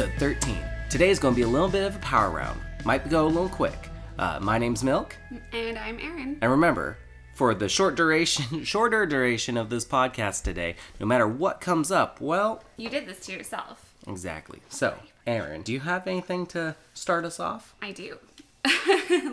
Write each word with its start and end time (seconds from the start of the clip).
episode 0.00 0.20
13. 0.20 0.56
Today 0.90 1.10
is 1.10 1.18
going 1.18 1.34
to 1.34 1.36
be 1.36 1.42
a 1.42 1.48
little 1.48 1.66
bit 1.68 1.82
of 1.84 1.96
a 1.96 1.98
power 1.98 2.30
round. 2.30 2.60
Might 2.84 3.08
go 3.10 3.26
a 3.26 3.26
little 3.26 3.48
quick. 3.48 3.88
Uh, 4.16 4.38
my 4.40 4.56
name's 4.56 4.84
Milk, 4.84 5.16
And 5.52 5.76
I'm 5.76 5.98
Erin. 5.98 6.38
and 6.40 6.50
remember, 6.52 6.98
for 7.34 7.52
the 7.52 7.68
short 7.68 7.96
duration, 7.96 8.62
shorter 8.64 9.06
duration 9.06 9.56
of 9.56 9.70
this 9.70 9.84
podcast 9.84 10.44
today, 10.44 10.76
no 11.00 11.06
matter 11.06 11.26
what 11.26 11.60
comes 11.60 11.90
up, 11.90 12.20
well, 12.20 12.62
You 12.76 12.88
did 12.88 13.06
this 13.06 13.18
to 13.26 13.32
yourself. 13.32 13.92
exactly. 14.06 14.60
So, 14.68 14.96
Erin, 15.26 15.62
do 15.62 15.72
you 15.72 15.80
have 15.80 16.06
anything 16.06 16.46
to 16.48 16.76
start 16.94 17.24
us 17.24 17.40
off? 17.40 17.74
I 17.82 17.90
do. 17.90 18.18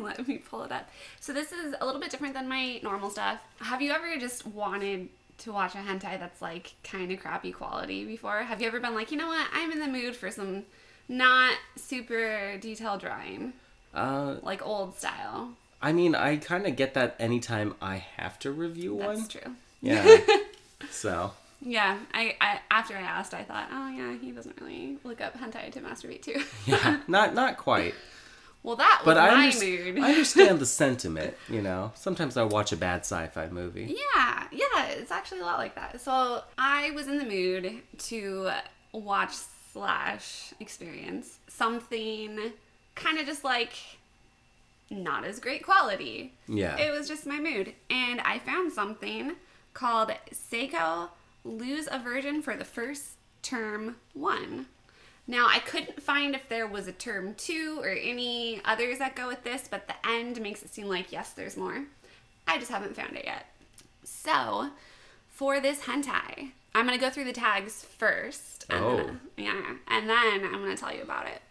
Let 0.02 0.28
me 0.28 0.40
pull 0.40 0.64
it 0.64 0.72
up. 0.72 0.90
So 1.20 1.32
this 1.32 1.52
is 1.52 1.76
a 1.80 1.86
little 1.86 2.02
bit 2.02 2.10
different 2.10 2.34
than 2.34 2.48
my 2.50 2.80
normal 2.82 3.12
stuff. 3.12 3.38
Have 3.60 3.84
you 3.84 3.92
ever 3.92 4.18
just 4.18 4.48
wanted 4.48 5.10
to 5.40 5.52
watch 5.52 5.76
a 5.76 5.80
hentai 5.80 6.20
that's 6.20 6.42
like 6.42 6.74
kind 6.84 7.12
of 7.12 7.20
crappy 7.20 7.52
quality 7.52 8.06
before? 8.06 8.44
Have 8.44 8.62
you 8.62 8.68
ever 8.68 8.80
been 8.80 8.96
like, 8.96 9.12
you 9.12 9.18
know 9.18 9.28
what? 9.28 9.48
I'm 9.54 9.72
in 9.72 9.80
the 9.80 9.88
mood 9.88 10.16
for 10.16 10.32
some 10.32 10.64
not 11.08 11.54
super 11.76 12.58
detailed 12.58 13.02
drawing, 13.02 13.54
Uh, 13.94 14.36
like 14.42 14.66
old 14.66 14.98
style. 14.98 15.50
I 15.82 15.92
mean, 15.94 16.16
I 16.16 16.38
kind 16.38 16.66
of 16.66 16.76
get 16.76 16.94
that 16.96 17.16
anytime 17.20 17.76
I 17.82 17.98
have 18.18 18.40
to 18.40 18.52
review 18.52 18.98
That's 18.98 19.08
one. 19.08 19.16
That's 19.18 19.28
true. 19.28 19.56
Yeah. 19.82 20.18
so, 20.90 21.32
Yeah, 21.62 22.00
I, 22.14 22.36
I 22.42 22.60
after 22.72 22.96
I 22.96 23.02
asked, 23.02 23.34
I 23.34 23.44
thought, 23.44 23.68
oh 23.72 23.90
yeah, 23.90 24.18
he 24.18 24.32
doesn't 24.32 24.60
really 24.60 24.98
look 25.04 25.22
up 25.22 25.38
hentai 25.38 25.72
to 25.74 25.80
masturbate 25.82 26.24
to. 26.24 26.44
yeah, 26.66 27.02
not 27.08 27.36
not 27.36 27.58
quite. 27.58 27.94
Well, 28.66 28.76
that 28.78 29.02
was 29.06 29.14
But 29.14 29.18
I, 29.18 29.30
my 29.36 29.54
mood. 29.60 30.00
I 30.00 30.10
understand 30.10 30.60
the 30.60 30.66
sentiment, 30.82 31.36
you 31.48 31.62
know. 31.62 31.92
Sometimes 31.94 32.36
I 32.36 32.44
watch 32.44 32.72
a 32.72 32.78
bad 32.78 33.02
sci-fi 33.02 33.48
movie. 33.50 33.96
Yeah, 33.96 34.48
yeah, 34.52 34.88
it's 34.88 35.12
actually 35.12 35.42
a 35.42 35.46
lot 35.46 35.60
like 35.60 35.76
that. 35.76 36.02
So 36.02 36.44
I 36.58 36.90
was 36.92 37.08
in 37.08 37.20
the 37.20 37.26
mood 37.26 37.82
to 38.00 38.50
watch 38.92 39.34
slash 39.72 40.54
experience 40.60 41.40
something 41.48 42.40
kind 42.96 43.20
of 43.20 43.26
just 43.26 43.44
like 43.44 43.74
not 44.90 45.26
as 45.26 45.40
great 45.40 45.64
quality. 45.64 46.34
Yeah. 46.48 46.76
It 46.78 46.92
was 46.92 47.08
just 47.08 47.28
my 47.28 47.40
mood. 47.40 47.74
And 47.90 48.20
I 48.22 48.40
found 48.40 48.72
something 48.72 49.34
called 49.74 50.12
Seiko 50.34 51.10
Lose 51.44 51.88
a 51.92 52.00
Virgin 52.00 52.42
for 52.42 52.56
the 52.56 52.66
First 52.66 53.18
Term 53.44 53.98
1. 54.14 54.66
Now, 55.28 55.48
I 55.50 55.60
couldn't 55.60 56.04
find 56.04 56.36
if 56.36 56.48
there 56.50 56.68
was 56.68 56.88
a 56.88 56.92
term 56.92 57.34
2 57.36 57.80
or 57.82 57.90
any 57.90 58.62
others 58.64 59.00
that 59.00 59.16
go 59.16 59.28
with 59.28 59.44
this, 59.44 59.68
but 59.70 59.88
the 59.88 59.96
end 60.08 60.40
makes 60.40 60.62
it 60.62 60.74
seem 60.74 60.88
like, 60.88 61.12
yes, 61.12 61.32
there's 61.32 61.58
more. 61.58 61.86
I 62.48 62.60
just 62.60 62.70
haven't 62.70 62.96
found 62.96 63.16
it 63.18 63.26
yet. 63.26 63.48
So, 64.04 64.70
for 65.30 65.60
this 65.60 65.82
hentai, 65.82 66.52
I'm 66.76 66.86
going 66.86 66.98
to 66.98 67.04
go 67.04 67.10
through 67.10 67.24
the 67.26 67.34
tags 67.34 67.84
first. 67.84 68.66
and 68.70 68.84
Oh. 68.84 68.98
then- 68.98 69.20
yeah. 69.38 69.76
And 69.88 70.08
then 70.10 70.44
I'm 70.46 70.62
going 70.64 70.76
to 70.76 70.82
tell 70.82 70.94
you 70.96 71.02
about 71.02 71.28
it. 71.28 71.42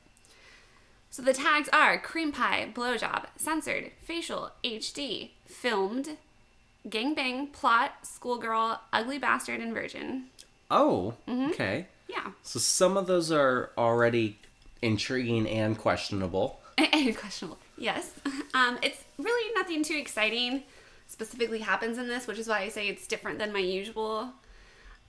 So 1.10 1.22
the 1.22 1.32
tags 1.32 1.68
are 1.72 1.98
cream 1.98 2.32
pie, 2.32 2.68
blowjob, 2.74 3.26
censored, 3.36 3.92
facial, 4.02 4.50
HD, 4.64 5.30
filmed, 5.46 6.16
gangbang, 6.88 7.52
plot, 7.52 7.92
schoolgirl, 8.02 8.80
ugly 8.92 9.18
bastard, 9.18 9.60
and 9.60 9.72
virgin. 9.74 10.26
Oh, 10.70 11.14
Mm-hmm. 11.28 11.50
okay. 11.50 11.86
Yeah. 12.08 12.32
So 12.42 12.58
some 12.58 12.96
of 12.96 13.06
those 13.06 13.32
are 13.32 13.70
already 13.78 14.38
intriguing 14.82 15.48
and 15.48 15.78
questionable. 15.78 16.60
And 16.92 17.16
questionable. 17.16 17.58
Yes. 17.76 18.10
Um, 18.54 18.78
it's 18.82 19.02
really 19.18 19.52
nothing 19.56 19.82
too 19.82 19.96
exciting 19.96 20.62
specifically 21.08 21.58
happens 21.58 21.98
in 21.98 22.06
this, 22.06 22.28
which 22.28 22.38
is 22.38 22.46
why 22.46 22.60
I 22.60 22.68
say 22.68 22.86
it's 22.86 23.08
different 23.08 23.40
than 23.40 23.52
my 23.52 23.58
usual. 23.58 24.30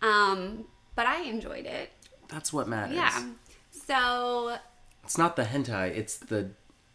Um, 0.02 0.66
but 0.96 1.06
I 1.06 1.22
enjoyed 1.22 1.68
it. 1.68 1.92
That's 2.28 2.52
what 2.52 2.68
matters. 2.68 2.96
Yeah. 2.96 3.24
So 3.72 4.58
It's 5.04 5.20
not 5.20 5.36
the 5.36 5.44
hentai, 5.44 5.96
it's 5.96 6.18
the 6.18 6.50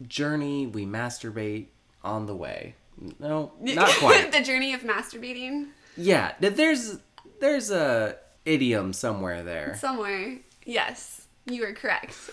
journey 0.05 0.67
we 0.67 0.85
masturbate 0.85 1.67
on 2.03 2.25
the 2.25 2.35
way. 2.35 2.75
No, 3.17 3.53
not 3.61 3.89
quite. 3.99 4.33
the 4.33 4.41
journey 4.41 4.73
of 4.73 4.81
masturbating 4.81 5.67
yeah, 5.97 6.33
there's 6.39 6.97
there's 7.39 7.71
a 7.71 8.15
idiom 8.45 8.93
somewhere 8.93 9.43
there. 9.43 9.75
somewhere. 9.79 10.37
Yes, 10.65 11.27
you 11.45 11.63
are 11.63 11.73
correct. 11.73 12.13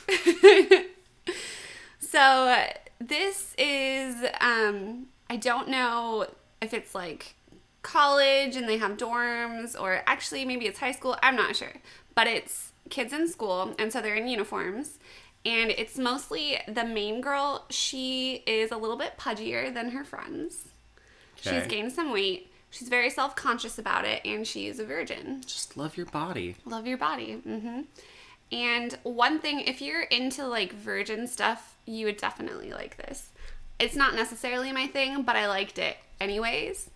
so 2.01 2.65
this 3.01 3.55
is 3.57 4.17
um 4.41 5.07
I 5.31 5.37
don't 5.37 5.69
know 5.69 6.27
if 6.61 6.75
it's 6.75 6.95
like 6.95 7.35
college 7.83 8.57
and 8.57 8.69
they 8.69 8.79
have 8.79 8.97
dorms 8.97 9.81
or 9.81 10.03
actually 10.07 10.45
maybe 10.45 10.67
it's 10.67 10.79
high 10.79 10.93
school, 10.93 11.17
I'm 11.23 11.37
not 11.37 11.57
sure. 11.57 11.73
But 12.15 12.27
it's 12.27 12.73
kids 12.91 13.13
in 13.13 13.29
school 13.29 13.75
and 13.79 13.93
so 13.93 14.01
they're 14.01 14.17
in 14.17 14.29
uniforms 14.29 14.99
and 15.45 15.71
it's 15.71 15.97
mostly 15.97 16.59
the 16.67 16.85
main 16.85 17.21
girl, 17.21 17.65
she 17.71 18.43
is 18.47 18.73
a 18.73 18.77
little 18.77 18.97
bit 18.97 19.17
pudgier 19.19 19.73
than 19.73 19.91
her 19.91 20.05
friends. 20.05 20.69
She's 21.37 21.67
gained 21.67 21.93
some 21.93 22.13
weight. 22.13 22.51
She's 22.71 22.89
very 22.89 23.11
self-conscious 23.11 23.79
about 23.79 24.05
it 24.05 24.21
and 24.25 24.47
she's 24.47 24.79
a 24.79 24.85
virgin. 24.85 25.43
Just 25.47 25.77
love 25.77 25.97
your 25.97 26.07
body. 26.07 26.57
Love 26.67 26.87
your 26.87 26.99
body. 26.99 27.35
hmm 27.35 27.81
And 28.53 28.99
one 29.03 29.39
thing, 29.41 29.61
if 29.61 29.81
you're 29.81 30.03
into 30.03 30.47
like 30.47 30.73
virgin 30.73 31.27
stuff, 31.27 31.77
you 31.87 32.07
would 32.07 32.19
definitely 32.19 32.73
like 32.73 32.97
this. 32.99 33.31
It's 33.79 33.97
not 33.97 34.15
necessarily 34.15 34.73
my 34.73 34.87
thing, 34.87 35.23
but 35.23 35.37
I 35.37 35.47
liked 35.49 35.79
it 35.79 35.97
anyways. 36.21 36.91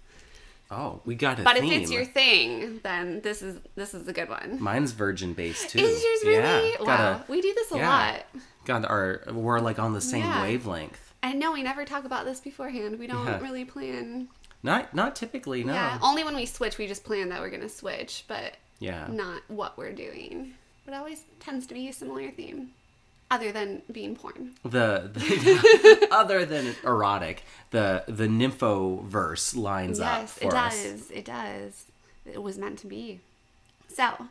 Oh, 0.70 1.00
we 1.04 1.14
got 1.14 1.38
it. 1.38 1.44
But 1.44 1.56
theme. 1.58 1.70
if 1.72 1.82
it's 1.82 1.90
your 1.90 2.04
thing, 2.06 2.80
then 2.82 3.20
this 3.20 3.42
is 3.42 3.58
this 3.74 3.92
is 3.92 4.08
a 4.08 4.12
good 4.12 4.28
one. 4.30 4.56
Mine's 4.60 4.92
virgin 4.92 5.34
based 5.34 5.68
too. 5.70 5.78
Is 5.78 6.02
yours 6.02 6.20
really? 6.24 6.70
Yeah, 6.72 6.76
wow, 6.80 6.84
gotta- 6.86 7.24
we 7.32 7.40
do 7.42 7.52
this 7.54 7.70
a 7.72 7.76
yeah. 7.76 7.88
lot. 7.88 8.26
got 8.64 8.84
our 8.86 9.22
we're 9.32 9.60
like 9.60 9.78
on 9.78 9.92
the 9.92 10.00
same 10.00 10.22
Yeah. 10.24 10.42
wavelength. 10.42 10.98
I 11.22 11.34
know 11.34 11.52
we 11.52 11.62
never 11.62 11.84
talk 11.84 12.04
about 12.04 12.24
this 12.24 12.40
beforehand. 12.40 12.98
We 12.98 13.06
don't 13.06 13.26
Yeah. 13.26 13.40
really 13.40 13.64
plan. 13.66 14.28
Not 14.62 14.94
not 14.94 15.16
typically, 15.16 15.64
no. 15.64 15.72
Yeah, 15.72 15.98
only 16.02 16.22
when 16.24 16.36
we 16.36 16.46
switch, 16.46 16.78
we 16.78 16.86
just 16.86 17.04
plan 17.04 17.28
that 17.30 17.40
we're 17.40 17.50
gonna 17.50 17.68
switch, 17.68 18.24
but 18.28 18.54
Yeah. 18.78 19.06
not 19.10 19.42
what 19.48 19.76
we're 19.76 19.92
doing. 19.92 20.54
But 20.84 20.94
always 20.94 21.24
tends 21.40 21.66
to 21.68 21.74
be 21.74 21.88
a 21.88 21.92
similar 21.92 22.30
theme, 22.30 22.72
other 23.30 23.52
than 23.52 23.82
being 23.90 24.16
porn. 24.16 24.54
The, 24.64 25.10
the 25.12 26.08
other 26.10 26.44
than 26.44 26.74
erotic, 26.84 27.44
the 27.70 28.04
the 28.08 28.26
nympho 28.26 29.04
verse 29.04 29.54
lines 29.56 30.00
up 30.00 30.20
Yes, 30.22 30.38
it 30.38 30.52
us. 30.52 30.82
does. 30.82 31.10
It 31.10 31.24
does. 31.24 31.84
It 32.24 32.42
was 32.42 32.58
meant 32.58 32.78
to 32.80 32.86
be. 32.86 33.20
So, 33.88 34.28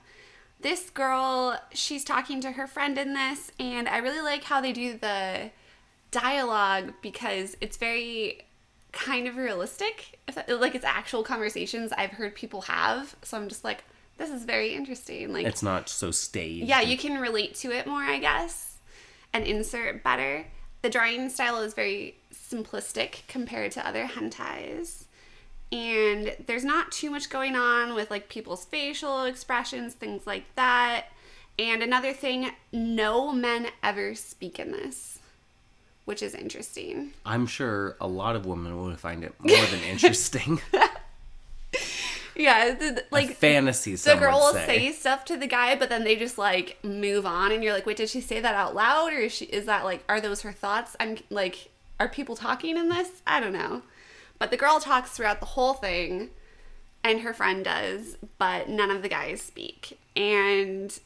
this 0.62 0.90
girl, 0.90 1.60
she's 1.74 2.04
talking 2.04 2.42
to 2.42 2.52
her 2.54 2.68
friend 2.68 2.98
in 2.98 3.14
this, 3.14 3.52
and 3.60 3.88
I 3.90 3.98
really 3.98 4.22
like 4.22 4.44
how 4.46 4.60
they 4.62 4.72
do 4.74 4.98
the 4.98 5.52
dialogue 6.12 6.94
because 7.02 7.56
it's 7.62 7.78
very 7.78 8.42
kind 8.92 9.28
of 9.28 9.38
realistic. 9.38 10.20
Like 10.48 10.76
it's 10.76 10.86
actual 10.86 11.24
conversations 11.24 11.92
I've 11.98 12.12
heard 12.12 12.36
people 12.36 12.62
have. 12.62 13.16
So 13.24 13.38
I'm 13.38 13.48
just 13.50 13.64
like, 13.64 13.84
this 14.18 14.30
is 14.30 14.44
very 14.44 14.74
interesting. 14.76 15.34
Like, 15.34 15.46
It's 15.46 15.64
not 15.64 15.90
so 15.90 16.12
staged. 16.12 16.68
yeah, 16.68 16.82
you 16.82 16.98
can 16.98 17.20
relate 17.20 17.56
to 17.56 17.72
it 17.72 17.88
more, 17.88 18.02
I 18.04 18.20
guess, 18.20 18.78
and 19.34 19.46
insert 19.46 20.04
better. 20.04 20.46
The 20.82 20.90
drawing 20.90 21.30
style 21.30 21.62
is 21.62 21.74
very 21.74 22.16
simplistic 22.34 23.28
compared 23.28 23.72
to 23.74 23.88
other 23.88 24.06
hentais. 24.08 25.06
And 25.72 26.36
there's 26.48 26.66
not 26.66 26.92
too 26.92 27.10
much 27.10 27.30
going 27.30 27.56
on 27.56 27.96
with 27.96 28.12
like 28.12 28.28
people's 28.30 28.66
facial 28.66 29.24
expressions, 29.24 29.94
things 29.94 30.28
like 30.28 30.44
that. 30.56 31.06
And 31.58 31.82
another 31.82 32.14
thing, 32.14 32.52
no 32.72 33.32
men 33.32 33.68
ever 33.84 34.16
speak 34.16 34.60
in 34.60 34.72
this, 34.72 35.20
which 36.12 36.22
is 36.22 36.36
interesting. 36.36 37.14
I'm 37.26 37.48
sure 37.48 37.96
a 38.02 38.06
lot 38.06 38.36
of 38.36 38.46
women 38.46 38.84
would 38.84 39.00
find 39.00 39.24
it 39.24 39.34
more 39.40 39.66
than 39.68 39.80
interesting. 39.90 40.60
Yeah, 42.34 42.74
the, 42.74 43.04
like 43.12 43.36
Fantasy, 43.36 43.94
the 43.96 44.16
girl 44.16 44.40
will 44.40 44.54
say. 44.54 44.66
say 44.66 44.92
stuff 44.94 45.26
to 45.26 45.38
the 45.38 45.48
guy, 45.48 45.76
but 45.76 45.90
then 45.90 46.06
they 46.06 46.16
just 46.16 46.38
like 46.38 46.80
move 46.82 47.26
on, 47.26 47.52
and 47.52 47.62
you're 47.62 47.74
like, 47.74 47.86
wait, 47.86 47.98
did 47.98 48.10
she 48.10 48.22
say 48.22 48.40
that 48.40 48.56
out 48.56 48.74
loud, 48.74 49.12
or 49.12 49.18
is 49.18 49.34
she? 49.34 49.46
Is 49.46 49.66
that 49.66 49.84
like, 49.84 50.04
are 50.08 50.22
those 50.22 50.42
her 50.42 50.54
thoughts? 50.54 50.96
I'm 51.00 51.18
like, 51.30 51.70
are 52.00 52.08
people 52.08 52.36
talking 52.36 52.78
in 52.78 52.88
this? 52.88 53.22
I 53.28 53.42
don't 53.42 53.52
know, 53.54 53.84
but 54.40 54.50
the 54.50 54.58
girl 54.58 54.80
talks 54.80 55.12
throughout 55.12 55.42
the 55.42 55.46
whole 55.46 55.74
thing, 55.74 56.30
and 57.04 57.20
her 57.20 57.34
friend 57.34 57.66
does, 57.66 58.18
but 58.38 58.70
none 58.70 58.90
of 58.90 59.02
the 59.02 59.10
guys 59.10 59.42
speak, 59.42 60.00
and 60.16 60.98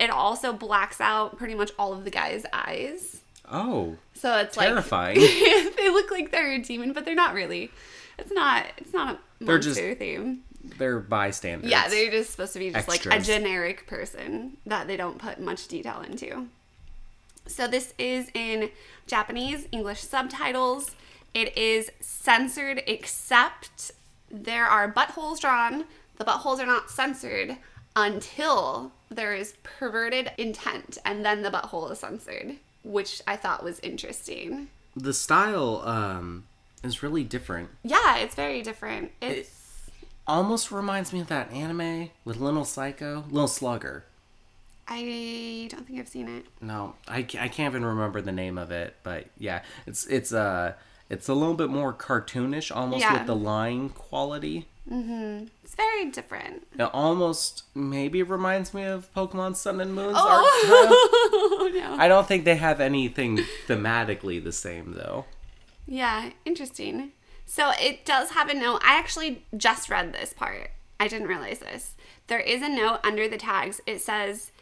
it 0.00 0.10
also 0.10 0.52
blacks 0.52 1.00
out 1.00 1.38
pretty 1.38 1.54
much 1.54 1.70
all 1.78 1.92
of 1.92 2.04
the 2.04 2.10
guys' 2.10 2.44
eyes. 2.52 3.22
Oh, 3.54 3.96
So 4.14 4.36
it's 4.38 4.56
terrifying. 4.56 5.20
like 5.20 5.30
they 5.76 5.88
look 5.90 6.10
like 6.10 6.30
they're 6.32 6.52
a 6.52 6.58
demon, 6.58 6.92
but 6.92 7.04
they're 7.04 7.14
not 7.14 7.34
really. 7.34 7.70
It's 8.18 8.32
not. 8.32 8.66
It's 8.78 8.92
not 8.92 9.20
a 9.40 9.44
They're 9.44 9.58
just 9.58 9.78
theme. 9.80 10.42
They're 10.78 10.98
bystanders. 11.00 11.70
Yeah, 11.70 11.88
they're 11.88 12.10
just 12.10 12.30
supposed 12.32 12.52
to 12.54 12.58
be 12.58 12.70
just 12.70 12.88
like 12.88 13.04
a 13.06 13.20
generic 13.20 13.86
person 13.86 14.56
that 14.66 14.86
they 14.86 14.96
don't 14.96 15.18
put 15.18 15.38
much 15.40 15.68
detail 15.68 16.00
into. 16.00 16.46
So 17.46 17.66
this 17.68 17.92
is 17.98 18.30
in 18.34 18.70
Japanese, 19.06 19.68
English 19.72 20.00
subtitles. 20.00 20.92
It 21.34 21.56
is 21.58 21.90
censored 22.00 22.82
except 22.86 23.92
there 24.30 24.64
are 24.66 24.90
buttholes 24.90 25.38
drawn. 25.40 25.84
The 26.16 26.24
buttholes 26.24 26.58
are 26.60 26.66
not 26.66 26.90
censored. 26.90 27.56
until 27.96 28.90
there 29.10 29.34
is 29.34 29.54
perverted 29.62 30.32
intent 30.38 30.98
and 31.04 31.24
then 31.24 31.42
the 31.42 31.50
butthole 31.50 31.90
is 31.92 31.98
censored, 32.00 32.56
which 32.84 33.20
I 33.26 33.36
thought 33.36 33.64
was 33.64 33.80
interesting. 33.80 34.68
The 34.94 35.12
style 35.12 35.82
um, 35.84 36.44
is 36.84 37.02
really 37.02 37.24
different. 37.24 37.70
Yeah, 37.82 38.16
it's 38.18 38.34
very 38.34 38.62
different. 38.62 39.10
It's 39.20 39.62
Almost 40.26 40.70
reminds 40.72 41.12
me 41.12 41.20
of 41.20 41.26
that 41.26 41.52
anime 41.52 42.10
with 42.24 42.38
Little 42.38 42.64
Psycho, 42.64 43.24
Little 43.30 43.48
Slugger. 43.48 44.04
I 44.88 45.68
don't 45.70 45.86
think 45.86 45.98
I've 45.98 46.08
seen 46.08 46.28
it. 46.28 46.46
No, 46.62 46.94
I, 47.08 47.18
I 47.18 47.48
can't 47.48 47.72
even 47.72 47.84
remember 47.84 48.20
the 48.22 48.32
name 48.32 48.56
of 48.56 48.70
it, 48.70 48.96
but 49.02 49.26
yeah, 49.38 49.62
it's 49.86 50.06
it's 50.06 50.32
uh 50.32 50.74
it's 51.10 51.28
a 51.28 51.34
little 51.34 51.54
bit 51.54 51.68
more 51.68 51.92
cartoonish, 51.92 52.74
almost 52.74 53.00
Yeah. 53.02 53.14
with 53.18 53.26
the 53.26 53.36
line 53.36 53.90
quality. 53.90 54.66
Mm-hmm. 54.90 55.46
It's 55.62 55.74
very 55.74 56.10
different. 56.10 56.66
It 56.78 56.82
almost 56.82 57.64
maybe 57.74 58.22
reminds 58.22 58.74
me 58.74 58.84
of 58.84 59.12
Pokemon 59.14 59.56
Sun 59.56 59.80
and 59.80 59.94
Moon's 59.94 60.16
oh. 60.18 60.28
art 60.28 60.64
style. 60.64 61.10
Oh 61.56 61.70
no. 61.72 61.96
I 61.98 62.08
don't 62.08 62.26
think 62.26 62.44
they 62.44 62.56
have 62.56 62.80
anything 62.80 63.40
thematically 63.66 64.42
the 64.42 64.52
same 64.52 64.92
though. 64.92 65.24
Yeah, 65.86 66.30
interesting. 66.44 67.12
So 67.46 67.72
it 67.80 68.04
does 68.04 68.30
have 68.30 68.48
a 68.48 68.54
note. 68.54 68.80
I 68.84 68.98
actually 68.98 69.44
just 69.56 69.88
read 69.88 70.12
this 70.12 70.32
part. 70.32 70.70
I 71.00 71.08
didn't 71.08 71.28
realize 71.28 71.60
this. 71.60 71.94
There 72.26 72.40
is 72.40 72.62
a 72.62 72.68
note 72.68 73.00
under 73.02 73.28
the 73.28 73.36
tags. 73.36 73.80
It 73.86 74.00
says 74.00 74.52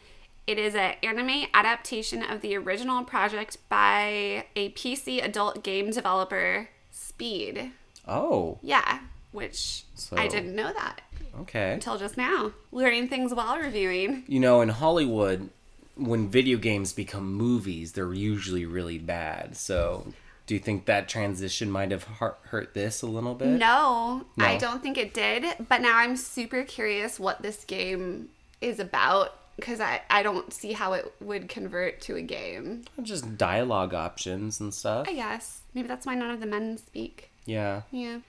it 0.47 0.57
is 0.57 0.75
an 0.75 0.95
anime 1.03 1.47
adaptation 1.53 2.21
of 2.23 2.41
the 2.41 2.55
original 2.55 3.03
project 3.03 3.57
by 3.69 4.45
a 4.55 4.71
PC 4.71 5.23
adult 5.23 5.63
game 5.63 5.91
developer, 5.91 6.69
Speed. 6.91 7.71
Oh, 8.07 8.59
Yeah, 8.61 8.99
which 9.33 9.83
So- 9.95 10.17
I 10.17 10.27
didn't 10.27 10.55
know 10.55 10.71
that 10.71 11.01
okay. 11.41 11.73
until 11.73 11.97
just 11.97 12.17
now. 12.17 12.53
Learning 12.71 13.07
things 13.07 13.33
while 13.33 13.57
reviewing. 13.57 14.23
You 14.27 14.39
know, 14.39 14.61
in 14.61 14.69
Hollywood, 14.69 15.49
when 15.95 16.29
video 16.29 16.57
games 16.57 16.93
become 16.93 17.33
movies, 17.33 17.93
they're 17.93 18.13
usually 18.13 18.65
really 18.65 18.97
bad. 18.97 19.57
So, 19.57 20.13
do 20.47 20.53
you 20.53 20.59
think 20.59 20.85
that 20.85 21.07
transition 21.07 21.69
might 21.71 21.91
have 21.91 22.03
hurt, 22.03 22.37
hurt 22.43 22.73
this 22.73 23.01
a 23.01 23.07
little 23.07 23.33
bit? 23.35 23.47
No, 23.47 24.25
I 24.39 24.57
don't 24.57 24.81
think 24.81 24.97
it 24.97 25.13
did. 25.13 25.45
But 25.69 25.81
now 25.81 25.97
I'm 25.97 26.15
super 26.17 26.63
curious 26.63 27.19
what 27.19 27.41
this 27.41 27.63
game 27.63 28.29
is 28.61 28.79
about 28.79 29.33
because 29.55 29.79
I, 29.79 30.01
I 30.09 30.23
don't 30.23 30.51
see 30.51 30.71
how 30.73 30.93
it 30.93 31.13
would 31.21 31.47
convert 31.47 32.01
to 32.01 32.15
a 32.15 32.21
game. 32.21 32.83
Just 33.03 33.37
dialogue 33.37 33.93
options 33.93 34.59
and 34.59 34.73
stuff. 34.73 35.07
I 35.07 35.13
guess. 35.13 35.61
Maybe 35.75 35.87
that's 35.87 36.05
why 36.05 36.15
none 36.15 36.31
of 36.31 36.39
the 36.39 36.47
men 36.47 36.77
speak. 36.77 37.29
Yeah. 37.45 37.83
Yeah. 37.91 38.19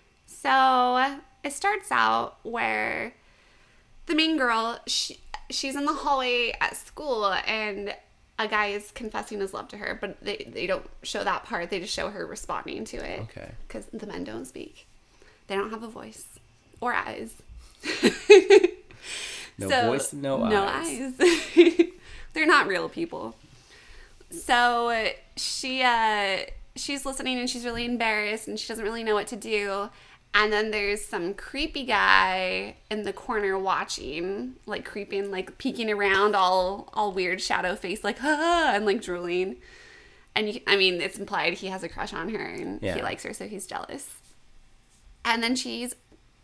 So 0.44 1.17
it 1.43 1.52
starts 1.55 1.91
out 1.91 2.37
where 2.43 3.14
the 4.05 4.14
main 4.14 4.37
girl, 4.37 4.79
she, 4.87 5.19
she's 5.49 5.75
in 5.75 5.87
the 5.87 5.94
hallway 5.94 6.52
at 6.61 6.76
school 6.76 7.32
and 7.46 7.94
a 8.38 8.46
guy 8.46 8.67
is 8.67 8.91
confessing 8.91 9.41
his 9.41 9.55
love 9.55 9.69
to 9.69 9.79
her, 9.79 9.96
but 9.99 10.20
they, 10.23 10.46
they 10.52 10.67
don't 10.67 10.85
show 11.02 11.25
that 11.25 11.44
part. 11.44 11.70
They 11.70 11.81
just 11.81 11.94
show 11.94 12.11
her 12.11 12.26
responding 12.26 12.85
to 12.85 12.99
it. 12.99 13.20
Okay. 13.20 13.52
Because 13.67 13.87
the 13.87 14.06
men 14.06 14.25
don't 14.25 14.44
speak, 14.44 14.87
they 15.46 15.55
don't 15.55 15.70
have 15.70 15.82
a 15.82 15.88
voice 15.88 16.26
or 16.81 16.93
eyes. 16.93 17.32
No 19.56 19.69
So- 19.70 19.87
voice, 19.87 20.12
no, 20.12 20.49
no 20.49 20.64
eyes. 20.64 21.12
eyes. 21.20 21.87
They're 22.32 22.44
not 22.47 22.67
real 22.67 22.88
people. 22.88 23.37
So 24.32 25.11
she 25.37 25.81
uh 25.82 26.38
she's 26.75 27.06
listening 27.06 27.38
and 27.38 27.49
she's 27.49 27.64
really 27.64 27.85
embarrassed 27.85 28.49
and 28.49 28.58
she 28.58 28.67
doesn't 28.67 28.82
really 28.85 29.05
know 29.05 29.14
what 29.14 29.29
to 29.29 29.37
do. 29.37 29.90
And 30.37 30.53
then 30.53 30.73
there's 30.73 31.05
some 31.05 31.33
creepy 31.35 31.85
guy 31.85 32.75
in 32.91 33.05
the 33.05 33.13
corner 33.13 33.57
watching, 33.57 34.55
like 34.67 34.85
creeping, 34.85 35.31
like 35.31 35.59
peeking 35.59 35.91
around, 35.91 36.35
all 36.35 36.89
all 36.93 37.13
weird 37.13 37.41
shadow 37.41 37.77
face, 37.77 38.03
like 38.03 38.19
ha 38.19 38.73
and 38.75 38.85
like 38.85 39.01
drooling. 39.01 39.57
And 40.35 40.53
you, 40.53 40.61
I 40.67 40.77
mean, 40.77 41.01
it's 41.01 41.17
implied 41.19 41.55
he 41.55 41.69
has 41.69 41.85
a 41.85 41.89
crush 41.89 42.13
on 42.13 42.31
her 42.31 42.45
and 42.45 42.83
Yeah. 42.83 42.97
he 42.97 43.03
likes 43.03 43.23
her, 43.23 43.33
so 43.33 43.47
he's 43.47 43.67
jealous. 43.69 44.11
And 45.25 45.41
then 45.43 45.55
she's 45.55 45.95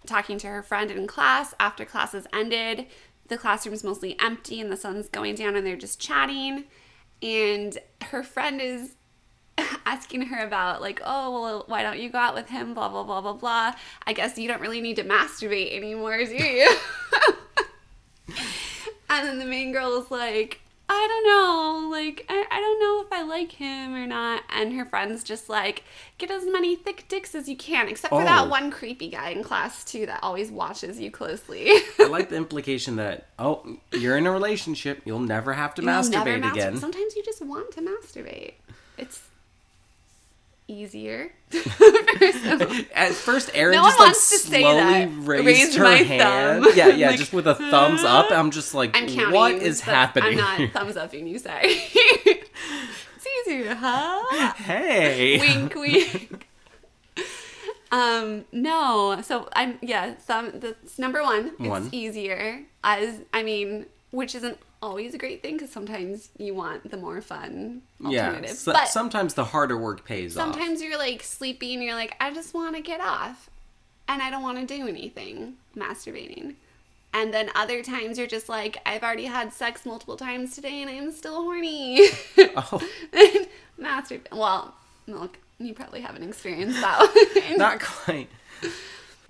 talking 0.06 0.38
to 0.38 0.46
her 0.46 0.62
friend 0.62 0.90
in 0.92 1.08
class 1.08 1.52
after 1.58 1.84
class 1.84 2.12
has 2.12 2.28
ended. 2.32 2.86
The 3.26 3.36
classroom's 3.36 3.82
mostly 3.82 4.16
empty 4.20 4.60
and 4.60 4.70
the 4.72 4.76
sun's 4.76 5.08
going 5.08 5.34
down 5.34 5.56
and 5.56 5.66
they're 5.66 5.76
just 5.76 6.00
chatting. 6.00 6.64
And 7.20 7.76
her 8.04 8.22
friend 8.22 8.60
is 8.60 8.94
asking 9.86 10.22
her 10.22 10.44
about, 10.44 10.80
like, 10.80 11.00
oh, 11.04 11.42
well, 11.42 11.64
why 11.66 11.82
don't 11.82 11.98
you 11.98 12.08
go 12.10 12.18
out 12.18 12.34
with 12.34 12.48
him? 12.48 12.74
Blah, 12.74 12.88
blah, 12.88 13.02
blah, 13.04 13.20
blah, 13.20 13.32
blah. 13.34 13.74
I 14.06 14.12
guess 14.12 14.38
you 14.38 14.48
don't 14.48 14.60
really 14.60 14.80
need 14.80 14.96
to 14.96 15.04
masturbate 15.04 15.76
anymore, 15.76 16.18
do 16.24 16.34
you? 16.34 16.76
and 19.08 19.26
then 19.26 19.38
the 19.38 19.44
main 19.44 19.72
girl 19.72 20.00
is 20.00 20.10
like, 20.10 20.60
I 20.92 21.06
don't 21.06 21.26
know, 21.26 21.88
like, 21.88 22.26
I, 22.28 22.44
I 22.50 22.60
don't 22.60 22.80
know 22.80 23.02
if 23.06 23.12
I 23.12 23.22
like 23.22 23.52
him 23.52 23.94
or 23.94 24.06
not. 24.08 24.42
And 24.50 24.72
her 24.74 24.84
friend's 24.84 25.22
just 25.22 25.48
like, 25.48 25.84
get 26.18 26.32
as 26.32 26.44
many 26.46 26.74
thick 26.74 27.04
dicks 27.08 27.32
as 27.36 27.48
you 27.48 27.56
can, 27.56 27.88
except 27.88 28.10
for 28.12 28.22
Oh. 28.22 28.24
that 28.24 28.48
one 28.48 28.72
creepy 28.72 29.08
guy 29.08 29.30
in 29.30 29.44
class, 29.44 29.84
too, 29.84 30.06
that 30.06 30.18
always 30.22 30.50
watches 30.50 30.98
you 30.98 31.10
closely. 31.12 31.70
I 32.00 32.08
like 32.10 32.28
the 32.30 32.36
implication 32.36 32.96
that 32.96 33.28
oh, 33.38 33.78
you're 33.92 34.16
in 34.16 34.26
a 34.26 34.32
relationship, 34.32 35.02
you'll 35.04 35.20
never 35.20 35.52
have 35.52 35.74
to 35.76 35.82
You'll 35.82 35.92
never 36.02 36.10
masturbate 36.10 36.42
mastur- 36.42 36.52
again. 36.52 36.76
Sometimes 36.78 37.14
you 37.14 37.22
just 37.24 37.40
want 37.44 37.70
to 37.72 37.82
masturbate. 37.82 38.54
It's 38.98 39.22
easier. 40.70 41.32
At 42.94 43.12
first, 43.12 43.50
Erin 43.54 43.74
No 43.76 43.82
just 43.82 43.98
like 43.98 44.06
wants 44.06 44.30
to 44.30 44.38
say 44.38 44.60
slowly 44.62 45.06
raised 45.06 45.46
Raised 45.46 45.74
her 45.76 45.84
my 45.84 45.96
hand. 45.96 46.64
thumb. 46.64 46.72
Yeah, 46.76 46.88
yeah, 46.88 47.06
Like, 47.10 47.18
just 47.18 47.32
with 47.32 47.46
a 47.46 47.54
thumbs 47.54 48.04
up. 48.04 48.30
I'm 48.30 48.50
just 48.50 48.74
like, 48.74 48.96
I'm 48.96 49.06
counting. 49.08 49.32
what 49.34 49.52
is 49.54 49.80
happening? 49.80 50.38
I'm 50.40 50.60
not 50.60 50.72
thumbs 50.72 50.96
upping 50.96 51.26
you, 51.26 51.38
sorry. 51.38 51.62
it's 51.64 53.26
easier, 53.46 53.74
huh? 53.74 54.52
hey. 54.54 55.38
wink, 55.40 55.74
wink. 55.74 56.46
Um, 57.92 58.44
no. 58.52 59.20
So 59.22 59.48
I'm 59.52 59.78
yeah, 59.82 60.14
thumb 60.14 60.60
that's 60.60 60.98
number 60.98 61.22
one. 61.22 61.52
It's 61.58 61.68
One. 61.68 61.88
easier. 61.92 62.62
As 62.84 63.20
I 63.34 63.42
mean, 63.42 63.86
which 64.12 64.34
isn't 64.36 64.58
always 64.82 65.14
a 65.14 65.18
great 65.18 65.42
thing 65.42 65.54
because 65.56 65.70
sometimes 65.70 66.30
you 66.38 66.54
want 66.54 66.90
the 66.90 66.96
more 66.96 67.20
fun 67.20 67.82
yeah. 68.00 68.28
alternative. 68.28 68.56
so- 68.56 68.72
but 68.72 68.88
sometimes 68.88 69.34
the 69.34 69.44
harder 69.44 69.76
work 69.76 70.04
pays 70.04 70.36
off. 70.36 70.44
sometimes 70.54 70.80
you're 70.82 70.98
like 70.98 71.22
sleepy 71.22 71.74
and 71.74 71.82
you're 71.82 71.94
like, 71.94 72.16
I 72.20 72.32
just 72.32 72.54
want 72.54 72.76
to 72.76 72.82
get 72.82 73.00
off 73.00 73.50
and 74.08 74.22
I 74.22 74.30
don't 74.30 74.42
want 74.42 74.58
to 74.58 74.66
do 74.66 74.88
anything 74.88 75.54
masturbating. 75.76 76.54
And 77.12 77.34
then 77.34 77.50
other 77.56 77.82
times 77.82 78.18
you're 78.18 78.26
just 78.28 78.48
like, 78.48 78.78
I've 78.86 79.02
already 79.02 79.24
had 79.26 79.52
sex 79.52 79.84
multiple 79.84 80.16
times 80.16 80.54
today 80.54 80.80
and 80.82 80.90
I'm 80.90 81.10
still 81.12 81.42
horny. 81.42 82.06
Oh, 82.56 82.80
Masturbate. 83.80 84.30
Well, 84.32 84.74
milk, 85.06 85.38
you 85.58 85.74
probably 85.74 86.00
haven't 86.02 86.22
experienced 86.22 86.80
that 86.80 86.98
one. 87.48 87.58
not 87.58 87.80
quite. 87.80 88.28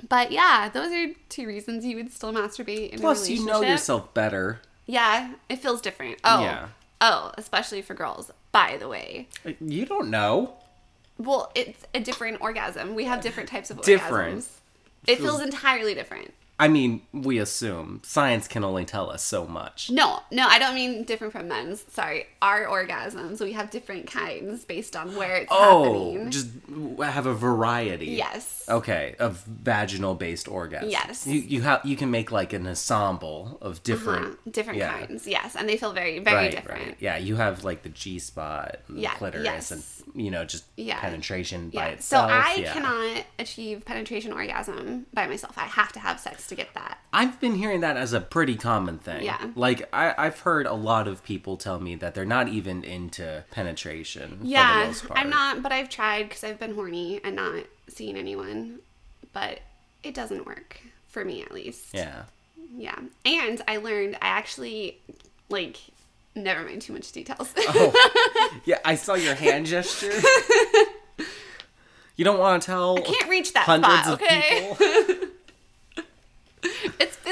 but 0.09 0.31
yeah, 0.33 0.69
those 0.73 0.93
are 0.93 1.09
two 1.29 1.47
reasons 1.47 1.85
you 1.85 1.97
would 1.97 2.13
still 2.13 2.33
masturbate 2.33 2.91
in 2.91 2.99
a 2.99 3.01
Plus, 3.01 3.29
you 3.29 3.45
know 3.47 3.63
yourself 3.63 4.13
better. 4.15 4.61
Yeah, 4.91 5.35
it 5.49 5.61
feels 5.61 5.81
different. 5.81 6.19
Oh. 6.25 6.43
Yeah. 6.43 6.69
Oh, 7.01 7.33
especially 7.39 7.81
for 7.81 7.95
girls, 7.95 8.31
by 8.51 8.77
the 8.77 8.89
way. 8.89 9.29
Uh, 9.47 9.53
you 9.61 9.87
don't 9.87 10.11
know. 10.11 10.55
Well, 11.17 11.53
it's 11.55 11.87
a 11.95 12.01
different 12.01 12.41
orgasm. 12.41 12.95
We 12.97 13.05
have 13.05 13.21
different 13.21 13.49
types 13.49 13.71
of 13.71 13.81
Different. 13.83 14.39
orgasms. 14.39 14.49
It 15.07 15.19
feels 15.19 15.41
entirely 15.41 15.95
different. 15.95 16.35
I 16.61 16.69
mean, 16.69 17.01
we 17.13 17.39
assume 17.39 18.03
science 18.05 18.47
can 18.47 18.63
only 18.65 18.85
tell 18.85 19.11
us 19.11 19.23
so 19.23 19.47
much. 19.47 19.91
No, 19.91 20.21
no, 20.31 20.47
I 20.47 20.59
don't 20.59 20.75
mean 20.75 21.05
different 21.05 21.33
from 21.33 21.49
men's. 21.49 21.85
Sorry, 21.91 22.27
our 22.43 22.67
orgasms. 22.67 23.41
We 23.41 23.53
have 23.53 23.71
different 23.71 24.07
kinds 24.07 24.65
based 24.67 24.95
on 24.95 25.17
where 25.17 25.37
it's 25.37 25.49
Oh, 25.51 26.13
happening. 26.13 26.31
just 26.31 26.49
have 27.03 27.25
a 27.27 27.33
variety. 27.35 28.09
yes. 28.09 28.63
Okay, 28.69 29.17
of 29.19 29.43
vaginal 29.45 30.15
based 30.15 30.47
orgasms. 30.47 30.91
Yes. 30.91 31.27
You 31.27 31.41
you 31.41 31.63
have 31.63 31.81
you 31.85 31.97
can 31.97 32.11
make 32.11 32.31
like 32.31 32.53
an 32.53 32.67
ensemble 32.67 33.59
of 33.63 33.83
different 33.83 34.27
Uh-huh. 34.27 34.51
Different 34.51 34.79
yeah. 34.79 34.99
kinds, 34.99 35.27
yes, 35.27 35.57
and 35.57 35.67
they 35.69 35.77
feel 35.79 35.93
very, 35.93 36.19
very 36.19 36.37
right, 36.37 36.51
different. 36.51 36.85
Right. 36.87 36.97
Yeah, 37.01 37.17
you 37.17 37.37
have 37.37 37.65
like 37.65 37.83
the 37.83 37.89
G 37.89 38.19
spot, 38.19 38.81
and 38.89 38.99
Yeah, 39.01 39.13
the 39.13 39.17
clitoris, 39.19 39.45
yes. 39.45 39.71
and 39.73 39.83
you 40.25 40.31
know 40.31 40.45
just 40.45 40.65
Yeah. 40.77 41.01
penetration 41.01 41.71
by 41.71 41.93
Yeah. 41.93 41.97
So. 42.01 42.19
I 42.19 42.55
yeah. 42.59 42.73
cannot 42.75 43.25
achieve 43.39 43.85
penetration 43.85 44.33
orgasm 44.33 45.07
by 45.15 45.27
myself. 45.27 45.57
I 45.57 45.63
have 45.81 45.93
to 45.93 46.01
have 46.01 46.21
sex 46.21 46.50
to 46.51 46.55
get 46.55 46.73
that. 46.75 46.99
I've 47.13 47.41
been 47.41 47.55
hearing 47.57 47.81
that 47.81 47.97
as 47.97 48.13
a 48.13 48.21
pretty 48.21 48.55
common 48.55 48.99
thing. 48.99 49.25
Yeah. 49.25 49.51
Like 49.57 49.89
I, 49.93 50.15
I've 50.17 50.39
heard 50.41 50.67
a 50.67 50.75
lot 50.75 51.09
of 51.09 51.25
people 51.25 51.57
tell 51.57 51.81
me 51.81 51.97
that 51.97 52.15
they're 52.15 52.25
not 52.25 52.49
even 52.49 52.85
into 52.85 53.45
penetration. 53.51 54.39
for 54.39 54.45
the 54.45 54.49
Yeah, 54.49 54.85
most 54.87 55.09
part. 55.09 55.19
I'm 55.19 55.31
not, 55.31 55.63
but 55.63 55.73
I've 55.73 55.89
tried 55.89 56.29
because 56.29 56.45
I've 56.45 56.61
been 56.61 56.75
horny 56.75 57.21
and 57.25 57.35
not 57.35 57.65
seen 57.89 58.17
anyone, 58.17 58.79
but 59.33 59.61
it 60.05 60.15
doesn't 60.15 60.47
work 60.47 60.81
for 61.09 61.25
me 61.25 61.43
at 61.43 61.51
least. 61.53 61.87
Yeah. 61.93 62.23
Yeah. 62.77 62.99
And 63.25 63.61
I 63.67 63.79
learned 63.79 64.17
I 64.23 64.29
actually 64.29 64.99
like 65.49 65.79
never 66.37 66.63
mind 66.65 66.83
too 66.83 66.93
much 66.93 67.11
details. 67.11 67.53
Oh. 67.59 68.59
Yeah, 68.65 68.79
I 68.85 68.95
saw 68.95 69.15
your 69.15 69.35
hand 69.35 69.67
gesture. 69.67 70.13
You 72.17 72.25
don't 72.25 72.39
want 72.39 72.63
to 72.63 72.67
tell 72.67 72.99
I 72.99 73.01
Can't 73.01 73.31
reach 73.31 73.55
that 73.55 73.63
hundreds 73.65 73.95
spot, 74.03 74.13
of 74.13 74.21
okay? 74.23 74.75
people. 74.79 75.27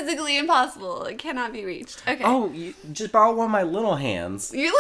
it's 0.09 0.17
physically 0.17 0.39
impossible. 0.39 1.05
It 1.05 1.19
cannot 1.19 1.53
be 1.53 1.65
reached. 1.65 2.03
Okay. 2.09 2.23
Oh, 2.25 2.51
you 2.53 2.75
just 2.93 3.13
borrow 3.13 3.35
one 3.35 3.47
of 3.47 3.51
my 3.51 3.63
little 3.63 3.97
hands. 3.97 4.53
You 4.59 4.73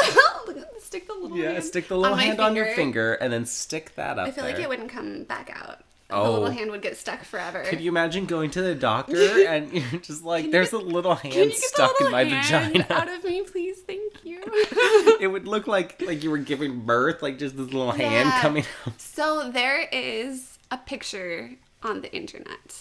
stick 0.80 1.06
the 1.06 1.14
little 1.14 1.36
Yeah, 1.36 1.52
hand 1.52 1.64
stick 1.64 1.88
the 1.88 1.96
little 1.98 2.16
my 2.16 2.22
hand 2.24 2.40
on 2.40 2.56
your 2.56 2.66
finger. 2.74 3.14
and 3.14 3.30
then 3.32 3.44
stick 3.44 3.94
that 3.96 4.18
up 4.18 4.26
I 4.28 4.30
feel 4.30 4.44
there. 4.44 4.54
like 4.54 4.62
it 4.62 4.68
wouldn't 4.68 4.88
come 4.90 5.24
back 5.24 5.50
out. 5.54 5.80
The 6.08 6.14
Oh. 6.14 6.32
little 6.32 6.50
hand 6.50 6.70
would 6.70 6.80
get 6.80 6.96
stuck 6.96 7.22
forever. 7.24 7.62
Could 7.64 7.82
you 7.82 7.90
imagine 7.90 8.24
going 8.24 8.50
to 8.52 8.62
the 8.62 8.74
doctor 8.74 9.46
and 9.46 9.70
you're 9.70 10.00
just 10.00 10.24
like, 10.24 10.46
you 10.46 10.50
there's 10.50 10.70
get- 10.70 10.80
a 10.80 10.84
little 10.84 11.14
Can 11.16 11.32
hand 11.32 11.52
stuck 11.52 11.98
the 11.98 12.06
in 12.06 12.12
my 12.12 12.24
vagina? 12.24 12.86
out 12.88 13.08
of 13.08 13.22
me, 13.24 13.42
please? 13.42 13.80
Thank 13.80 14.24
you. 14.24 14.40
it 15.20 15.30
would 15.30 15.46
look 15.46 15.66
like 15.66 16.00
like 16.00 16.22
you 16.24 16.30
were 16.30 16.38
giving 16.38 16.80
birth, 16.80 17.22
like 17.22 17.38
just 17.38 17.58
this 17.58 17.66
little 17.66 17.92
hand 17.92 18.30
coming 18.40 18.64
out. 18.86 18.98
so 18.98 19.50
there 19.50 19.86
is 19.92 20.58
a 20.70 20.78
picture 20.78 21.50
on 21.82 22.00
the 22.00 22.10
internet. 22.16 22.80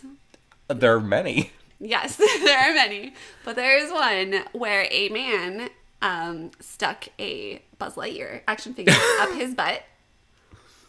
There 0.69 0.95
are 0.95 1.01
many. 1.01 1.51
Yes, 1.79 2.15
there 2.43 2.57
are 2.59 2.73
many, 2.73 3.13
but 3.45 3.55
there 3.55 3.77
is 3.77 3.91
one 3.91 4.43
where 4.53 4.87
a 4.91 5.09
man 5.09 5.69
um, 6.01 6.51
stuck 6.59 7.05
a 7.19 7.61
Buzz 7.77 7.95
Lightyear 7.95 8.41
action 8.47 8.73
figure 8.73 8.93
up 9.19 9.31
his 9.33 9.53
butt, 9.53 9.83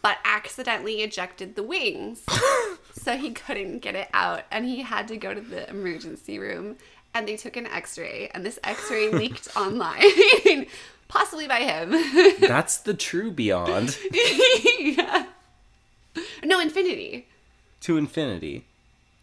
but 0.01 0.17
accidentally 0.25 1.01
ejected 1.01 1.55
the 1.55 1.63
wings, 1.63 2.23
so 2.93 3.17
he 3.17 3.31
couldn't 3.31 3.79
get 3.79 3.95
it 3.95 4.09
out, 4.13 4.43
and 4.51 4.65
he 4.65 4.81
had 4.81 5.07
to 5.09 5.17
go 5.17 5.33
to 5.33 5.41
the 5.41 5.69
emergency 5.69 6.39
room. 6.39 6.77
And 7.11 7.27
they 7.27 7.37
took 7.37 7.57
an 7.57 7.65
X-ray, 7.65 8.29
and 8.35 8.45
this 8.45 8.59
X-ray 8.63 9.09
leaked 9.09 9.47
online, 9.57 10.67
possibly 11.07 11.47
by 11.47 11.61
him. 11.61 11.89
That's 12.39 12.77
the 12.77 12.93
true 12.93 13.31
beyond 13.31 13.97
yeah. 14.79 15.25
No, 16.43 16.59
Infinity. 16.59 17.27
to 17.81 17.97
infinity 17.97 18.65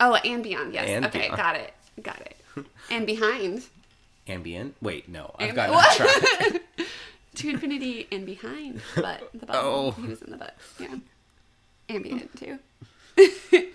Oh, 0.00 0.14
and 0.14 0.42
beyond. 0.42 0.74
Yes. 0.74 0.88
And 0.88 1.06
okay, 1.06 1.20
beyond. 1.22 1.36
got 1.36 1.56
it. 1.56 1.74
Got 2.02 2.20
it. 2.20 2.36
And 2.90 3.06
behind. 3.06 3.64
ambient. 4.28 4.74
Wait, 4.82 5.08
no, 5.08 5.34
I've 5.38 5.48
And- 5.48 5.56
got 5.56 5.96
track. 5.96 6.62
to 7.36 7.48
infinity 7.50 8.06
and 8.12 8.24
behind 8.26 8.80
but. 8.96 9.30
The 9.34 9.46
butt. 9.46 9.56
Oh. 9.56 9.90
He 9.92 10.06
was 10.08 10.22
in 10.22 10.30
the 10.30 10.36
butt. 10.38 10.56
Yeah. 10.78 10.96
Ambient 11.88 12.36
too. 12.38 12.58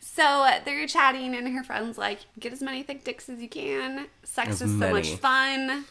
so 0.00 0.22
uh, 0.24 0.60
they're 0.64 0.86
chatting, 0.86 1.34
and 1.34 1.48
her 1.48 1.62
friend's 1.62 1.96
like, 1.98 2.20
"Get 2.38 2.52
as 2.52 2.62
many 2.62 2.82
thick 2.82 3.04
dicks 3.04 3.28
as 3.28 3.40
you 3.40 3.48
can. 3.48 4.06
Sex 4.24 4.60
As 4.60 4.62
is 4.62 4.78
so 4.78 4.90
much 4.90 5.10
fun. 5.14 5.84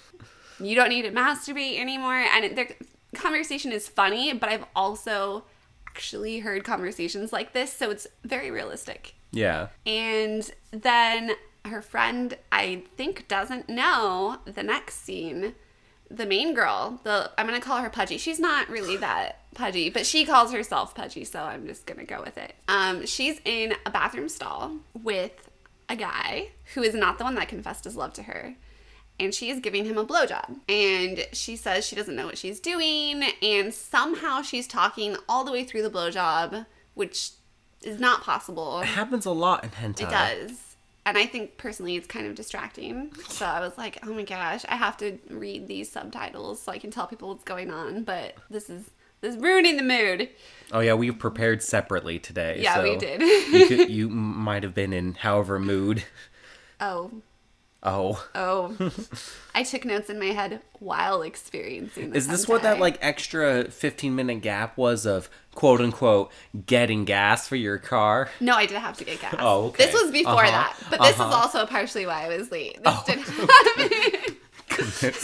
You 0.60 0.75
don't 0.75 0.90
need 0.90 1.04
to 1.04 1.12
masturbate 1.12 1.80
anymore." 1.80 2.16
And 2.16 2.46
it, 2.46 2.56
their 2.56 2.70
conversation 3.16 3.72
is 3.72 3.88
funny, 3.88 4.34
but 4.34 4.50
I've 4.50 4.66
also 4.75 5.44
actually 5.88 6.40
heard 6.40 6.63
conversations 6.63 7.32
like 7.32 7.54
this, 7.54 7.72
so 7.72 7.90
it's 7.92 8.08
very 8.24 8.52
realistic. 8.52 9.13
Yeah. 9.34 9.68
And 9.86 10.50
then 10.72 11.32
her 11.66 11.82
friend, 11.82 12.38
I 12.52 12.84
think, 12.96 13.28
doesn't 13.28 13.68
know 13.68 14.38
the 14.46 14.63
next 14.63 15.04
scene. 15.04 15.56
The 16.10 16.25
main 16.25 16.54
girl, 16.54 17.00
the 17.04 17.32
I'm 17.38 17.48
gonna 17.48 17.60
call 17.60 17.80
her 17.80 17.90
Pudgy. 17.90 18.18
She's 18.18 18.40
not 18.40 18.70
really 18.70 18.98
that 18.98 19.40
pudgy, 19.56 19.90
but 19.90 20.06
she 20.06 20.25
calls 20.25 20.52
herself 20.52 20.94
Pudgy, 20.94 21.24
so 21.24 21.42
I'm 21.42 21.66
just 21.66 21.86
gonna 21.86 22.04
go 22.04 22.22
with 22.22 22.38
it. 22.38 22.54
Um, 22.68 23.06
she's 23.06 23.42
in 23.46 23.74
a 23.86 23.90
bathroom 23.90 24.30
stall 24.30 24.78
with 24.94 25.50
a 25.90 25.96
guy 25.96 26.50
who 26.75 26.84
is 26.84 26.94
not 26.94 27.18
the 27.18 27.24
one 27.24 27.36
that 27.36 27.48
confessed 27.48 27.86
his 27.86 27.96
love 27.96 28.13
to 28.13 28.24
her. 28.24 28.56
And 29.20 29.34
she 29.34 29.50
is 29.50 29.60
giving 29.60 29.86
him 29.86 29.98
a 29.98 30.06
blowjob. 30.06 30.60
And 30.68 31.28
she 31.34 31.56
says 31.56 31.86
she 31.86 31.96
doesn't 31.96 32.16
know 32.16 32.25
what 32.25 32.38
she's 32.38 32.60
doing. 32.60 33.24
And 33.42 33.74
somehow 33.74 34.42
she's 34.42 34.68
talking 34.68 35.16
all 35.30 35.44
the 35.44 35.52
way 35.52 35.63
through 35.63 35.84
the 35.84 35.90
blowjob, 35.90 36.66
which 36.96 37.32
is 37.84 38.00
not 38.00 38.22
possible. 38.22 38.80
It 38.82 38.88
happens 38.88 39.25
a 39.25 39.32
lot 39.32 39.63
in 39.63 39.70
hentai. 39.72 40.02
It 40.02 40.10
does. 40.10 40.60
And 41.06 41.18
I 41.18 41.25
think 41.25 41.58
personally 41.58 41.96
it's 41.98 42.08
kind 42.08 42.25
of 42.25 42.36
distracting. 42.36 43.13
So 43.28 43.46
I 43.46 43.60
was 43.60 43.78
like, 43.78 44.00
oh 44.04 44.13
my 44.13 44.24
gosh, 44.24 44.63
I 44.70 44.75
have 44.75 44.96
to 44.98 45.18
read 45.30 45.68
these 45.68 45.92
subtitles 45.92 46.62
so 46.62 46.72
I 46.72 46.78
can 46.78 46.92
tell 46.92 47.08
people 47.08 47.30
what's 47.30 47.44
going 47.44 47.72
on. 47.72 48.04
But 48.04 48.36
this 48.50 48.70
is 48.70 48.90
this 49.20 49.36
is 49.36 49.42
ruining 49.42 49.78
the 49.78 49.84
mood. 49.84 50.30
Oh 50.72 50.80
yeah, 50.80 50.94
we 50.94 51.12
prepared 51.12 51.62
separately 51.63 52.20
today. 52.20 52.60
Yeah, 52.62 52.84
we 52.84 52.98
did. 52.98 53.22
you 53.22 53.68
could, 53.68 53.90
you 53.90 54.10
might 54.10 54.63
have 54.63 54.74
been 54.74 54.94
in 54.94 55.13
however 55.13 55.60
mood. 55.60 56.04
oh, 56.80 57.12
Oh, 57.86 58.25
oh. 58.34 58.74
I 59.54 59.63
took 59.63 59.84
notes 59.84 60.10
in 60.10 60.18
my 60.18 60.28
head 60.28 60.62
while 60.80 61.22
experiencing 61.22 62.12
this. 62.12 62.24
is 62.24 62.30
this 62.30 62.48
what 62.48 62.62
that 62.63 62.80
like 62.80 62.98
extra 63.02 63.66
fifteen 63.70 64.16
minute 64.16 64.42
gap 64.42 64.78
was 64.78 65.06
of 65.06 65.30
quote 65.54 65.82
unquote 65.82 66.32
getting 66.66 67.04
gas 67.04 67.46
for 67.48 67.58
your 67.58 67.78
car? 67.78 68.30
No, 68.40 68.56
I 68.56 68.66
didn't 68.66 68.84
have 68.84 68.98
to 69.00 69.04
get 69.04 69.20
gas. 69.20 69.36
Oh, 69.38 69.66
okay. 69.66 69.86
This 69.86 70.02
was 70.02 70.12
before 70.12 70.46
Uh-huh. 70.46 70.52
that. 70.52 70.78
But 70.90 71.02
this 71.02 71.16
is 71.16 71.20
Uh-huh. 71.20 71.36
also 71.36 71.66
partially 71.66 72.06
why 72.06 72.25
I 72.25 72.38
was 72.38 72.50
late. 72.52 72.75
This 72.75 72.84
Oh. 72.86 73.04
didn't 73.06 73.28
happen. 73.28 74.38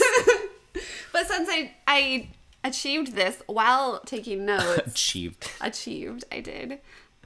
But 1.12 1.26
since 1.26 1.48
I 1.50 1.72
I 1.88 2.28
achieved 2.62 3.14
this 3.16 3.42
while 3.46 4.00
taking 4.06 4.44
notes, 4.52 4.86
Achieved. 4.86 5.50
achieved 5.60 6.24
i 6.30 6.40
did 6.40 6.78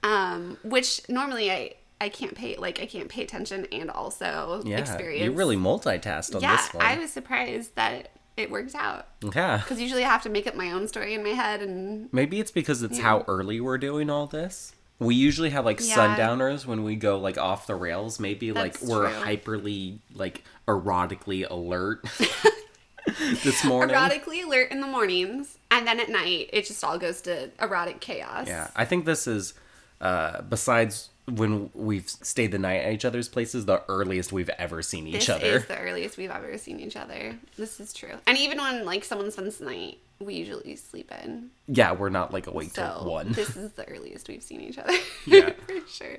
um 0.03 0.57
which 0.63 1.01
normally 1.09 1.51
i 1.51 1.73
i 2.05 2.09
can't 2.09 2.35
pay 2.35 2.57
like 2.57 2.81
i 2.81 2.87
can't 2.87 3.09
pay 3.09 3.23
attention 3.23 3.67
and 3.73 3.91
also 3.91 4.63
Yeah, 4.65 4.79
experience 4.79 5.25
you 5.25 5.33
really 5.33 5.57
multitasked 5.57 6.35
on 6.37 6.43
yeah 6.43 6.57
this 6.57 6.75
one. 6.75 6.85
i 6.85 6.99
was 6.99 7.11
surprised 7.13 7.75
that 7.77 8.11
it 8.37 8.51
worked 8.51 8.75
out 8.75 9.07
Yeah. 9.35 9.59
because 9.59 9.81
usually 9.81 10.05
i 10.05 10.09
have 10.09 10.23
to 10.25 10.29
make 10.29 10.47
up 10.47 10.55
my 10.55 10.71
own 10.73 10.87
story 10.89 11.15
in 11.15 11.23
my 11.23 11.31
head 11.31 11.63
and 11.63 12.09
Maybe 12.13 12.41
it's 12.41 12.51
because 12.51 12.83
it's 12.83 12.99
Yeah. 12.99 13.05
how 13.05 13.25
early 13.29 13.61
we're 13.61 13.79
doing 13.79 14.11
all 14.11 14.27
this. 14.27 14.73
We 15.01 15.15
usually 15.17 15.51
have 15.51 15.65
like 15.65 15.81
Yeah. 15.81 15.95
sundowners 15.95 16.67
when 16.67 16.85
we 16.85 16.95
go 16.97 17.19
like 17.19 17.37
off 17.39 17.67
the 17.67 17.75
rails. 17.75 18.21
Maybe 18.21 18.53
like 18.53 18.75
That's 18.79 18.85
we're 18.91 19.09
true. 19.11 19.25
hyperly 19.27 19.99
like 20.15 20.45
erotically 20.69 21.49
alert 21.51 22.05
this 23.45 23.65
morning. 23.65 23.95
erotically 23.95 24.45
alert 24.45 24.71
in 24.71 24.81
the 24.81 24.87
mornings 24.87 25.59
and 25.71 25.87
then 25.87 26.01
at 26.01 26.09
night 26.09 26.49
it 26.53 26.65
just 26.67 26.83
all 26.83 26.97
goes 26.99 27.21
to 27.23 27.51
erotic 27.61 28.01
chaos 28.01 28.47
Yeah, 28.47 28.69
I 28.75 28.85
think 28.85 29.05
this 29.05 29.27
is 29.27 29.55
uh 30.01 30.43
besides 30.43 31.11
when 31.27 31.71
we've 31.75 32.09
stayed 32.09 32.53
the 32.53 32.59
night 32.59 32.83
at 32.83 32.93
each 32.93 33.05
other's 33.05 33.29
places, 33.29 33.65
the 33.67 33.83
earliest 33.89 34.31
we've 34.33 34.51
ever 34.59 34.83
seen 34.83 35.07
each 35.07 35.15
this 35.27 35.29
other. 35.31 35.47
is 35.47 35.65
the 35.67 35.79
earliest 35.79 36.19
we've 36.19 36.31
ever 36.31 36.59
seen 36.59 36.79
each 36.81 36.97
other 36.97 37.35
this 37.57 37.81
is 37.81 37.93
true 37.95 38.15
and 38.27 38.37
even 38.37 38.59
when 38.59 38.85
like 38.85 39.05
someone 39.05 39.31
spends 39.31 39.57
the 39.59 39.65
night 39.65 39.99
we 40.21 40.35
usually 40.35 40.77
sleep 40.77 41.11
in 41.25 41.51
Yeah, 41.67 41.93
we're 41.93 42.09
not 42.11 42.33
like 42.33 42.47
awake 42.47 42.71
So 42.75 42.83
till 43.01 43.11
one. 43.11 43.33
this 43.33 43.57
is 43.57 43.73
the 43.73 43.89
earliest 43.89 44.29
we've 44.29 44.43
seen 44.43 44.61
each 44.61 44.79
other. 44.79 44.93
Yeah. 45.27 45.51
for 45.67 45.75
sure. 45.89 46.19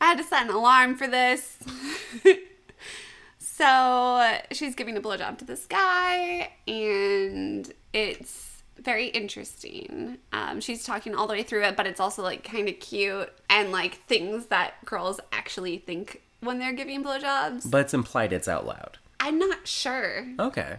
I 0.00 0.06
had 0.06 0.18
to 0.18 0.24
set 0.24 0.42
an 0.44 0.50
alarm 0.50 0.96
for 0.96 1.06
this. 1.06 1.58
so 3.38 4.38
she's 4.52 4.74
giving 4.74 4.96
a 4.96 5.00
blowjob 5.00 5.38
to 5.38 5.44
this 5.44 5.66
guy, 5.66 6.50
and 6.66 7.72
it's 7.92 8.43
very 8.82 9.06
interesting. 9.08 10.18
Um, 10.32 10.60
she's 10.60 10.84
talking 10.84 11.14
all 11.14 11.26
the 11.26 11.34
way 11.34 11.42
through 11.42 11.64
it, 11.64 11.76
but 11.76 11.86
it's 11.86 12.00
also 12.00 12.22
like 12.22 12.44
kind 12.44 12.68
of 12.68 12.78
cute 12.80 13.30
and 13.48 13.72
like 13.72 13.96
things 14.02 14.46
that 14.46 14.84
girls 14.84 15.20
actually 15.32 15.78
think 15.78 16.22
when 16.40 16.58
they're 16.58 16.72
giving 16.72 17.02
blowjobs. 17.02 17.70
but 17.70 17.80
it's 17.82 17.94
implied 17.94 18.32
it's 18.32 18.48
out 18.48 18.66
loud. 18.66 18.98
I'm 19.20 19.38
not 19.38 19.66
sure. 19.66 20.26
Okay. 20.38 20.78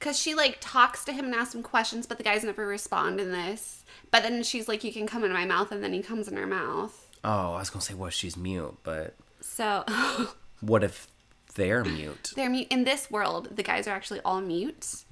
Cause 0.00 0.18
she 0.18 0.34
like 0.34 0.58
talks 0.60 1.04
to 1.04 1.12
him 1.12 1.26
and 1.26 1.34
asks 1.34 1.54
him 1.54 1.62
questions, 1.62 2.06
but 2.06 2.18
the 2.18 2.24
guys 2.24 2.44
never 2.44 2.66
respond 2.66 3.20
in 3.20 3.30
this. 3.30 3.84
But 4.10 4.22
then 4.22 4.42
she's 4.42 4.68
like, 4.68 4.84
"You 4.84 4.92
can 4.92 5.06
come 5.06 5.22
into 5.24 5.34
my 5.34 5.46
mouth," 5.46 5.72
and 5.72 5.82
then 5.82 5.92
he 5.92 6.02
comes 6.02 6.28
in 6.28 6.36
her 6.36 6.46
mouth. 6.46 7.08
Oh, 7.22 7.54
I 7.54 7.60
was 7.60 7.70
gonna 7.70 7.82
say 7.82 7.94
what 7.94 8.12
she's 8.12 8.36
mute, 8.36 8.76
but 8.82 9.14
So 9.40 9.84
what 10.60 10.84
if 10.84 11.06
they're 11.54 11.84
mute 11.84 12.32
they're 12.34 12.50
mute 12.50 12.66
in 12.70 12.82
this 12.84 13.10
world. 13.10 13.54
The 13.56 13.62
guys 13.62 13.86
are 13.86 13.92
actually 13.92 14.20
all 14.24 14.40
mute 14.40 15.04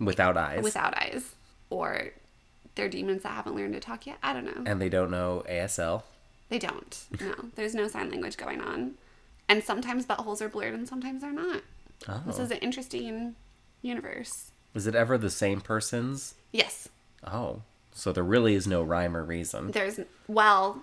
without 0.00 0.36
eyes? 0.36 0.62
without 0.62 0.96
eyes, 0.98 1.34
or 1.70 2.10
they're 2.74 2.88
demons 2.88 3.22
that 3.22 3.30
haven't 3.32 3.56
learned 3.56 3.74
to 3.74 3.80
talk 3.80 4.06
yet. 4.06 4.18
I 4.22 4.32
don't 4.32 4.44
know. 4.44 4.70
and 4.70 4.80
they 4.80 4.88
don't 4.88 5.10
know 5.10 5.44
ASL. 5.48 6.02
They 6.48 6.58
don't. 6.58 7.04
No, 7.20 7.34
there's 7.56 7.74
no 7.74 7.88
sign 7.88 8.10
language 8.10 8.36
going 8.36 8.60
on, 8.60 8.94
and 9.48 9.62
sometimes 9.62 10.06
buttholes 10.06 10.40
are 10.40 10.48
blurred 10.48 10.74
and 10.74 10.88
sometimes 10.88 11.20
they're 11.22 11.32
not. 11.32 11.62
Oh. 12.08 12.22
This 12.26 12.38
is 12.38 12.50
an 12.50 12.58
interesting 12.58 13.34
universe. 13.82 14.50
Is 14.74 14.86
it 14.86 14.94
ever 14.94 15.18
the 15.18 15.30
same 15.30 15.60
person's? 15.60 16.34
Yes, 16.52 16.88
Oh, 17.26 17.62
so 17.92 18.12
there 18.12 18.22
really 18.22 18.54
is 18.54 18.66
no 18.68 18.82
rhyme 18.82 19.16
or 19.16 19.24
reason. 19.24 19.72
There's 19.72 19.98
well, 20.28 20.82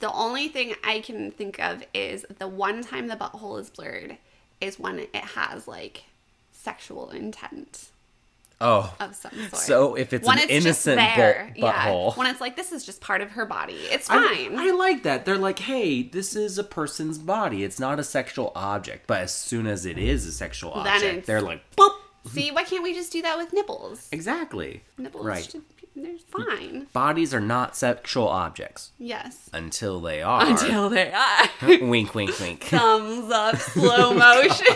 the 0.00 0.12
only 0.12 0.48
thing 0.48 0.74
I 0.84 1.00
can 1.00 1.30
think 1.30 1.58
of 1.58 1.82
is 1.94 2.26
the 2.38 2.46
one 2.48 2.82
time 2.84 3.08
the 3.08 3.16
butthole 3.16 3.58
is 3.58 3.70
blurred 3.70 4.18
is 4.60 4.78
when 4.78 4.98
it 4.98 5.14
has 5.16 5.66
like 5.66 6.04
sexual 6.52 7.08
intent 7.10 7.88
Oh, 8.62 8.94
of 9.00 9.14
some 9.14 9.30
sort. 9.32 9.56
so 9.56 9.94
if 9.94 10.12
it's 10.12 10.26
when 10.28 10.36
an 10.38 10.44
it's 10.50 10.52
innocent 10.66 10.96
there, 10.98 11.52
butt- 11.58 11.74
butthole. 11.74 12.10
yeah. 12.10 12.18
When 12.18 12.26
it's 12.26 12.40
like 12.42 12.56
this 12.56 12.72
is 12.72 12.84
just 12.84 13.00
part 13.00 13.22
of 13.22 13.30
her 13.30 13.46
body, 13.46 13.72
it's 13.90 14.06
fine. 14.08 14.58
I 14.58 14.70
like 14.72 15.02
that. 15.04 15.24
They're 15.24 15.38
like, 15.38 15.60
hey, 15.60 16.02
this 16.02 16.36
is 16.36 16.58
a 16.58 16.64
person's 16.64 17.16
body. 17.18 17.64
It's 17.64 17.80
not 17.80 17.98
a 17.98 18.04
sexual 18.04 18.52
object. 18.54 19.06
But 19.06 19.22
as 19.22 19.32
soon 19.32 19.66
as 19.66 19.86
it 19.86 19.96
is 19.96 20.26
a 20.26 20.32
sexual 20.32 20.74
Then 20.82 20.86
object, 20.96 21.26
they're 21.26 21.40
like, 21.40 21.62
boop. 21.76 21.90
See, 22.26 22.50
why 22.50 22.64
can't 22.64 22.82
we 22.82 22.92
just 22.92 23.10
do 23.12 23.22
that 23.22 23.38
with 23.38 23.52
nipples? 23.54 24.06
Exactly. 24.12 24.82
Nipples 24.98 25.24
Right. 25.24 25.42
should 25.50 25.62
They're 25.96 26.18
fine. 26.30 26.86
Bodies 26.92 27.32
are 27.32 27.40
not 27.40 27.76
sexual 27.76 28.28
objects 28.28 28.92
Yes. 28.98 29.48
until 29.54 30.00
they 30.00 30.20
are. 30.20 30.44
Until 30.46 30.90
they 30.90 31.10
are. 31.12 31.48
wink, 31.80 32.14
wink, 32.14 32.38
wink. 32.38 32.64
Thumbs 32.64 33.30
up, 33.32 33.56
slow 33.56 34.10
oh 34.10 34.14
motion. 34.14 34.66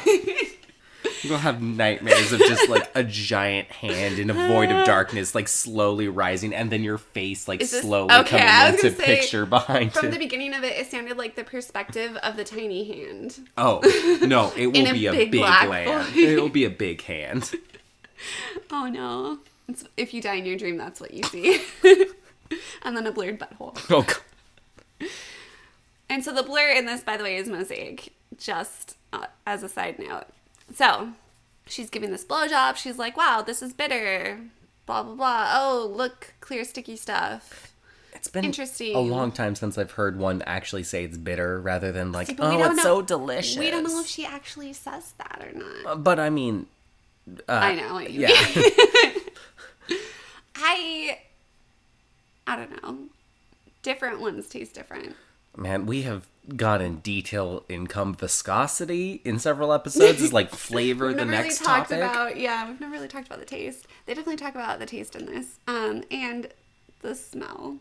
You'll 1.22 1.38
have 1.38 1.62
nightmares 1.62 2.32
of 2.32 2.40
just 2.40 2.68
like 2.68 2.90
a 2.94 3.02
giant 3.02 3.68
hand 3.68 4.18
in 4.18 4.30
a 4.30 4.34
void 4.34 4.70
of 4.70 4.84
darkness, 4.84 5.34
like 5.34 5.48
slowly 5.48 6.08
rising, 6.08 6.54
and 6.54 6.70
then 6.70 6.82
your 6.82 6.98
face 6.98 7.48
like 7.48 7.60
this- 7.60 7.80
slowly 7.80 8.14
okay, 8.14 8.38
coming 8.38 8.74
into 8.74 8.90
say, 8.96 9.04
picture 9.04 9.46
behind 9.46 9.92
From 9.92 10.06
it. 10.06 10.10
the 10.12 10.18
beginning 10.18 10.54
of 10.54 10.64
it, 10.64 10.76
it 10.76 10.90
sounded 10.90 11.16
like 11.16 11.34
the 11.34 11.44
perspective 11.44 12.16
of 12.22 12.36
the 12.36 12.44
tiny 12.44 12.84
hand. 12.84 13.48
Oh 13.56 13.80
no, 14.26 14.52
it 14.56 14.66
will 14.72 14.92
be 14.92 15.06
a 15.06 15.12
big 15.12 15.30
big, 15.30 15.40
land. 15.40 16.16
It'll 16.16 16.48
be 16.48 16.64
a 16.64 16.70
big 16.70 17.02
hand. 17.02 17.52
Oh 18.70 18.86
no. 18.88 19.38
It's, 19.68 19.84
if 19.96 20.14
you 20.14 20.22
die 20.22 20.36
in 20.36 20.46
your 20.46 20.56
dream, 20.56 20.78
that's 20.78 21.00
what 21.00 21.12
you 21.12 21.22
see. 21.24 21.60
and 22.82 22.96
then 22.96 23.06
a 23.06 23.12
blurred 23.12 23.38
butthole. 23.38 23.78
Oh 23.90 24.02
god. 24.02 25.10
And 26.08 26.24
so 26.24 26.32
the 26.32 26.42
blur 26.42 26.70
in 26.70 26.86
this, 26.86 27.02
by 27.02 27.16
the 27.16 27.24
way, 27.24 27.36
is 27.36 27.48
mosaic, 27.48 28.14
just 28.38 28.96
uh, 29.12 29.26
as 29.46 29.62
a 29.62 29.68
side 29.68 29.98
note. 29.98 30.26
So 30.72 31.10
she's 31.66 31.90
giving 31.90 32.10
this 32.10 32.24
blowjob. 32.24 32.76
She's 32.76 32.98
like, 32.98 33.16
wow, 33.16 33.42
this 33.42 33.62
is 33.62 33.72
bitter. 33.72 34.40
Blah, 34.86 35.02
blah, 35.02 35.14
blah. 35.14 35.52
Oh, 35.56 35.92
look, 35.94 36.34
clear, 36.40 36.64
sticky 36.64 36.96
stuff. 36.96 37.72
It's 38.14 38.28
been 38.28 38.44
Interesting. 38.44 38.94
a 38.96 39.00
long 39.00 39.32
time 39.32 39.54
since 39.54 39.76
I've 39.76 39.90
heard 39.92 40.18
one 40.18 40.40
actually 40.46 40.82
say 40.84 41.04
it's 41.04 41.18
bitter 41.18 41.60
rather 41.60 41.92
than 41.92 42.12
like, 42.12 42.28
See, 42.28 42.36
oh, 42.38 42.64
it's 42.64 42.76
know- 42.76 42.82
so 42.82 43.02
delicious. 43.02 43.58
We 43.58 43.70
don't 43.70 43.84
know 43.84 44.00
if 44.00 44.06
she 44.06 44.24
actually 44.24 44.72
says 44.72 45.12
that 45.18 45.42
or 45.44 45.58
not. 45.58 45.86
Uh, 45.86 45.96
But 45.96 46.18
I 46.18 46.30
mean, 46.30 46.66
uh, 47.48 47.52
I 47.52 47.74
know. 47.74 47.98
yeah. 47.98 48.28
I, 50.56 51.18
I 52.46 52.56
don't 52.56 52.82
know. 52.82 52.98
Different 53.82 54.20
ones 54.20 54.48
taste 54.48 54.74
different. 54.74 55.14
Man, 55.56 55.86
we 55.86 56.02
have 56.02 56.26
gone 56.56 56.80
in 56.82 56.96
detail 56.98 57.64
in 57.68 57.86
cum 57.86 58.14
viscosity 58.14 59.20
in 59.24 59.38
several 59.38 59.72
episodes. 59.72 60.20
Is 60.20 60.32
like 60.32 60.50
flavor 60.54 61.12
the 61.14 61.24
next 61.24 61.60
really 61.60 61.66
talked 61.66 61.88
topic. 61.90 62.04
about 62.04 62.36
yeah 62.36 62.68
we've 62.68 62.80
never 62.80 62.92
really 62.92 63.08
talked 63.08 63.26
about 63.26 63.38
the 63.38 63.46
taste 63.46 63.86
they 64.04 64.12
definitely 64.12 64.36
talk 64.36 64.54
about 64.54 64.78
the 64.78 64.84
taste 64.84 65.16
in 65.16 65.24
this 65.24 65.56
um 65.66 66.02
and 66.10 66.48
the 67.00 67.14
smell 67.14 67.76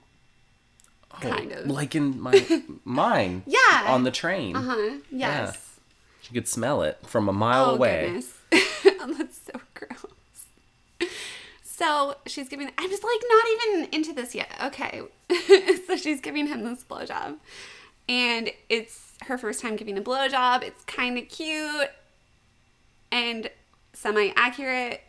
Oh, 1.16 1.18
kind 1.20 1.52
of. 1.52 1.68
like 1.68 1.94
in 1.94 2.20
my 2.22 2.64
mine. 2.86 3.44
Yeah. 3.46 3.84
on 3.88 4.04
the 4.04 4.12
train. 4.12 4.56
uh-huh 4.56 5.00
yes 5.12 5.78
You 6.30 6.34
could 6.34 6.48
smell 6.48 6.82
it 6.84 6.98
from 7.06 7.28
a 7.28 7.34
mile 7.34 7.72
oh 7.72 7.76
away. 7.76 8.06
goodness 8.06 8.34
oh, 9.02 9.16
that's 9.18 9.42
so 9.46 9.60
gross 9.74 11.10
so 11.84 12.16
she's 12.28 12.50
giving 12.50 12.70
i'm 12.78 12.90
just 12.90 13.04
like 13.04 13.22
not 13.30 13.46
even 13.54 13.90
into 13.92 14.14
this 14.14 14.34
yet 14.34 14.50
okay 14.64 15.02
so 15.88 15.96
she's 15.96 16.22
giving 16.22 16.48
him 16.48 16.64
this 16.64 16.84
blowjob 16.84 17.36
and 18.08 18.50
it's 18.70 19.14
her 19.24 19.38
first 19.38 19.62
time 19.62 19.76
giving 19.76 19.98
a 19.98 20.02
blowjob 20.02 20.64
it's 20.64 20.84
kind 20.86 21.18
of 21.18 21.28
cute 21.30 21.90
and 23.14 23.50
semi 23.94 24.34
accurate. 24.36 25.02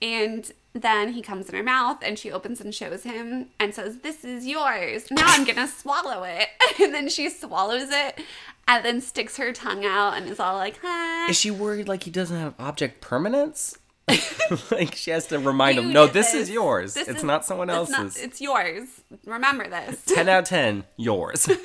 And 0.00 0.50
then 0.72 1.12
he 1.12 1.22
comes 1.22 1.48
in 1.48 1.54
her 1.54 1.62
mouth 1.62 1.98
and 2.02 2.18
she 2.18 2.32
opens 2.32 2.60
and 2.60 2.74
shows 2.74 3.02
him 3.02 3.48
and 3.60 3.74
says, 3.74 3.98
This 3.98 4.24
is 4.24 4.46
yours. 4.46 5.10
Now 5.10 5.24
I'm 5.26 5.44
gonna 5.44 5.68
swallow 5.68 6.24
it. 6.24 6.48
And 6.80 6.94
then 6.94 7.08
she 7.10 7.28
swallows 7.28 7.90
it 7.90 8.18
and 8.66 8.82
then 8.82 9.00
sticks 9.02 9.36
her 9.36 9.52
tongue 9.52 9.84
out 9.84 10.16
and 10.16 10.26
is 10.28 10.40
all 10.40 10.54
like, 10.54 10.78
Hi. 10.82 11.28
Is 11.28 11.36
she 11.36 11.50
worried 11.50 11.86
like 11.86 12.04
he 12.04 12.10
doesn't 12.10 12.36
have 12.36 12.54
object 12.58 13.00
permanence? 13.00 13.76
like 14.70 14.94
she 14.94 15.10
has 15.12 15.26
to 15.28 15.38
remind 15.38 15.76
You 15.76 15.82
him, 15.82 15.92
no, 15.92 16.06
did 16.06 16.14
this, 16.14 16.34
is 16.34 16.50
yours. 16.50 16.94
This 16.94 17.08
it's 17.08 17.18
is- 17.18 17.24
not 17.24 17.44
someone 17.44 17.70
it's 17.70 17.90
not- 17.90 18.00
else's. 18.00 18.22
it's 18.22 18.40
yours. 18.40 18.88
Remember 19.26 19.68
this. 19.68 20.04
10 20.06 20.28
out 20.28 20.42
of 20.44 20.48
10, 20.48 20.84
yours. 20.96 21.48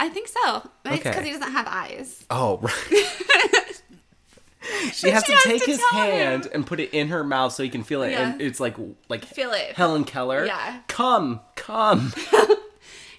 I 0.00 0.08
think 0.08 0.28
so. 0.28 0.56
It's 0.86 0.98
because 0.98 1.16
Okay. 1.16 1.24
he 1.26 1.32
doesn't 1.32 1.52
have 1.52 1.66
eyes. 1.68 2.24
oh, 2.30 2.58
right. 2.58 2.72
she 4.92 5.10
has 5.10 5.24
she 5.24 5.32
to 5.32 5.38
has 5.38 5.42
take 5.44 5.64
to 5.64 5.70
his 5.70 5.78
tell 5.90 6.02
him. 6.02 6.10
hand 6.10 6.48
and 6.52 6.66
put 6.66 6.80
it 6.80 6.90
in 6.92 7.08
her 7.08 7.22
mouth 7.22 7.52
so 7.52 7.62
he 7.62 7.68
can 7.68 7.84
feel 7.84 8.02
it. 8.02 8.12
And 8.12 8.40
it's 8.40 8.58
like, 8.60 8.76
like 9.08 9.24
Feel 9.24 9.52
it. 9.52 9.74
Helen 9.74 10.04
Keller. 10.04 10.46
Yeah. 10.46 10.80
Come, 10.88 11.40
come. 11.54 12.12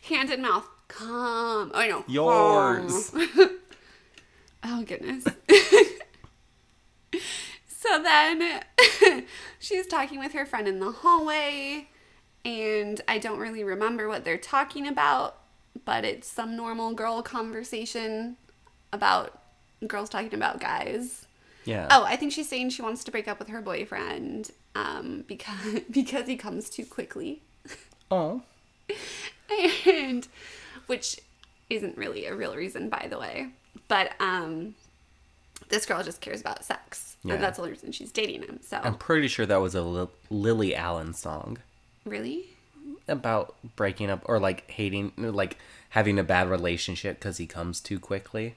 Hand 0.09 0.31
in 0.31 0.41
mouth. 0.41 0.67
Come. 0.87 1.71
Oh, 1.73 1.85
no. 1.87 2.03
Yours. 2.07 3.11
Oh 4.67 4.83
goodness. 4.83 5.25
so 7.67 8.01
then 8.01 8.63
she's 9.59 9.87
talking 9.87 10.19
with 10.19 10.33
her 10.33 10.45
friend 10.45 10.67
in 10.67 10.79
the 10.79 10.91
hallway, 10.91 11.87
and 12.43 13.01
I 13.07 13.17
don't 13.17 13.39
really 13.39 13.63
remember 13.63 14.07
what 14.07 14.23
they're 14.23 14.37
talking 14.37 14.87
about, 14.87 15.37
but 15.85 16.05
it's 16.05 16.27
some 16.27 16.55
normal 16.55 16.93
girl 16.93 17.21
conversation 17.21 18.37
about 18.93 19.41
girls 19.87 20.09
talking 20.09 20.33
about 20.33 20.59
guys. 20.59 21.25
Yeah. 21.65 21.87
Oh, 21.89 22.03
I 22.03 22.15
think 22.15 22.31
she's 22.31 22.47
saying 22.47 22.69
she 22.69 22.81
wants 22.81 23.03
to 23.05 23.11
break 23.11 23.27
up 23.27 23.39
with 23.39 23.49
her 23.49 23.61
boyfriend 23.61 24.51
um, 24.75 25.23
because 25.27 25.81
because 25.89 26.27
he 26.27 26.37
comes 26.37 26.69
too 26.69 26.85
quickly, 26.85 27.41
Oh. 28.11 28.41
and 29.97 30.27
which 30.85 31.19
isn't 31.69 31.97
really 31.97 32.25
a 32.27 32.35
real 32.35 32.55
reason, 32.55 32.89
by 32.89 33.07
the 33.09 33.17
way. 33.17 33.49
But 33.87 34.11
um, 34.19 34.75
this 35.69 35.85
girl 35.85 36.03
just 36.03 36.21
cares 36.21 36.41
about 36.41 36.63
sex, 36.63 37.17
Yeah. 37.23 37.35
and 37.35 37.43
that's 37.43 37.57
the 37.57 37.63
only 37.63 37.71
reason 37.73 37.91
she's 37.91 38.11
dating 38.11 38.43
him. 38.43 38.59
So 38.61 38.79
I'm 38.83 38.95
pretty 38.97 39.27
sure 39.27 39.45
that 39.45 39.57
was 39.61 39.75
a 39.75 39.81
Lil- 39.81 40.11
Lily 40.29 40.75
Allen 40.75 41.13
song 41.13 41.57
really, 42.05 42.45
about 43.07 43.55
breaking 43.75 44.09
up 44.09 44.21
or 44.25 44.39
like 44.39 44.69
hating, 44.69 45.11
like 45.17 45.57
having 45.89 46.19
a 46.19 46.23
bad 46.23 46.49
relationship 46.49 47.19
because 47.19 47.37
he 47.37 47.47
comes 47.47 47.79
too 47.79 47.99
quickly. 47.99 48.55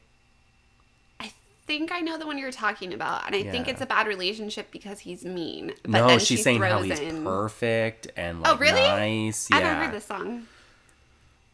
I 1.21 1.33
think 1.67 1.93
I 1.93 2.01
know 2.01 2.19
the 2.19 2.27
one 2.27 2.37
you're 2.39 2.51
talking 2.51 2.93
about, 2.93 3.27
and 3.27 3.35
I 3.35 3.43
think 3.43 3.69
it's 3.69 3.81
a 3.81 3.87
bad 3.87 4.07
relationship 4.07 4.71
because 4.71 5.01
he's 5.01 5.25
mean. 5.25 5.73
But 5.83 5.91
no, 5.91 6.07
then 6.09 6.19
she's 6.19 6.29
she 6.29 6.37
saying 6.37 6.61
how 6.63 6.83
he's 6.83 6.99
in- 6.99 7.25
perfect 7.25 8.09
and 8.17 8.39
oh, 8.39 8.43
like 8.43 8.53
Oh, 8.53 8.59
really? 8.59 8.81
nice. 8.83 9.49
I 9.53 9.59
Yeah. 9.61 9.65
haven't 9.67 9.85
heard 9.87 9.95
this 9.95 10.05
song. 10.07 10.47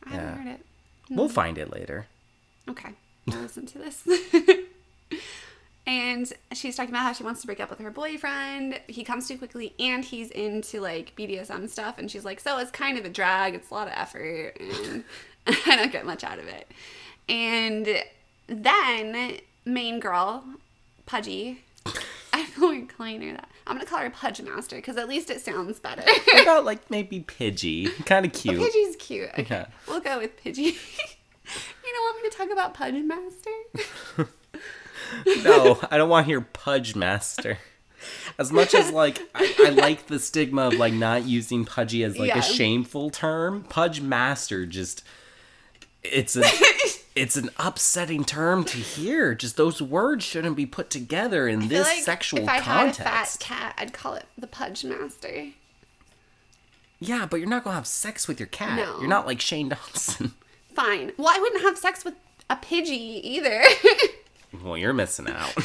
I 0.07 0.11
Yeah. 0.15 0.21
haven't 0.21 0.43
heard 0.47 0.55
it. 0.55 0.67
We'll 1.11 1.29
hmm. 1.29 1.35
find 1.35 1.59
it 1.59 1.71
later. 1.73 2.07
Okay, 2.69 2.91
I'll 3.31 3.41
listen 3.41 3.67
to 3.67 3.79
this. 3.79 4.09
and 5.87 6.33
she's 6.53 6.77
talking 6.77 6.91
about 6.91 7.03
how 7.03 7.13
she 7.13 7.23
wants 7.25 7.41
to 7.43 7.47
break 7.47 7.61
up 7.61 7.71
with 7.71 7.79
her 7.81 7.91
boyfriend. 7.91 8.81
He 8.87 9.05
comes 9.05 9.29
too 9.29 9.37
quickly, 9.39 9.75
and 9.79 10.05
he's 10.05 10.31
into 10.31 10.81
like 10.81 11.15
BDSM 11.17 11.69
stuff. 11.69 11.99
And 11.99 12.11
she's 12.11 12.25
like, 12.25 12.41
"So 12.41 12.59
it's 12.59 12.71
kind 12.71 12.99
of 12.99 13.05
a 13.05 13.09
drag. 13.11 13.55
It's 13.55 13.71
a 13.71 13.75
lot 13.75 13.87
of 13.89 13.93
effort, 13.97 14.57
and 14.61 15.05
I 15.47 15.77
don't 15.77 15.93
get 15.93 16.07
much 16.07 16.25
out 16.25 16.39
of 16.39 16.47
it." 16.49 16.71
And 17.29 18.03
then 18.47 19.39
main 19.65 20.01
girl, 20.01 20.45
Pudgy. 21.07 21.61
I 22.33 22.45
feel 22.47 22.69
weird 22.71 22.89
calling 22.97 23.23
her 23.23 23.33
that. 23.35 23.49
I'm 23.67 23.77
gonna 23.77 23.87
call 23.89 24.01
her 24.01 24.11
Pudge 24.11 24.41
Master 24.43 24.77
because 24.77 24.97
at 24.97 25.09
least 25.09 25.31
it 25.31 25.41
sounds 25.41 25.79
better. 25.81 26.03
What 26.03 26.43
about 26.43 26.65
like 26.67 26.91
maybe 26.91 27.21
Pidgey? 27.21 28.05
Kind 28.07 28.27
of 28.27 28.33
cute. 28.33 28.59
Pidgey's 28.61 28.97
cute. 28.97 29.31
Okay, 29.39 29.47
Yeah. 29.51 29.67
we'll 29.89 30.01
go 30.01 30.19
with 30.19 30.37
Pidgey. 30.43 30.75
you 30.75 31.93
don't 31.93 32.03
want 32.03 32.23
me 32.23 32.29
to 32.31 32.37
talk 32.37 32.51
about 32.51 32.75
Pudge 32.75 33.03
Master? 33.05 34.29
No, 35.45 35.79
I 35.91 35.97
don't 35.99 36.09
want 36.09 36.25
to 36.27 36.31
hear 36.31 36.41
Pudge 36.41 36.95
Master. 36.97 37.59
As 38.39 38.53
much 38.53 38.75
as 38.75 38.91
like 38.91 39.21
I, 39.35 39.55
I 39.67 39.69
like 39.71 40.07
the 40.09 40.19
stigma 40.19 40.63
of 40.69 40.75
like 40.75 40.93
not 40.93 41.25
using 41.25 41.65
pudgy 41.65 42.03
as 42.05 42.19
like 42.19 42.29
Yeah. 42.29 42.39
a 42.39 42.43
shameful 42.43 43.11
term, 43.11 43.65
Pudge 43.65 44.01
Master 44.01 44.67
just 44.67 45.03
it's 46.03 46.37
a 46.37 46.43
it's 47.15 47.37
an 47.37 47.49
upsetting 47.59 48.25
term 48.25 48.65
to 48.65 48.77
hear. 48.79 49.35
Just 49.35 49.57
those 49.57 49.81
words 49.81 50.25
shouldn't 50.25 50.57
be 50.57 50.67
put 50.67 50.91
together 50.91 51.49
in 51.49 51.69
this 51.69 51.87
like 51.87 52.03
sexual 52.03 52.41
if 52.41 52.49
I 52.49 52.61
context. 52.61 52.99
had 52.99 53.07
a 53.07 53.25
fat 53.27 53.37
cat, 53.41 53.75
I'd 53.79 53.93
call 53.95 54.15
it 54.15 54.27
the 54.37 54.47
Pudge 54.47 54.85
Master. 54.85 55.49
Yeah, 57.01 57.27
but 57.27 57.39
you're 57.39 57.49
not 57.49 57.65
gonna 57.65 57.77
have 57.77 57.87
sex 57.87 58.29
with 58.29 58.39
your 58.39 58.47
cat. 58.49 58.77
No. 58.77 58.99
You're 59.01 59.09
not 59.09 59.27
like 59.27 59.41
Shane 59.41 59.71
Dawson. 59.71 60.35
Fine. 60.75 61.13
Well, 61.17 61.29
I 61.35 61.39
wouldn't 61.39 61.63
have 61.63 61.79
sex 61.79 62.05
with 62.05 62.15
a 62.51 62.57
Pidgey 62.57 63.21
either. 63.23 63.63
Well, 64.63 64.77
you're 64.77 64.93
missing 64.93 65.29
out. 65.29 65.53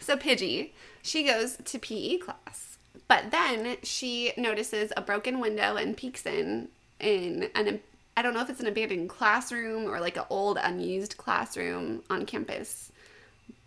so 0.00 0.16
Pidgey, 0.16 0.70
she 1.02 1.22
goes 1.24 1.56
to 1.64 1.78
PE 1.78 2.18
class, 2.18 2.78
but 3.06 3.30
then 3.30 3.76
she 3.82 4.32
notices 4.36 4.92
a 4.96 5.02
broken 5.02 5.40
window 5.40 5.76
and 5.76 5.96
peeks 5.96 6.26
in 6.26 6.68
in 7.00 7.48
an 7.54 7.80
I 8.16 8.22
don't 8.22 8.34
know 8.34 8.40
if 8.40 8.50
it's 8.50 8.60
an 8.60 8.66
abandoned 8.66 9.08
classroom 9.08 9.84
or 9.88 10.00
like 10.00 10.16
an 10.16 10.24
old 10.28 10.58
unused 10.60 11.16
classroom 11.16 12.02
on 12.10 12.26
campus 12.26 12.90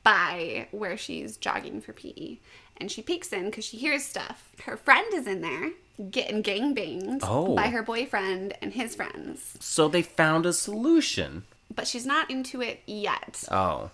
by 0.04 0.68
where 0.72 0.98
she's 0.98 1.38
jogging 1.38 1.80
for 1.80 1.94
PE. 1.94 2.38
And 2.78 2.92
she 2.92 3.02
peeks 3.02 3.32
in 3.32 3.46
because 3.46 3.64
she 3.64 3.78
hears 3.78 4.04
stuff. 4.04 4.50
Her 4.66 4.76
friend 4.76 5.06
is 5.14 5.26
in 5.28 5.42
there 5.42 5.72
getting 6.10 6.42
gangbanged 6.44 7.20
Oh. 7.24 7.56
by 7.56 7.68
her 7.68 7.84
boyfriend 7.84 8.54
and 8.62 8.74
his 8.74 8.96
friends. 8.96 9.56
so 9.60 9.88
they 9.88 10.02
found 10.02 10.46
a 10.48 10.52
solution. 10.54 11.44
But 11.74 11.88
she's 11.88 12.06
not 12.06 12.30
into 12.30 12.62
it 12.62 12.82
yet. 12.86 13.44
Oh. 13.52 13.90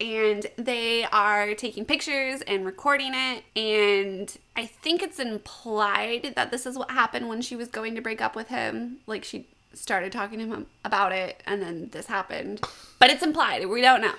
and 0.00 0.46
they 0.56 1.04
are 1.04 1.54
taking 1.54 1.84
pictures 1.84 2.40
and 2.42 2.66
recording 2.66 3.12
it. 3.14 3.44
And 3.56 4.36
I 4.56 4.66
think 4.66 5.02
it's 5.02 5.20
implied 5.20 6.32
that 6.36 6.50
this 6.50 6.66
is 6.66 6.76
what 6.76 6.90
happened 6.90 7.28
when 7.28 7.40
she 7.42 7.54
was 7.56 7.68
going 7.68 7.94
to 7.94 8.00
break 8.00 8.20
up 8.20 8.34
with 8.34 8.48
him. 8.48 8.98
Like 9.06 9.22
she 9.24 9.46
started 9.72 10.12
talking 10.12 10.38
to 10.40 10.46
him 10.46 10.66
about 10.84 11.12
it, 11.12 11.42
and 11.46 11.62
then 11.62 11.88
this 11.92 12.06
happened. 12.06 12.60
But 12.98 13.10
it's 13.10 13.22
implied. 13.22 13.66
We 13.68 13.80
don't 13.80 14.00
know. 14.00 14.14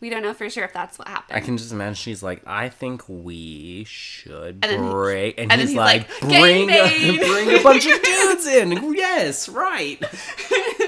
We 0.00 0.10
don't 0.10 0.22
know 0.22 0.34
for 0.34 0.50
sure 0.50 0.64
if 0.64 0.72
that's 0.72 0.98
what 0.98 1.06
happened. 1.06 1.36
I 1.36 1.40
can 1.40 1.56
just 1.56 1.70
imagine 1.70 1.94
she's 1.94 2.24
like, 2.24 2.42
I 2.44 2.68
think 2.70 3.04
we 3.08 3.84
should 3.86 4.58
And 4.60 4.64
then 4.64 4.90
break. 4.90 5.38
And, 5.38 5.52
and 5.52 5.60
he's, 5.60 5.70
he's 5.70 5.78
like, 5.78 6.08
like, 6.22 6.40
bring, 6.40 6.68
a, 6.70 7.18
bring 7.18 7.56
a 7.56 7.62
bunch 7.62 7.86
of 7.86 8.02
dudes 8.02 8.46
in. 8.46 8.94
Yes, 8.94 9.48
right. 9.48 10.02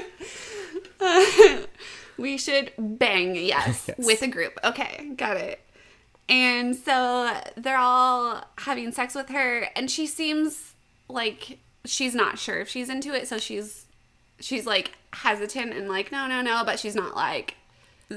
We 2.17 2.39
should 2.39 2.71
bang, 2.79 3.35
yes, 3.35 3.87
Yes. 3.89 4.07
with 4.07 4.23
a 4.23 4.29
group. 4.29 4.57
Okay, 4.63 5.11
got 5.17 5.37
it. 5.37 5.61
And 6.29 6.77
so 6.77 7.37
they're 7.57 7.77
all 7.77 8.45
having 8.59 8.93
sex 8.93 9.17
with 9.17 9.31
her, 9.31 9.67
and 9.75 9.91
she 9.91 10.07
seems 10.07 10.75
like 11.09 11.59
she's 11.85 12.15
not 12.15 12.39
sure 12.39 12.61
if 12.61 12.69
she's 12.69 12.89
into 12.89 13.13
it. 13.13 13.27
So 13.27 13.39
she's 13.39 13.87
she's 14.39 14.65
like 14.65 14.93
hesitant 15.13 15.73
and 15.75 15.89
like 15.89 16.13
no, 16.13 16.29
no, 16.29 16.41
no, 16.41 16.63
but 16.65 16.79
she's 16.79 16.95
not 16.95 17.17
like 17.17 17.57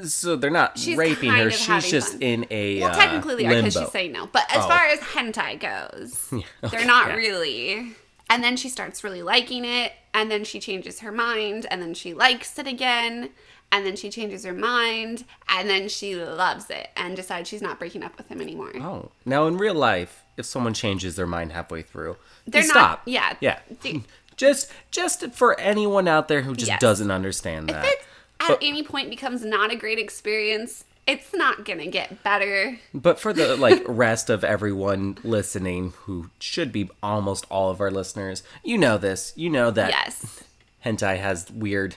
So 0.03 0.35
they're 0.35 0.51
not 0.51 0.77
She's 0.77 0.95
raping 0.95 1.31
her. 1.31 1.49
She's 1.49 1.89
just 1.89 2.13
fun. 2.13 2.21
in 2.21 2.45
a 2.51 2.79
well, 2.81 2.91
uh, 2.91 2.95
technically 2.95 3.35
they 3.37 3.45
are 3.47 3.61
because 3.63 3.73
she's 3.73 3.91
saying 3.91 4.11
no. 4.11 4.27
But 4.27 4.43
as 4.55 4.63
Oh. 4.63 4.67
far 4.67 4.85
as 4.85 4.99
hentai 4.99 5.59
goes, 5.59 6.29
okay, 6.31 6.45
they're 6.77 6.85
not 6.85 7.07
yeah. 7.09 7.15
really. 7.15 7.95
And 8.29 8.43
then 8.43 8.57
she 8.57 8.69
starts 8.69 9.03
really 9.03 9.23
liking 9.23 9.65
it, 9.65 9.93
and 10.17 10.31
then 10.31 10.43
she 10.43 10.59
changes 10.59 11.01
her 11.01 11.11
mind, 11.11 11.67
and 11.69 11.79
then 11.79 11.93
she 11.93 12.11
likes 12.13 12.57
it 12.57 12.65
again, 12.65 13.29
and 13.71 13.85
then 13.85 13.95
she 13.95 14.09
changes 14.09 14.43
her 14.45 14.53
mind, 14.53 15.23
and 15.47 15.69
then 15.69 15.87
she 15.87 16.15
loves 16.15 16.71
it 16.71 16.89
and 16.95 17.15
decides 17.15 17.47
she's 17.47 17.61
not 17.61 17.77
breaking 17.77 18.01
up 18.03 18.17
with 18.17 18.27
him 18.27 18.41
anymore. 18.41 18.71
Oh, 18.77 19.11
now 19.25 19.45
in 19.45 19.57
real 19.57 19.75
life, 19.75 20.23
if 20.35 20.45
someone 20.47 20.73
changes 20.73 21.15
their 21.15 21.27
mind 21.27 21.51
halfway 21.51 21.83
through, 21.83 22.17
They're 22.47 22.61
not- 22.63 22.69
stop. 22.71 23.01
yeah. 23.05 23.35
yeah. 23.41 23.59
Just, 24.37 24.71
just 24.91 25.31
for 25.33 25.59
anyone 25.59 26.07
out 26.07 26.27
there 26.27 26.43
who 26.43 26.53
just 26.55 26.67
Yes. 26.69 26.79
doesn't 26.79 27.09
understand 27.09 27.69
that. 27.69 27.83
If 27.85 27.91
it 27.91 27.99
at 28.39 28.47
But- 28.49 28.59
any 28.61 28.83
point 28.83 29.09
becomes 29.09 29.43
not 29.43 29.71
a 29.71 29.75
great 29.75 29.97
experience, 29.97 30.83
it's 31.07 31.33
not 31.33 31.65
gonna 31.65 31.87
get 31.87 32.21
better. 32.23 32.77
But 32.93 33.19
for 33.19 33.33
the 33.33 33.55
like 33.57 33.81
rest 33.87 34.29
of 34.29 34.43
everyone 34.43 35.17
listening, 35.23 35.93
who 36.01 36.29
should 36.39 36.71
be 36.71 36.89
almost 37.01 37.45
all 37.49 37.69
of 37.71 37.79
our 37.81 37.89
listeners, 37.91 38.43
you 38.63 38.77
know 38.77 38.97
this. 38.97 39.33
You 39.35 39.49
know 39.49 39.71
that 39.71 39.89
Yes. 39.89 40.43
hentai 40.85 41.17
has 41.19 41.49
weird. 41.51 41.95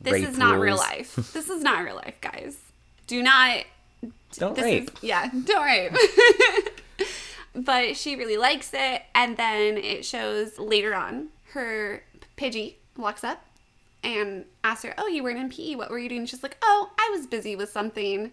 This 0.00 0.12
rape 0.14 0.28
is 0.28 0.38
not 0.38 0.54
real 0.58 0.74
rules. 0.76 0.80
life. 0.80 1.14
This 1.32 1.48
is 1.48 1.62
not 1.62 1.84
real 1.84 1.96
life, 1.96 2.14
guys. 2.20 2.58
Do 3.06 3.22
not 3.22 3.64
Don't 4.34 4.54
this 4.56 4.64
rape. 4.64 4.90
Is, 4.96 5.02
yeah, 5.02 5.30
don't 5.44 5.64
rape. 5.64 5.92
but 7.54 7.96
she 7.96 8.16
really 8.16 8.36
likes 8.36 8.70
it, 8.72 9.02
and 9.14 9.36
then 9.36 9.76
it 9.76 10.04
shows 10.04 10.58
later 10.58 10.94
on 10.94 11.28
her 11.52 12.02
Pidgey 12.36 12.74
walks 12.96 13.24
up 13.24 13.44
and 14.02 14.44
asked 14.64 14.84
her, 14.84 14.94
"Oh, 14.98 15.06
you 15.06 15.22
weren't 15.22 15.38
in 15.38 15.50
PE. 15.50 15.74
What 15.74 15.90
were 15.90 15.98
you 15.98 16.08
doing?" 16.08 16.26
She's 16.26 16.42
like, 16.42 16.56
"Oh, 16.62 16.90
I 16.98 17.08
was 17.12 17.26
busy 17.26 17.56
with 17.56 17.70
something." 17.70 18.32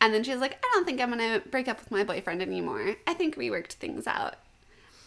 And 0.00 0.12
then 0.12 0.24
she's 0.24 0.38
like, 0.38 0.54
"I 0.54 0.70
don't 0.74 0.84
think 0.84 1.00
I'm 1.00 1.10
gonna 1.10 1.42
break 1.50 1.68
up 1.68 1.78
with 1.78 1.90
my 1.90 2.04
boyfriend 2.04 2.42
anymore. 2.42 2.96
I 3.06 3.14
think 3.14 3.36
we 3.36 3.50
worked 3.50 3.74
things 3.74 4.06
out." 4.06 4.36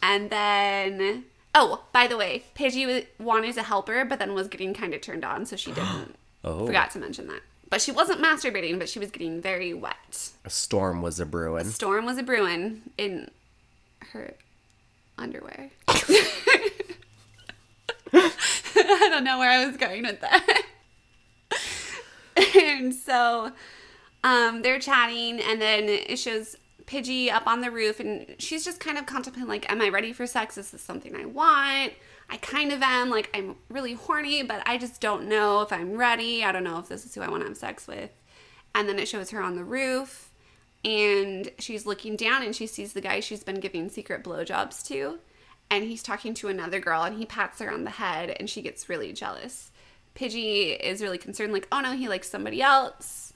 And 0.02 0.30
then, 0.30 1.26
oh, 1.56 1.84
by 1.92 2.08
the 2.08 2.18
way, 2.18 2.46
Pidgey 2.56 3.08
wanted 3.20 3.56
to 3.56 3.64
help 3.64 3.88
her, 3.88 4.06
but 4.06 4.20
then 4.20 4.34
was 4.34 4.48
getting 4.48 4.74
kind 4.74 4.94
of 4.94 5.02
turned 5.02 5.26
on, 5.26 5.46
so 5.46 5.56
she 5.56 5.72
didn't. 5.74 6.16
Oh. 6.44 6.66
Forgot 6.66 6.92
to 6.92 7.00
mention 7.00 7.28
that. 7.28 7.42
But 7.70 7.82
she 7.82 7.92
wasn't 7.92 8.22
masturbating, 8.22 8.80
but 8.80 8.88
she 8.88 9.00
was 9.00 9.12
getting 9.12 9.42
very 9.42 9.74
wet. 9.74 10.30
A 10.46 10.50
storm 10.50 11.02
was 11.02 11.20
a 11.20 11.26
brewing. 11.26 11.66
A 11.66 11.70
storm 11.70 12.06
was 12.06 12.18
a 12.18 12.24
brewing 12.24 12.84
in 12.98 13.30
her 14.14 14.36
underwear. 15.18 15.72
I 18.90 19.10
don't 19.10 19.24
know 19.24 19.38
where 19.38 19.50
I 19.50 19.66
was 19.66 19.76
going 19.76 20.04
with 20.04 20.22
that. 20.22 20.62
and 22.56 22.94
so 22.94 23.52
um, 24.24 24.62
they're 24.62 24.80
chatting, 24.80 25.42
and 25.42 25.62
then 25.62 25.90
it 25.90 26.18
shows 26.18 26.56
Pidgey 26.86 27.30
up 27.30 27.48
on 27.48 27.60
the 27.60 27.70
roof, 27.70 28.00
and 28.00 28.36
she's 28.40 28.64
just 28.64 28.80
kind 28.80 28.98
of 28.98 29.06
contemplating, 29.06 29.50
like, 29.50 29.70
am 29.70 29.82
I 29.82 29.90
ready 29.90 30.14
for 30.14 30.26
sex? 30.26 30.58
Is 30.58 30.72
this 30.72 30.82
something 30.82 31.16
I 31.16 31.26
want? 31.26 31.94
I 32.30 32.38
kind 32.38 32.72
of 32.72 32.82
am. 32.82 33.10
Like, 33.10 33.30
I'm 33.34 33.58
really 33.70 33.94
horny, 33.94 34.44
but 34.44 34.64
I 34.66 34.78
just 34.78 35.02
don't 35.02 35.28
know 35.28 35.62
if 35.62 35.74
I'm 35.74 35.98
ready. 35.98 36.44
I 36.44 36.54
don't 36.54 36.64
know 36.64 36.80
if 36.80 36.88
this 36.88 37.06
is 37.06 37.14
who 37.14 37.22
I 37.22 37.30
want 37.30 37.44
to 37.44 37.50
have 37.50 37.58
sex 37.58 37.88
with. 37.88 38.12
And 38.74 38.88
then 38.88 39.00
it 39.00 39.08
shows 39.08 39.32
her 39.32 39.42
on 39.42 39.56
the 39.56 39.66
roof, 39.66 40.32
and 40.86 41.52
she's 41.60 41.86
looking 41.86 42.16
down, 42.16 42.42
and 42.42 42.56
she 42.56 42.68
sees 42.68 42.94
the 42.94 43.02
guy 43.02 43.20
she's 43.20 43.44
been 43.44 43.60
giving 43.60 43.90
secret 43.90 44.24
blowjobs 44.24 44.86
to. 44.88 45.20
And 45.70 45.84
he's 45.84 46.04
talking 46.04 46.34
to 46.36 46.48
another 46.48 46.80
girl, 46.80 47.04
and 47.04 47.18
he 47.18 47.26
pats 47.26 47.60
her 47.60 47.72
on 47.72 47.84
the 47.84 47.90
head, 47.92 48.36
and 48.40 48.50
she 48.50 48.62
gets 48.62 48.90
really 48.90 49.12
jealous. 49.14 49.72
Pidgey 50.16 50.80
is 50.80 51.02
really 51.02 51.18
concerned, 51.18 51.54
like, 51.54 51.68
oh 51.72 51.82
no, 51.82 51.92
he 51.92 52.08
likes 52.08 52.30
somebody 52.30 52.62
else. 52.62 53.34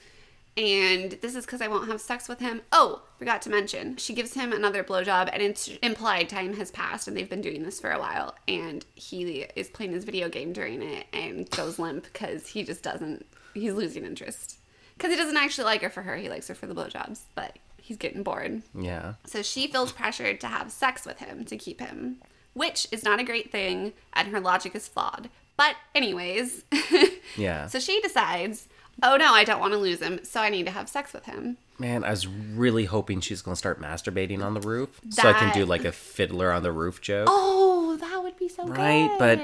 And 0.57 1.11
this 1.21 1.35
is 1.35 1.45
because 1.45 1.61
I 1.61 1.67
won't 1.67 1.89
have 1.89 2.01
sex 2.01 2.27
with 2.27 2.39
him. 2.39 2.61
Oh, 2.73 3.03
forgot 3.17 3.41
to 3.43 3.49
mention, 3.49 3.95
she 3.95 4.13
gives 4.13 4.33
him 4.33 4.51
another 4.51 4.83
blowjob, 4.83 5.29
and 5.31 5.41
it's 5.41 5.69
implied 5.81 6.27
time 6.27 6.55
has 6.55 6.71
passed, 6.71 7.07
and 7.07 7.15
they've 7.15 7.29
been 7.29 7.41
doing 7.41 7.63
this 7.63 7.79
for 7.79 7.91
a 7.91 7.99
while. 7.99 8.35
And 8.47 8.85
he 8.95 9.45
is 9.55 9.69
playing 9.69 9.93
his 9.93 10.03
video 10.03 10.27
game 10.27 10.51
during 10.51 10.81
it 10.81 11.07
and 11.13 11.49
goes 11.51 11.79
limp 11.79 12.03
because 12.03 12.47
he 12.47 12.63
just 12.63 12.83
doesn't, 12.83 13.25
he's 13.53 13.73
losing 13.73 14.03
interest. 14.03 14.57
Because 14.97 15.11
he 15.11 15.17
doesn't 15.17 15.37
actually 15.37 15.65
like 15.65 15.81
her 15.81 15.89
for 15.89 16.01
her, 16.01 16.17
he 16.17 16.29
likes 16.29 16.47
her 16.47 16.55
for 16.55 16.67
the 16.67 16.75
blowjobs, 16.75 17.21
but 17.33 17.57
he's 17.81 17.97
getting 17.97 18.23
bored. 18.23 18.61
Yeah. 18.73 19.15
So 19.25 19.41
she 19.41 19.67
feels 19.67 19.91
pressured 19.91 20.39
to 20.41 20.47
have 20.47 20.71
sex 20.71 21.05
with 21.05 21.19
him 21.19 21.43
to 21.45 21.57
keep 21.57 21.79
him, 21.81 22.17
which 22.53 22.87
is 22.91 23.03
not 23.03 23.19
a 23.19 23.23
great 23.23 23.51
thing, 23.51 23.93
and 24.13 24.27
her 24.29 24.39
logic 24.39 24.75
is 24.75 24.87
flawed. 24.87 25.29
But, 25.57 25.75
anyways, 25.93 26.63
Yeah. 27.37 27.67
so 27.67 27.79
she 27.79 28.01
decides, 28.01 28.67
oh 29.03 29.15
no, 29.17 29.33
I 29.33 29.43
don't 29.43 29.59
want 29.59 29.73
to 29.73 29.77
lose 29.79 29.99
him, 30.01 30.19
so 30.23 30.39
I 30.41 30.49
need 30.49 30.65
to 30.65 30.71
have 30.71 30.89
sex 30.89 31.13
with 31.13 31.25
him. 31.25 31.57
Man, 31.77 32.03
I 32.03 32.11
was 32.11 32.27
really 32.27 32.85
hoping 32.85 33.21
she's 33.21 33.41
gonna 33.41 33.55
start 33.55 33.81
masturbating 33.81 34.43
on 34.43 34.53
the 34.53 34.61
roof, 34.61 35.01
so 35.09 35.27
I 35.27 35.33
can 35.33 35.51
do 35.53 35.65
like 35.65 35.83
a 35.83 35.91
fiddler 35.91 36.51
on 36.51 36.61
the 36.63 36.71
roof 36.71 37.01
joke. 37.01 37.27
Oh, 37.29 37.97
that 37.99 38.21
would 38.23 38.37
be 38.37 38.47
so 38.47 38.65
Right, 38.67 39.09
but- 39.19 39.39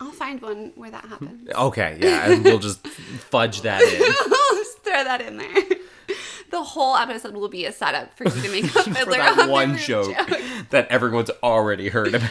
I'll 0.00 0.12
find 0.12 0.40
one 0.42 0.72
where 0.74 0.90
that 0.90 1.04
happens. 1.06 1.48
Okay, 1.50 1.98
yeah, 2.00 2.30
and 2.30 2.44
we'll 2.44 2.58
just 2.58 2.86
fudge 2.86 3.62
that 3.62 3.82
in. 3.82 4.02
I'll 4.32 4.56
just 4.58 4.78
throw 4.84 5.04
that 5.04 5.20
in 5.22 5.38
there. 5.38 6.16
The 6.50 6.62
whole 6.62 6.96
episode 6.96 7.34
will 7.34 7.48
be 7.48 7.64
a 7.66 7.72
setup 7.72 8.16
for 8.16 8.24
you 8.24 8.42
to 8.42 8.50
make 8.50 8.64
a 8.76 8.82
For 8.82 9.04
that 9.12 9.38
on 9.38 9.46
the 9.46 9.52
one 9.52 9.72
roof 9.72 9.80
joke 9.86 10.16
that 10.70 10.86
everyone's 10.88 11.30
already 11.42 11.88
heard 11.88 12.14
about. 12.14 12.30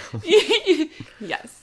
yes. 1.20 1.62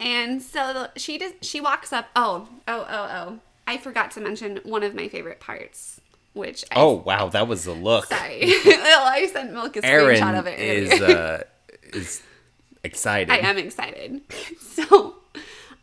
and 0.00 0.42
so 0.42 0.88
she 0.96 1.18
does. 1.18 1.32
She 1.42 1.60
walks 1.60 1.92
up. 1.92 2.08
Oh, 2.16 2.48
oh, 2.68 2.86
oh, 2.88 3.08
oh! 3.12 3.38
I 3.66 3.78
forgot 3.78 4.10
to 4.12 4.20
mention 4.20 4.60
one 4.64 4.82
of 4.82 4.94
my 4.94 5.08
favorite 5.08 5.40
parts, 5.40 6.00
which 6.34 6.64
I, 6.70 6.74
Oh 6.80 6.92
wow, 6.92 7.28
that 7.28 7.48
was 7.48 7.64
the 7.64 7.72
look. 7.72 8.06
sorry, 8.06 8.52
well, 8.64 9.06
I 9.06 9.26
sent 9.32 9.52
Milk 9.52 9.76
a 9.76 9.84
Erin 9.84 10.20
screenshot 10.20 10.38
of 10.38 10.46
it. 10.46 10.58
is 10.58 11.00
earlier. 11.00 11.16
uh 11.16 11.42
is 11.96 12.22
excited. 12.82 13.30
I 13.32 13.38
am 13.38 13.56
excited. 13.58 14.20
So, 14.60 15.14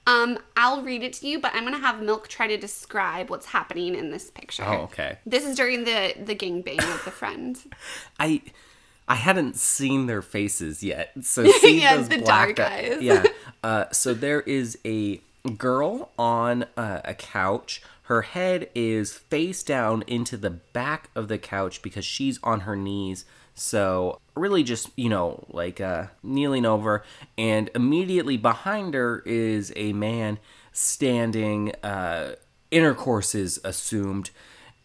um, 0.07 0.39
I'll 0.55 0.81
read 0.81 1.03
it 1.03 1.13
to 1.13 1.27
you, 1.27 1.39
but 1.39 1.51
I'm 1.53 1.63
gonna 1.63 1.77
have 1.79 2.01
Milk 2.01 2.27
try 2.27 2.47
to 2.47 2.57
describe 2.57 3.29
what's 3.29 3.47
happening 3.47 3.95
in 3.95 4.09
this 4.11 4.29
picture. 4.31 4.63
Oh, 4.65 4.81
okay. 4.83 5.19
This 5.25 5.45
is 5.45 5.55
during 5.55 5.83
the 5.83 6.13
the 6.23 6.35
gangbang 6.35 6.77
with 6.77 7.05
the 7.05 7.11
friend. 7.11 7.57
I 8.19 8.41
I 9.07 9.15
hadn't 9.15 9.57
seen 9.57 10.07
their 10.07 10.21
faces 10.21 10.83
yet, 10.83 11.11
so 11.21 11.45
see 11.59 11.81
Yeah, 11.81 11.97
those 11.97 12.09
the 12.09 12.17
black 12.19 12.55
dark 12.55 12.59
eye- 12.71 12.91
eyes. 12.93 13.01
Yeah. 13.01 13.23
Uh, 13.63 13.85
so 13.91 14.11
there 14.15 14.41
is 14.41 14.75
a 14.83 15.21
girl 15.57 16.09
on 16.17 16.63
uh, 16.75 17.01
a 17.05 17.13
couch. 17.13 17.79
Her 18.03 18.23
head 18.23 18.69
is 18.73 19.13
face 19.13 19.61
down 19.61 20.03
into 20.07 20.35
the 20.35 20.49
back 20.49 21.11
of 21.13 21.27
the 21.27 21.37
couch 21.37 21.83
because 21.83 22.03
she's 22.03 22.39
on 22.41 22.61
her 22.61 22.75
knees. 22.75 23.23
So 23.53 24.19
really, 24.35 24.63
just 24.63 24.89
you 24.95 25.09
know, 25.09 25.45
like 25.49 25.79
uh, 25.81 26.07
kneeling 26.23 26.65
over, 26.65 27.03
and 27.37 27.69
immediately 27.75 28.37
behind 28.37 28.93
her 28.93 29.21
is 29.25 29.71
a 29.75 29.93
man 29.93 30.39
standing. 30.71 31.73
Uh, 31.83 32.35
intercourse 32.71 33.35
is 33.35 33.59
assumed, 33.63 34.29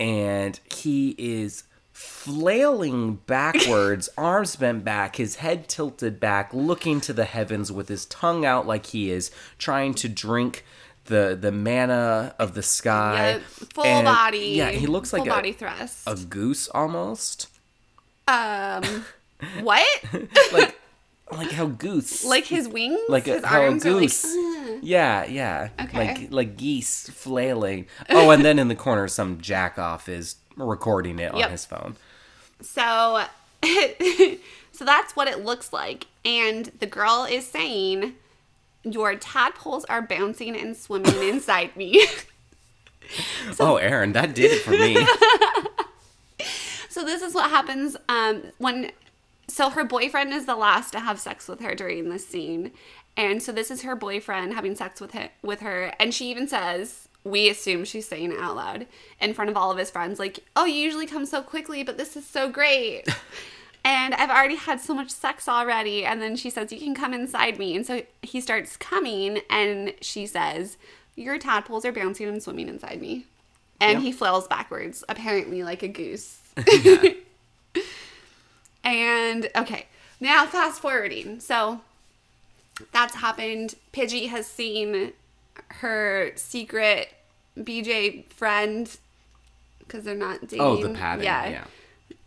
and 0.01 0.59
he 0.75 1.15
is 1.19 1.65
flailing 1.93 3.15
backwards, 3.27 4.09
arms 4.19 4.57
bent 4.57 4.85
back, 4.85 5.17
his 5.17 5.37
head 5.37 5.69
tilted 5.69 6.21
back, 6.21 6.53
looking 6.53 7.01
to 7.01 7.13
the 7.13 7.25
heavens 7.25 7.71
with 7.73 7.89
his 7.89 8.05
tongue 8.07 8.45
out 8.45 8.67
like 8.67 8.87
he 8.87 9.11
is 9.11 9.31
trying 9.59 9.95
to 9.95 10.09
drink 10.09 10.65
the 11.07 11.39
the 11.41 11.53
manna 11.53 12.35
of 12.39 12.55
the 12.55 12.63
sky. 12.63 13.31
Yep, 13.35 13.43
full 13.75 13.85
And, 13.85 14.05
body. 14.05 14.55
Yeah, 14.57 14.71
he 14.73 14.87
looks 14.87 15.13
like 15.13 15.23
a, 15.27 15.31
body 15.31 15.53
thrust. 15.53 16.03
a 16.07 16.17
goose 16.17 16.69
almost. 16.69 17.47
um, 18.29 19.05
what? 19.63 19.87
Like 20.53 20.79
like 21.33 21.51
how 21.51 21.67
goose 21.67 22.25
like 22.25 22.45
his 22.45 22.69
wings, 22.69 23.01
like 23.09 23.27
a, 23.27 23.35
his 23.35 23.45
how 23.45 23.61
a 23.61 23.65
arms 23.65 23.85
are 23.85 23.91
like. 23.93 24.03
goose. 24.03 24.25
yeah, 24.83 25.25
yeah. 25.27 25.71
Okay. 25.81 25.99
Like 25.99 26.31
like 26.31 26.57
geese 26.57 27.09
flailing. 27.11 27.87
Oh, 28.11 28.31
and 28.31 28.45
then 28.45 28.59
in 28.61 28.69
the 28.69 28.77
corner, 28.77 29.09
some 29.09 29.41
jack 29.41 29.77
off 29.79 30.09
is 30.09 30.37
recording 30.57 31.19
it 31.19 31.33
on 31.33 31.39
Yep. 31.41 31.51
his 31.51 31.65
phone. 31.65 31.97
So, 32.63 33.25
so 34.73 34.85
that's 34.85 35.17
what 35.17 35.27
it 35.29 35.45
looks 35.45 35.73
like. 35.73 36.07
And 36.25 36.67
the 36.79 36.87
girl 36.87 37.27
is 37.29 37.45
saying, 37.47 38.15
"Your 38.85 39.17
tadpoles 39.17 39.85
are 39.87 40.01
bouncing 40.03 40.57
and 40.57 40.77
swimming 40.77 41.21
inside 41.29 41.75
me." 41.77 42.07
oh, 43.59 43.77
Erin, 43.77 44.13
that 44.13 44.33
did 44.35 44.53
it 44.53 44.63
for 44.63 44.71
me. 44.71 44.97
so 46.89 47.05
this 47.05 47.21
is 47.23 47.35
what 47.35 47.51
happens 47.51 47.97
um, 48.09 48.45
when. 48.59 48.93
So 49.49 49.71
her 49.71 49.85
boyfriend 49.85 50.33
is 50.33 50.47
the 50.47 50.57
last 50.57 50.91
to 50.93 51.01
have 51.01 51.21
sex 51.21 51.47
with 51.49 51.61
her 51.61 51.75
during 51.75 52.09
this 52.09 52.27
scene, 52.27 52.73
and 53.17 53.43
so 53.43 53.53
this 53.53 53.71
is 53.71 53.83
her 53.83 53.95
boyfriend 53.97 54.55
having 54.55 54.75
sex 54.75 55.01
with 55.01 55.13
her, 55.13 55.31
with 55.43 55.61
her, 55.61 55.95
and 55.99 56.13
she 56.15 56.31
even 56.31 56.49
says. 56.49 57.09
We 57.25 57.49
assume 57.51 57.85
she's 57.85 58.07
saying 58.07 58.31
it 58.31 58.39
out 58.39 58.55
loud 58.55 58.87
in 59.21 59.35
front 59.35 59.51
of 59.51 59.57
all 59.57 59.73
of 59.73 59.79
his 59.79 59.91
friends, 59.91 60.21
like, 60.21 60.45
"Oh, 60.55 60.65
you 60.65 60.77
usually 60.77 61.07
come 61.09 61.27
so 61.27 61.43
quickly, 61.43 61.83
but 61.83 61.99
this 61.99 62.17
is 62.17 62.25
so 62.25 62.49
great." 62.49 63.03
and 63.85 64.15
I've 64.15 64.31
already 64.31 64.55
had 64.57 64.81
so 64.81 64.95
much 64.95 65.11
sex 65.11 65.49
already. 65.49 66.05
And 66.05 66.21
then 66.23 66.37
she 66.37 66.51
says, 66.51 66.73
You 66.73 66.79
can 66.79 66.95
come 66.95 67.15
inside 67.15 67.59
me. 67.59 67.75
And 67.77 67.87
so 67.87 68.03
he 68.23 68.41
starts 68.41 68.77
coming, 68.77 69.41
and 69.51 69.95
she 70.01 70.27
says, 70.27 70.77
Your 71.15 71.39
tadpoles 71.39 71.85
are 71.85 71.93
bouncing 71.93 72.29
and 72.29 72.43
swimming 72.43 72.69
inside 72.69 73.01
me. 73.01 73.27
And 73.81 73.95
Yep. 73.95 74.03
he 74.03 74.13
flails 74.13 74.47
backwards, 74.49 75.03
apparently 75.09 75.63
like 75.63 75.83
a 75.83 75.89
goose. 75.89 76.41
Yeah. 76.85 77.11
And 78.87 79.51
okay, 79.57 79.87
now 80.21 80.47
fast 80.47 80.81
forwarding. 80.81 81.41
So 81.41 81.81
that's 82.93 83.17
happened. 83.17 83.75
Pidgey 83.93 84.29
has 84.29 84.47
seen 84.47 85.13
her 85.69 86.31
secret 86.37 87.09
BJ 87.59 88.27
friend 88.27 88.97
because 89.81 90.05
they're 90.05 90.15
not 90.15 90.43
dating. 90.43 90.61
Oh, 90.61 90.77
the 90.77 90.95
padding. 90.95 91.25
Yeah. 91.25 91.65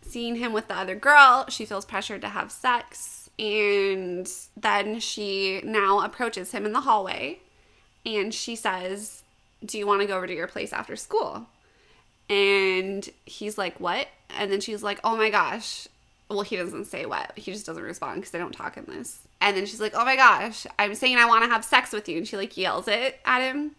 seeing 0.02 0.36
him 0.36 0.52
with 0.52 0.68
the 0.68 0.76
other 0.76 0.94
girl, 0.96 1.46
she 1.48 1.64
feels 1.64 1.84
pressured 1.86 2.20
to 2.20 2.28
have 2.28 2.52
sex. 2.52 3.30
And 3.38 4.30
then 4.54 5.00
she 5.00 5.62
now 5.64 6.00
approaches 6.00 6.52
him 6.52 6.66
in 6.66 6.72
the 6.72 6.82
hallway 6.82 7.38
and 8.04 8.34
she 8.34 8.54
says, 8.54 9.22
Do 9.64 9.78
you 9.78 9.86
want 9.86 10.02
to 10.02 10.06
go 10.06 10.18
over 10.18 10.26
to 10.26 10.34
your 10.34 10.46
place 10.46 10.74
after 10.74 10.94
school? 10.94 11.46
And 12.28 13.08
he's 13.24 13.56
like, 13.56 13.80
What? 13.80 14.08
And 14.36 14.52
then 14.52 14.60
she's 14.60 14.82
like, 14.82 15.00
Oh 15.04 15.16
my 15.16 15.30
gosh. 15.30 15.88
Well, 16.30 16.42
he 16.42 16.56
doesn't 16.56 16.84
say 16.86 17.06
what. 17.06 17.32
He 17.36 17.52
just 17.52 17.66
doesn't 17.66 17.82
respond 17.82 18.20
because 18.20 18.30
they 18.30 18.38
don't 18.38 18.52
talk 18.52 18.76
in 18.76 18.84
this. 18.84 19.18
And 19.40 19.56
then 19.56 19.66
she's 19.66 19.80
like, 19.80 19.92
Oh 19.94 20.04
my 20.04 20.16
gosh, 20.16 20.66
I'm 20.78 20.94
saying 20.94 21.18
I 21.18 21.26
want 21.26 21.44
to 21.44 21.50
have 21.50 21.64
sex 21.64 21.92
with 21.92 22.08
you. 22.08 22.18
And 22.18 22.28
she 22.28 22.36
like 22.36 22.56
yells 22.56 22.88
it 22.88 23.20
at 23.24 23.42
him. 23.42 23.72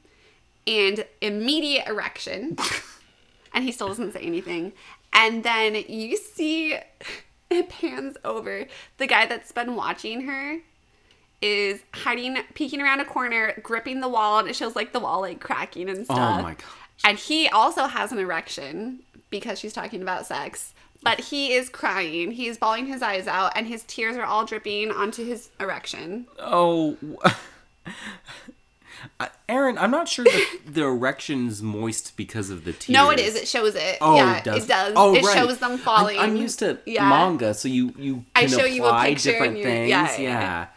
And 0.68 1.06
immediate 1.22 1.88
erection 1.88 2.58
and 3.54 3.64
he 3.64 3.72
still 3.72 3.88
doesn't 3.88 4.14
say 4.14 4.22
anything. 4.22 4.74
And 5.14 5.44
then 5.44 5.76
you 5.88 6.18
see 6.18 6.78
it 7.50 7.70
pans 7.70 8.18
over. 8.24 8.66
The 8.98 9.08
guy 9.08 9.26
that's 9.26 9.52
been 9.52 9.76
watching 9.76 10.22
her 10.22 10.60
is 11.42 11.82
hiding, 11.94 12.38
peeking 12.54 12.82
around 12.82 13.00
a 13.00 13.06
corner, 13.06 13.60
gripping 13.64 14.00
the 14.00 14.08
wall, 14.08 14.40
and 14.40 14.48
it 14.48 14.56
shows 14.56 14.76
like 14.76 14.94
the 14.94 15.00
wall 15.00 15.22
like 15.22 15.40
cracking 15.40 15.90
and 15.90 16.00
oh 16.00 16.04
stuff. 16.04 16.40
Oh 16.40 16.44
my 16.44 16.54
gosh. 16.54 16.66
And 17.04 17.18
he 17.18 17.48
also 17.50 17.86
has 17.86 18.12
an 18.12 18.20
erection 18.20 19.00
because 19.30 19.60
she's 19.60 19.74
talking 19.74 20.02
about 20.02 20.26
sex. 20.26 20.74
But 21.04 21.20
he 21.20 21.54
is 21.54 21.68
crying. 21.70 22.32
He's 22.32 22.58
bawling 22.58 22.86
his 22.86 23.02
eyes 23.02 23.28
out, 23.28 23.54
and 23.56 23.66
his 23.68 23.84
tears 23.84 24.16
are 24.18 24.24
all 24.26 24.46
dripping 24.46 24.92
onto 24.92 25.26
his 25.26 25.50
erection. 25.60 26.28
Oh. 26.40 26.98
Uh, 29.20 29.28
Erin, 29.50 29.80
I'm 29.80 29.90
not 29.90 30.08
sure 30.08 30.26
that 30.26 30.60
the 30.68 30.84
erection's 30.84 31.60
moist 31.64 32.16
because 32.16 32.52
of 32.52 32.66
the 32.66 32.74
tears. 32.74 32.90
No, 32.94 33.10
it 33.10 33.20
is. 33.20 33.36
It 33.36 33.48
shows 33.48 33.74
it. 33.74 33.98
Oh, 34.00 34.16
yeah, 34.16 34.38
it 34.38 34.44
does. 34.44 34.64
it 34.64 34.68
does. 34.68 34.94
Oh, 34.96 35.16
it 35.16 35.24
right. 35.24 35.36
shows 35.36 35.58
them 35.58 35.80
falling. 35.80 36.20
I'm, 36.20 36.32
I'm 36.32 36.36
used 36.36 36.60
to 36.60 36.78
Yeah. 36.86 37.10
manga, 37.10 37.56
so 37.56 37.68
you 37.68 37.96
you 37.98 38.26
I 38.36 38.46
show 38.46 38.64
you 38.64 38.86
a 38.86 39.02
picture 39.04 39.32
different 39.32 39.50
and 39.54 39.58
you- 39.58 39.64
things. 39.64 39.90
yeah, 39.90 40.12
Yeah, 40.12 40.18
yeah. 40.20 40.68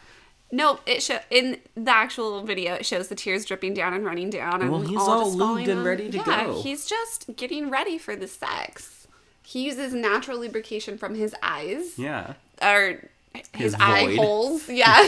No, 0.51 0.79
it 0.87 1.03
show 1.03 1.19
in 1.29 1.59
the 1.75 1.91
actual 1.91 2.41
video. 2.43 2.73
It 2.73 2.85
shows 2.87 3.09
the 3.09 3.15
tears 3.15 3.45
dripping 3.45 3.75
down 3.75 3.93
and 3.93 4.03
running 4.03 4.31
down, 4.31 4.61
and 4.61 4.71
Well, 4.71 4.81
he's 4.81 4.97
all, 4.97 5.09
all 5.09 5.35
lubed 5.35 5.67
and 5.67 5.83
ready 5.83 6.09
to 6.09 6.17
yeah, 6.17 6.45
go. 6.45 6.61
He's 6.63 6.87
just 6.87 7.35
getting 7.35 7.69
ready 7.69 7.99
for 7.99 8.15
the 8.15 8.27
sex. 8.27 9.04
He 9.45 9.63
uses 9.63 9.93
natural 9.93 10.39
lubrication 10.39 10.97
from 10.97 11.15
his 11.15 11.35
eyes 11.41 11.97
yeah. 11.97 12.33
or 12.61 13.09
his, 13.33 13.47
His 13.53 13.75
eye 13.79 14.05
void. 14.07 14.17
holes. 14.17 14.69
Yeah. 14.69 15.07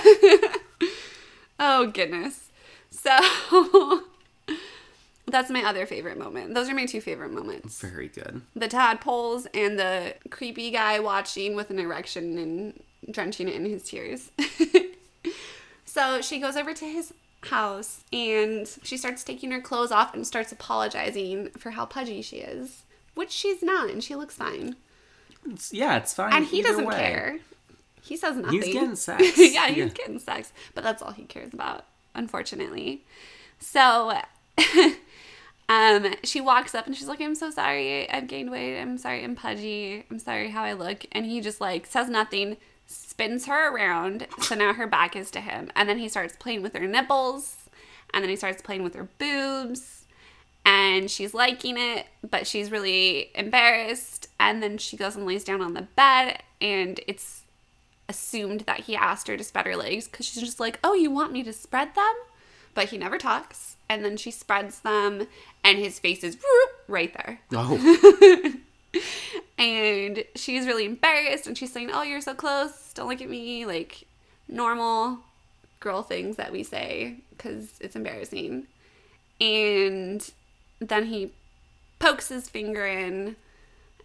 oh 1.60 1.88
goodness. 1.94 2.50
So 2.92 3.18
that's 5.28 5.50
my 5.50 5.64
other 5.64 5.86
favorite 5.86 6.18
moment. 6.18 6.54
Those 6.54 6.70
are 6.70 6.76
my 6.76 6.86
two 6.86 7.02
favorite 7.02 7.32
moments. 7.32 7.80
Very 7.82 8.08
good. 8.08 8.42
The 8.56 8.68
tadpoles 8.68 9.48
and 9.54 9.78
the 9.78 10.16
creepy 10.30 10.72
guy 10.72 11.00
watching 11.00 11.56
with 11.56 11.70
an 11.70 11.80
erection 11.80 12.38
and 12.38 12.84
drenching 13.12 13.48
it 13.48 13.56
in 13.56 13.66
his 13.66 13.84
tears. 13.84 14.32
so 15.86 16.22
she 16.22 16.40
goes 16.40 16.56
over 16.56 16.74
to 16.74 16.86
his 16.86 17.14
house 17.44 18.04
and 18.12 18.68
she 18.84 18.98
starts 18.98 19.24
taking 19.24 19.52
her 19.52 19.62
clothes 19.62 19.92
off 19.92 20.14
and 20.14 20.26
starts 20.28 20.52
apologizing 20.52 21.50
for 21.52 21.72
how 21.72 21.86
pudgy 21.86 22.22
she 22.22 22.38
is, 22.38 22.84
which 23.18 23.32
she's 23.32 23.62
not, 23.62 23.90
and 23.90 24.04
she 24.04 24.16
looks 24.16 24.36
fine. 24.36 24.76
It's, 25.50 25.74
yeah, 25.74 25.98
it's 25.98 26.14
fine. 26.14 26.34
And 26.34 26.46
he 26.46 26.62
doesn't 26.62 26.86
way. 26.86 26.96
care. 26.96 27.40
He 28.02 28.16
says 28.16 28.38
nothing. 28.38 28.62
He's 28.62 28.74
getting 28.74 28.96
sex. 29.08 29.22
yeah, 29.38 29.68
he's 29.68 29.78
Yeah. 29.78 29.86
getting 29.88 30.20
sex, 30.20 30.54
but 30.74 30.84
that's 30.84 31.02
all 31.02 31.12
he 31.12 31.24
cares 31.24 31.54
about, 31.54 31.86
unfortunately. 32.16 33.04
So, 33.60 34.14
um, 35.70 36.14
she 36.24 36.40
walks 36.40 36.74
up 36.76 36.86
and 36.88 36.96
she's 36.96 37.08
like, 37.08 37.20
"I'm 37.22 37.36
so 37.36 37.50
sorry, 37.50 38.10
I've 38.10 38.28
gained 38.28 38.52
weight. 38.52 38.80
I'm 38.80 38.98
sorry, 38.98 39.24
I'm 39.24 39.36
pudgy. 39.36 40.06
I'm 40.10 40.20
sorry 40.20 40.50
how 40.50 40.64
I 40.64 40.74
look." 40.74 41.06
And 41.12 41.26
he 41.26 41.42
just 41.42 41.60
like 41.60 41.86
says 41.86 42.10
nothing, 42.10 42.58
spins 42.86 43.46
her 43.48 43.74
around, 43.74 44.28
so 44.42 44.56
now 44.56 44.74
her 44.74 44.88
back 44.88 45.16
is 45.16 45.30
to 45.32 45.42
him, 45.42 45.70
and 45.76 45.90
then 45.90 45.98
he 46.00 46.08
starts 46.08 46.36
playing 46.40 46.62
with 46.62 46.74
her 46.76 46.88
nipples, 46.88 47.58
and 48.14 48.24
then 48.24 48.30
he 48.30 48.36
starts 48.38 48.62
playing 48.62 48.84
with 48.84 48.96
her 48.96 49.10
boobs. 49.18 50.06
And 50.68 51.10
she's 51.10 51.34
liking 51.34 51.78
it, 51.78 52.08
but 52.30 52.46
she's 52.46 52.70
really 52.70 53.32
embarrassed. 53.34 54.28
And 54.38 54.62
then 54.62 54.78
she 54.78 54.98
goes 54.98 55.16
and 55.16 55.26
lays 55.26 55.46
down 55.46 55.62
on 55.62 55.74
the 55.74 55.84
bed, 55.84 56.44
and 56.60 57.00
it's 57.08 57.44
assumed 58.10 58.62
that 58.62 58.82
he 58.82 58.96
asked 58.96 59.30
her 59.30 59.38
to 59.38 59.44
spread 59.46 59.66
her 59.66 59.78
legs 59.78 60.10
because 60.10 60.26
she's 60.26 60.44
just 60.44 60.60
like, 60.60 60.78
Oh, 60.84 60.94
you 60.94 61.10
want 61.10 61.32
me 61.32 61.42
to 61.44 61.54
spread 61.54 61.96
them? 61.96 62.14
But 62.74 62.90
he 62.90 62.98
never 62.98 63.18
talks. 63.18 63.78
And 63.88 64.04
then 64.04 64.18
she 64.18 64.30
spreads 64.30 64.82
them, 64.82 65.28
and 65.64 65.80
his 65.80 66.00
face 66.00 66.22
is 66.22 66.36
whoop, 66.36 66.70
right 66.90 67.14
there. 67.14 67.40
Oh, 67.54 68.54
And 69.58 70.24
she's 70.36 70.68
really 70.68 70.86
embarrassed, 70.86 71.48
and 71.48 71.58
she's 71.58 71.72
saying, 71.72 71.92
Oh, 71.94 72.04
you're 72.04 72.22
so 72.22 72.36
close. 72.36 72.92
Don't 72.94 73.08
look 73.08 73.22
at 73.22 73.30
me. 73.30 73.66
Like 73.66 74.04
normal 74.50 75.20
girl 75.80 76.04
things 76.04 76.36
that 76.36 76.52
we 76.52 76.64
say 76.64 77.16
because 77.30 77.74
it's 77.80 77.96
embarrassing. 77.96 78.68
And 79.40 80.30
then 80.80 81.06
he 81.08 81.32
pokes 82.00 82.30
his 82.30 82.50
finger 82.50 82.86
in 82.86 83.36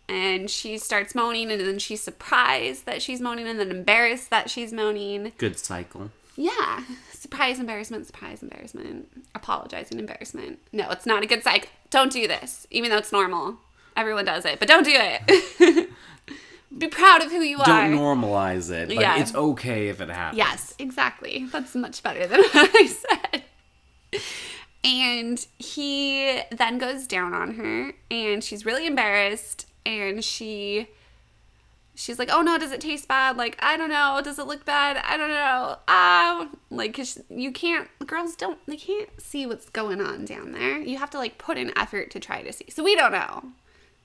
and 0.09 0.51
she 0.51 0.79
starts 0.79 1.15
moaning 1.15 1.51
and 1.51 1.61
then 1.61 1.79
she's 1.79 2.03
surprised 2.03 2.87
that 2.87 3.01
she's 3.03 3.21
moaning 3.21 3.47
and 3.47 3.59
then 3.61 3.71
embarrassed 3.71 4.31
that 4.31 4.51
she's 4.51 4.73
moaning. 4.73 5.33
good 5.39 5.59
cycle. 5.59 6.11
Yeah. 6.37 6.85
Surprise, 7.13 7.59
embarrassment, 7.61 8.07
surprise, 8.07 8.43
embarrassment, 8.43 9.09
apologizing, 9.35 9.99
embarrassment. 9.99 10.59
No, 10.73 10.91
it's 10.91 11.07
not 11.07 11.23
a 11.23 11.27
good 11.27 11.43
cycle. 11.45 11.69
Don't 11.91 12.11
do 12.11 12.27
this, 12.27 12.67
even 12.71 12.91
though 12.91 12.97
it's 12.99 13.13
normal. 13.13 13.59
Everyone 13.97 14.25
does 14.25 14.45
it, 14.47 14.59
but 14.59 14.67
don't 14.69 14.85
do 14.85 14.93
it. 14.95 15.91
Be 16.79 16.89
proud 16.89 17.23
of 17.23 17.31
who 17.31 17.43
you 17.43 17.59
are. 17.61 17.67
Don't 17.67 17.93
normalize 17.93 18.71
it. 18.71 18.89
Like, 18.89 19.01
Yeah. 19.01 19.19
it's 19.21 19.35
okay 19.35 19.89
if 19.89 20.01
it 20.01 20.09
happens. 20.09 20.39
Yes, 20.39 20.75
exactly. 20.79 21.47
That's 21.53 21.75
much 21.75 22.03
better 22.03 22.27
than 22.27 22.41
what 22.53 22.71
I 22.75 22.87
said. 22.87 24.23
And 24.85 25.45
he 25.59 26.43
then 26.51 26.79
goes 26.79 27.07
down 27.07 27.33
on 27.35 27.55
her 27.55 27.93
and 28.11 28.43
she's 28.43 28.67
really 28.67 28.87
embarrassed 28.87 29.67
and 29.87 30.25
she 30.25 30.89
she's 31.95 32.19
like, 32.19 32.31
"Oh 32.33 32.43
no, 32.43 32.59
does 32.59 32.73
it 32.73 32.81
taste 32.81 33.07
bad? 33.07 33.37
Like, 33.37 33.57
I 33.61 33.77
don't 33.77 33.91
know. 33.91 34.21
Does 34.23 34.39
it 34.39 34.47
look 34.47 34.65
bad? 34.65 34.97
I 34.97 35.17
don't 35.17 35.29
know." 35.29 35.77
Ah, 35.87 36.49
like 36.71 36.95
cuz 36.95 37.21
you 37.29 37.53
can't 37.53 37.89
girls 38.07 38.35
don't 38.35 38.59
they 38.67 38.77
can't 38.77 39.09
see 39.21 39.47
what's 39.47 39.69
going 39.69 40.01
on 40.01 40.25
down 40.25 40.53
there. 40.53 40.79
You 40.79 40.99
have 40.99 41.11
to 41.11 41.19
like 41.19 41.39
put 41.39 41.59
in 41.59 41.77
effort 41.79 42.11
to 42.13 42.21
try 42.21 42.43
to 42.43 42.53
see. 42.53 42.67
So 42.71 42.83
we 42.83 42.97
don't 42.97 43.13
know. 43.13 43.53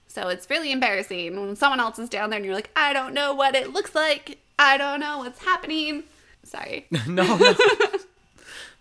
So 0.07 0.29
it's 0.29 0.49
really 0.49 0.71
embarrassing 0.71 1.39
when 1.39 1.55
someone 1.55 1.79
else 1.79 1.99
is 1.99 2.09
down 2.09 2.29
there 2.29 2.37
and 2.37 2.45
you're 2.45 2.55
like, 2.55 2.69
"I 2.75 2.93
don't 2.93 3.13
know 3.13 3.33
what 3.33 3.55
it 3.55 3.73
looks 3.73 3.95
like. 3.95 4.39
I 4.59 4.77
don't 4.77 4.99
know 4.99 5.19
what's 5.19 5.43
happening." 5.43 6.03
Sorry. 6.43 6.87
no, 7.07 7.35
no. 7.37 7.55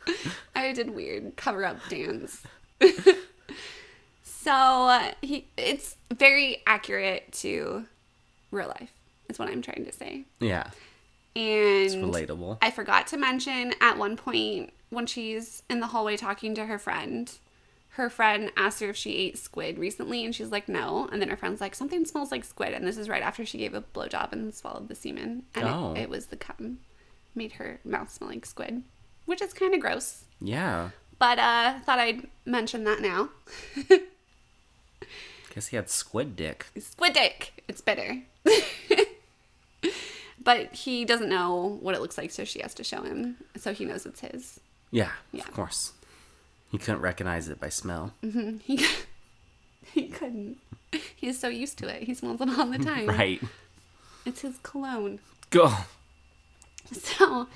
I 0.54 0.72
did 0.72 0.90
weird 0.90 1.36
cover 1.36 1.64
up 1.64 1.78
dance. 1.88 2.42
so 4.22 4.52
uh, 4.52 5.12
he, 5.22 5.46
it's 5.56 5.96
very 6.12 6.62
accurate 6.66 7.32
to 7.34 7.84
real 8.50 8.68
life. 8.68 8.92
Is 9.28 9.38
what 9.38 9.48
I'm 9.48 9.62
trying 9.62 9.84
to 9.84 9.92
say. 9.92 10.24
Yeah. 10.40 10.70
And 11.34 11.90
Relatable. 12.04 12.58
I 12.62 12.70
forgot 12.70 13.08
to 13.08 13.16
mention 13.16 13.74
at 13.80 13.98
one 13.98 14.16
point 14.16 14.72
when 14.90 15.06
she's 15.06 15.62
in 15.68 15.80
the 15.80 15.88
hallway 15.88 16.16
talking 16.16 16.54
to 16.54 16.66
her 16.66 16.78
friend, 16.78 17.30
her 17.90 18.08
friend 18.08 18.52
asked 18.56 18.80
her 18.80 18.90
if 18.90 18.96
she 18.96 19.16
ate 19.16 19.36
squid 19.36 19.78
recently, 19.78 20.24
and 20.24 20.32
she's 20.34 20.52
like, 20.52 20.68
no. 20.68 21.08
And 21.10 21.20
then 21.20 21.28
her 21.28 21.36
friend's 21.36 21.60
like, 21.60 21.74
something 21.74 22.04
smells 22.04 22.30
like 22.30 22.44
squid. 22.44 22.72
And 22.72 22.86
this 22.86 22.96
is 22.96 23.08
right 23.08 23.22
after 23.22 23.44
she 23.44 23.58
gave 23.58 23.74
a 23.74 23.80
blowjob 23.82 24.30
and 24.32 24.54
swallowed 24.54 24.88
the 24.88 24.94
semen. 24.94 25.42
And 25.54 25.64
Oh. 25.68 25.92
it, 25.96 26.02
it 26.02 26.08
was 26.08 26.26
the 26.26 26.36
cum. 26.36 26.78
Made 27.34 27.52
her 27.52 27.80
mouth 27.84 28.10
smell 28.10 28.30
like 28.30 28.46
squid, 28.46 28.82
which 29.26 29.42
is 29.42 29.52
kind 29.52 29.74
of 29.74 29.80
gross. 29.80 30.24
Yeah. 30.40 30.90
But 31.18 31.38
uh 31.38 31.80
thought 31.80 31.98
I'd 31.98 32.26
mention 32.44 32.84
that 32.84 33.00
now. 33.00 33.28
Guess 35.54 35.68
he 35.68 35.76
had 35.76 35.88
squid 35.88 36.36
dick. 36.36 36.66
Squid 36.78 37.14
dick. 37.14 37.62
It's 37.68 37.80
bitter. 37.80 38.22
but 40.42 40.72
he 40.74 41.04
doesn't 41.04 41.28
know 41.28 41.78
what 41.80 41.94
it 41.94 42.00
looks 42.00 42.18
like, 42.18 42.30
so 42.30 42.44
she 42.44 42.60
has 42.60 42.74
to 42.74 42.84
show 42.84 43.02
him, 43.02 43.36
so 43.56 43.72
he 43.72 43.84
knows 43.84 44.04
it's 44.06 44.20
his. 44.20 44.60
Yeah, 44.90 45.10
Yeah. 45.32 45.42
of 45.44 45.52
course. 45.52 45.92
He 46.70 46.78
couldn't 46.78 47.00
recognize 47.00 47.48
it 47.48 47.58
by 47.60 47.68
smell. 47.70 48.12
He 48.22 48.84
he 49.94 50.08
couldn't. 50.08 50.58
He's 51.14 51.38
so 51.38 51.48
used 51.48 51.78
to 51.78 51.88
it. 51.88 52.02
He 52.04 52.14
smells 52.14 52.40
it 52.40 52.48
all 52.58 52.66
the 52.66 52.78
time. 52.78 53.06
Right. 53.06 53.40
It's 54.24 54.42
his 54.42 54.58
cologne. 54.62 55.20
Go. 55.50 55.72
So, 56.92 57.46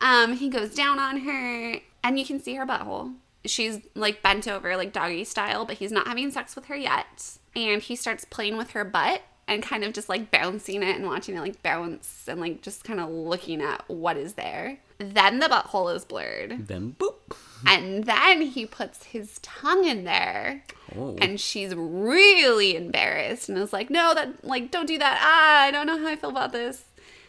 um, 0.00 0.34
he 0.34 0.48
goes 0.48 0.74
down 0.74 0.98
on 0.98 1.20
her, 1.20 1.80
and 2.02 2.18
you 2.18 2.24
can 2.24 2.40
see 2.40 2.54
her 2.54 2.66
butthole. 2.66 3.14
She's 3.44 3.80
like 3.94 4.22
bent 4.22 4.48
over, 4.48 4.76
like 4.76 4.92
doggy 4.92 5.24
style, 5.24 5.64
but 5.64 5.76
he's 5.76 5.92
not 5.92 6.06
having 6.06 6.30
sex 6.30 6.54
with 6.56 6.66
her 6.66 6.76
yet. 6.76 7.38
And 7.56 7.82
he 7.82 7.96
starts 7.96 8.24
playing 8.24 8.56
with 8.56 8.70
her 8.72 8.84
butt 8.84 9.22
and 9.46 9.62
kind 9.62 9.82
of 9.82 9.92
just 9.94 10.08
like 10.08 10.30
bouncing 10.30 10.82
it 10.82 10.96
and 10.96 11.06
watching 11.06 11.36
it 11.36 11.40
like 11.40 11.62
bounce 11.62 12.28
and 12.28 12.40
like 12.40 12.60
just 12.60 12.84
kind 12.84 13.00
of 13.00 13.08
looking 13.08 13.62
at 13.62 13.84
what 13.88 14.16
is 14.16 14.34
there. 14.34 14.78
Then 14.98 15.38
the 15.38 15.46
butthole 15.46 15.94
is 15.94 16.04
blurred. 16.04 16.66
Then 16.66 16.96
boop. 16.98 17.36
And 17.66 18.04
then 18.04 18.42
he 18.42 18.66
puts 18.66 19.04
his 19.04 19.38
tongue 19.42 19.84
in 19.84 20.04
there. 20.04 20.64
Oh. 20.96 21.16
And 21.20 21.40
she's 21.40 21.74
really 21.74 22.76
embarrassed 22.76 23.48
and 23.48 23.56
is 23.58 23.72
like, 23.72 23.90
no, 23.90 24.12
that, 24.14 24.44
like, 24.44 24.70
don't 24.70 24.86
do 24.86 24.98
that. 24.98 25.18
Ah, 25.22 25.62
I 25.62 25.70
don't 25.70 25.86
know 25.86 25.98
how 25.98 26.08
I 26.08 26.16
feel 26.16 26.30
about 26.30 26.52
this. 26.52 26.84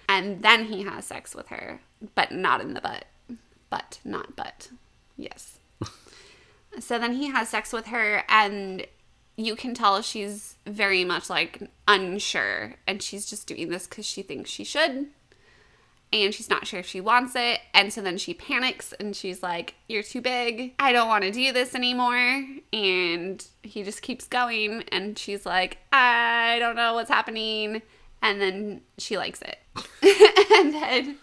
And 0.10 0.42
then 0.42 0.66
he 0.66 0.84
has 0.84 1.06
sex 1.06 1.34
with 1.34 1.48
her, 1.48 1.80
but 2.16 2.34
not 2.34 2.60
in 2.60 2.74
the 2.74 2.82
butt. 2.82 3.06
But 3.70 4.00
not 4.04 4.36
butt. 4.36 4.70
Yes. 5.16 5.60
so 6.80 7.00
then 7.00 7.14
he 7.14 7.28
has 7.28 7.48
sex 7.48 7.72
with 7.72 7.88
her, 7.88 8.24
and 8.28 8.86
you 9.38 9.56
can 9.56 9.74
tell 9.74 10.02
she's 10.02 10.56
very 10.66 11.06
much 11.06 11.30
like 11.30 11.70
unsure. 11.88 12.74
And 12.86 13.02
she's 13.02 13.30
just 13.30 13.48
doing 13.48 13.70
this 13.70 13.88
because 13.88 14.06
she 14.06 14.22
thinks 14.22 14.50
she 14.50 14.66
should 14.66 15.10
and 16.12 16.34
she's 16.34 16.50
not 16.50 16.66
sure 16.66 16.80
if 16.80 16.88
she 16.88 17.02
wants 17.02 17.34
it. 17.36 17.60
And 17.74 17.94
so 17.94 18.02
then 18.02 18.18
she 18.18 18.34
panics 18.34 18.94
and 18.94 19.16
she's 19.16 19.44
like, 19.44 19.76
You're 19.88 20.04
too 20.04 20.22
big. 20.22 20.74
I 20.80 20.92
don't 20.92 21.08
want 21.08 21.24
to 21.24 21.32
do 21.32 21.52
this 21.52 21.76
anymore. 21.76 22.46
And 22.74 23.46
he 23.64 23.84
just 23.84 24.02
keeps 24.02 24.28
going. 24.28 24.84
And 24.92 25.18
she's 25.18 25.46
like, 25.46 25.78
I 25.94 26.58
don't 26.60 26.76
know 26.76 26.96
what's 26.96 27.10
happening. 27.10 27.82
And 28.22 28.42
then 28.42 28.82
she 28.98 29.18
likes 29.18 29.42
it. 29.42 29.58
and 30.56 30.74
then, 30.74 31.18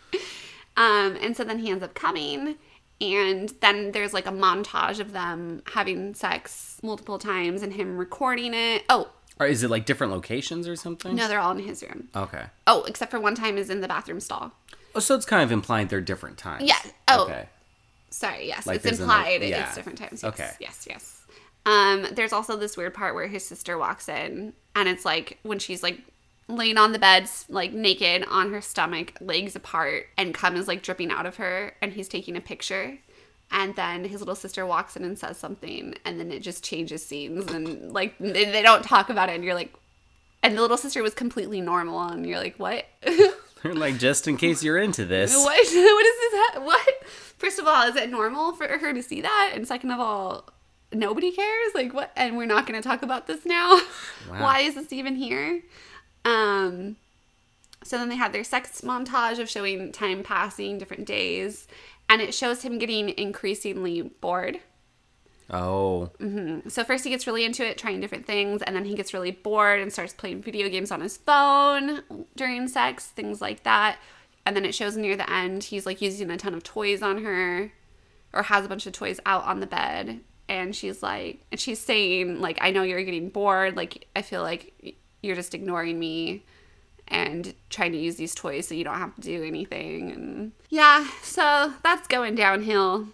um, 0.77 1.17
and 1.21 1.37
so 1.37 1.45
then 1.45 1.59
he 1.59 1.71
ends 1.71 1.83
up 1.85 1.95
coming. 1.95 2.57
And 3.01 3.51
then 3.61 3.93
there's 3.93 4.15
like 4.15 4.27
a 4.27 4.31
montage 4.33 5.01
of 5.01 5.13
them 5.13 5.63
having 5.73 6.15
sex 6.15 6.79
multiple 6.83 7.19
times 7.19 7.63
and 7.63 7.73
him 7.75 7.99
recording 7.99 8.55
it. 8.55 8.85
Oh, 8.89 9.11
Or 9.39 9.47
is 9.47 9.63
it 9.63 9.69
like 9.71 9.85
different 9.85 10.13
locations 10.15 10.67
or 10.67 10.77
something? 10.77 11.15
no, 11.15 11.29
they're 11.29 11.41
all 11.41 11.53
in 11.53 11.59
his 11.59 11.83
room. 11.83 12.09
Okay. 12.17 12.45
Oh, 12.67 12.85
except 12.85 13.11
for 13.11 13.21
one 13.21 13.35
time 13.35 13.59
is 13.59 13.69
in 13.69 13.83
the 13.83 13.89
bathroom 13.89 14.21
stall. 14.21 14.53
Oh, 14.95 15.01
so 15.01 15.15
it's 15.15 15.27
kind 15.27 15.43
of 15.43 15.53
implying 15.53 15.89
they're 15.89 16.01
different 16.01 16.39
times. 16.39 16.63
Yeah. 16.67 16.79
Oh. 17.09 17.25
Okay. 17.27 17.47
Sorry, 18.09 18.47
yes, 18.47 18.67
Like 18.67 18.77
it's 18.77 18.85
there's 18.85 18.99
an- 19.01 19.05
implied. 19.05 19.43
yeah. 19.43 19.67
It's 19.67 19.75
different 19.75 19.99
times. 19.99 20.23
Yes, 20.23 20.33
Okay. 20.33 20.51
Yes, 20.59 20.87
yes. 20.89 21.23
Um, 21.67 22.07
there's 22.13 22.33
also 22.33 22.57
this 22.57 22.77
weird 22.79 22.95
part 22.95 23.15
where 23.15 23.27
his 23.27 23.45
sister 23.47 23.77
walks 23.77 24.09
in, 24.09 24.55
and 24.75 24.89
it's 24.89 25.05
like 25.05 25.39
when 25.43 25.59
she's 25.59 25.83
like 25.83 26.01
laying 26.49 26.79
on 26.79 26.93
the 26.93 26.99
bed, 26.99 27.29
like 27.49 27.73
naked 27.73 28.25
on 28.29 28.53
her 28.53 28.61
stomach, 28.61 29.15
legs 29.21 29.57
apart, 29.57 30.07
and 30.17 30.35
cum 30.35 30.57
is 30.57 30.69
like 30.69 30.83
dripping 30.83 31.11
out 31.11 31.27
of 31.27 31.37
her, 31.37 31.75
and 31.83 31.93
he's 31.93 32.09
taking 32.09 32.37
a 32.37 32.41
picture. 32.41 32.99
And 33.51 33.77
then 33.77 34.05
his 34.05 34.21
little 34.21 34.35
sister 34.35 34.67
walks 34.67 34.97
in 34.97 35.05
and 35.05 35.19
says 35.19 35.39
something, 35.39 35.95
and 36.05 36.19
then 36.19 36.33
it 36.33 36.41
just 36.41 36.65
changes 36.65 37.05
scenes, 37.05 37.51
and 37.51 37.93
like 37.93 38.19
they, 38.19 38.63
don't 38.63 38.85
talk 38.85 39.09
about 39.09 39.29
it, 39.29 39.35
and 39.35 39.45
you're 39.45 39.55
like, 39.55 39.73
and 40.43 40.57
the 40.57 40.61
little 40.61 40.77
sister 40.77 41.03
was 41.03 41.15
completely 41.15 41.61
normal, 41.61 42.01
and 42.01 42.27
you're 42.27 42.39
like, 42.39 42.57
what? 42.57 42.87
They're 43.63 43.75
like, 43.75 43.99
just 43.99 44.29
in 44.29 44.37
case 44.37 44.63
you're 44.63 44.79
into 44.79 45.05
this. 45.05 45.35
What? 45.37 45.57
What 45.75 46.07
is 46.07 46.17
this? 46.21 46.63
What? 46.63 47.05
First 47.39 47.59
of 47.59 47.67
all, 47.67 47.89
is 47.89 47.97
it 47.97 48.11
normal 48.11 48.53
for 48.53 48.67
her 48.67 48.93
to 48.93 49.03
see 49.03 49.21
that? 49.23 49.53
And 49.55 49.67
second 49.67 49.91
of 49.91 50.01
all, 50.01 50.49
nobody 50.93 51.33
cares. 51.33 51.73
Like 51.75 51.93
what? 51.93 52.13
And 52.17 52.37
we're 52.37 52.47
not 52.47 52.67
going 52.67 52.81
to 52.81 52.87
talk 52.87 53.03
about 53.03 53.27
this 53.27 53.45
now. 53.45 53.81
Wow. 54.31 54.43
Why 54.43 54.61
is 54.61 54.75
this 54.75 54.93
even 54.93 55.17
here? 55.17 55.63
Um. 56.27 56.97
So 57.85 57.99
then 57.99 58.09
they 58.09 58.17
had 58.17 58.33
their 58.33 58.43
sex 58.43 58.81
montage 58.81 59.39
of 59.39 59.49
showing 59.49 59.93
time 59.93 60.25
passing, 60.25 60.77
different 60.77 61.07
days, 61.07 61.69
and 62.09 62.21
it 62.21 62.35
shows 62.35 62.63
him 62.63 62.79
getting 62.79 63.11
increasingly 63.11 64.03
bored. 64.03 64.59
Oh. 65.49 66.11
So 66.67 66.83
first 66.83 67.05
he 67.05 67.11
gets 67.11 67.29
really 67.29 67.45
into 67.45 67.65
it, 67.65 67.79
trying 67.79 68.01
different 68.01 68.27
things, 68.27 68.63
and 68.63 68.75
then 68.75 68.87
he 68.87 68.97
gets 68.97 69.15
really 69.15 69.31
bored 69.31 69.81
and 69.81 69.93
starts 69.93 70.13
playing 70.13 70.43
video 70.43 70.69
games 70.69 70.91
on 70.91 71.01
his 71.01 71.17
phone 71.17 72.03
during 72.35 72.67
sex, 72.67 73.07
things 73.07 73.41
like 73.41 73.63
that. 73.63 73.99
And 74.45 74.57
then 74.57 74.65
it 74.65 74.75
shows 74.75 74.97
near 74.97 75.17
the 75.17 75.31
end 75.31 75.65
he's 75.65 75.87
like 75.87 76.03
using 76.03 76.31
a 76.31 76.37
ton 76.37 76.55
of 76.55 76.65
toys 76.65 77.03
on 77.03 77.23
her, 77.23 77.73
or 78.33 78.43
has 78.45 78.65
a 78.65 78.69
bunch 78.69 78.87
of 78.87 78.93
toys 78.93 79.21
out 79.27 79.45
on 79.45 79.61
the 79.61 79.67
bed, 79.67 80.21
and 80.49 80.75
she's 80.75 81.03
like, 81.03 81.43
and 81.53 81.61
she's 81.61 81.79
saying 81.79 82.41
like, 82.41 82.59
"I 82.61 82.73
know 82.73 82.83
you're 82.83 83.03
getting 83.05 83.29
bored. 83.29 83.77
Like 83.77 84.09
I 84.17 84.23
feel 84.23 84.43
like 84.43 84.97
you're 85.27 85.37
just 85.37 85.55
ignoring 85.55 85.99
me." 85.99 86.45
And 87.09 87.55
trying 87.71 87.93
to 87.93 87.99
use 87.99 88.17
these 88.17 88.35
toys 88.35 88.67
so 88.67 88.75
you 88.75 88.83
don't 88.83 88.99
have 88.99 89.15
to 89.15 89.21
do 89.21 89.45
anything. 89.45 90.11
And 90.11 90.51
yeah, 90.71 91.07
so 91.23 91.73
that's 91.85 92.09
going 92.09 92.35
downhill. 92.35 93.07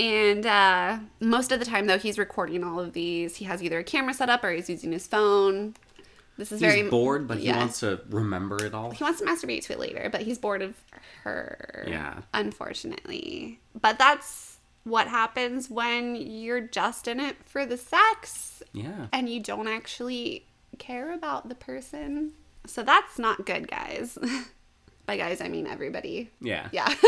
And 0.00 0.44
uh, 0.46 0.98
most 1.20 1.52
of 1.52 1.60
the 1.60 1.64
time, 1.64 1.86
though, 1.86 1.98
he's 1.98 2.18
recording 2.18 2.64
all 2.64 2.80
of 2.80 2.92
these. 2.92 3.36
He 3.36 3.44
has 3.44 3.62
either 3.62 3.78
a 3.78 3.84
camera 3.84 4.14
set 4.14 4.28
up 4.30 4.42
or 4.42 4.50
he's 4.50 4.68
using 4.68 4.90
his 4.90 5.06
phone. 5.06 5.74
This 6.38 6.50
is 6.50 6.60
He's 6.60 6.72
very 6.72 6.88
bored, 6.88 7.28
but 7.28 7.38
he 7.38 7.52
wants 7.52 7.80
to 7.80 8.00
remember 8.08 8.64
it 8.64 8.72
all. 8.74 8.90
He 8.90 9.04
wants 9.04 9.20
to 9.20 9.26
masturbate 9.26 9.62
to 9.66 9.74
it 9.74 9.78
later, 9.78 10.08
but 10.10 10.22
he's 10.22 10.38
bored 10.38 10.62
of 10.62 10.74
her. 11.22 11.84
Yeah. 11.86 12.22
Unfortunately. 12.34 13.60
But 13.80 13.98
that's 13.98 14.56
what 14.84 15.06
happens 15.06 15.68
when 15.70 16.16
you're 16.16 16.62
just 16.62 17.06
in 17.06 17.20
it 17.20 17.36
for 17.44 17.66
the 17.66 17.76
sex 17.76 18.62
Yeah. 18.72 19.06
and 19.12 19.28
you 19.28 19.40
don't 19.40 19.68
actually 19.68 20.46
care 20.80 21.12
about 21.14 21.48
the 21.48 21.54
person. 21.54 22.32
So 22.66 22.82
that's 22.82 23.18
not 23.18 23.46
good, 23.46 23.68
guys. 23.68 24.18
By 25.06 25.16
guys, 25.16 25.40
I 25.40 25.48
mean 25.48 25.66
everybody. 25.68 26.30
Yeah. 26.40 26.68
Yeah. 26.72 26.92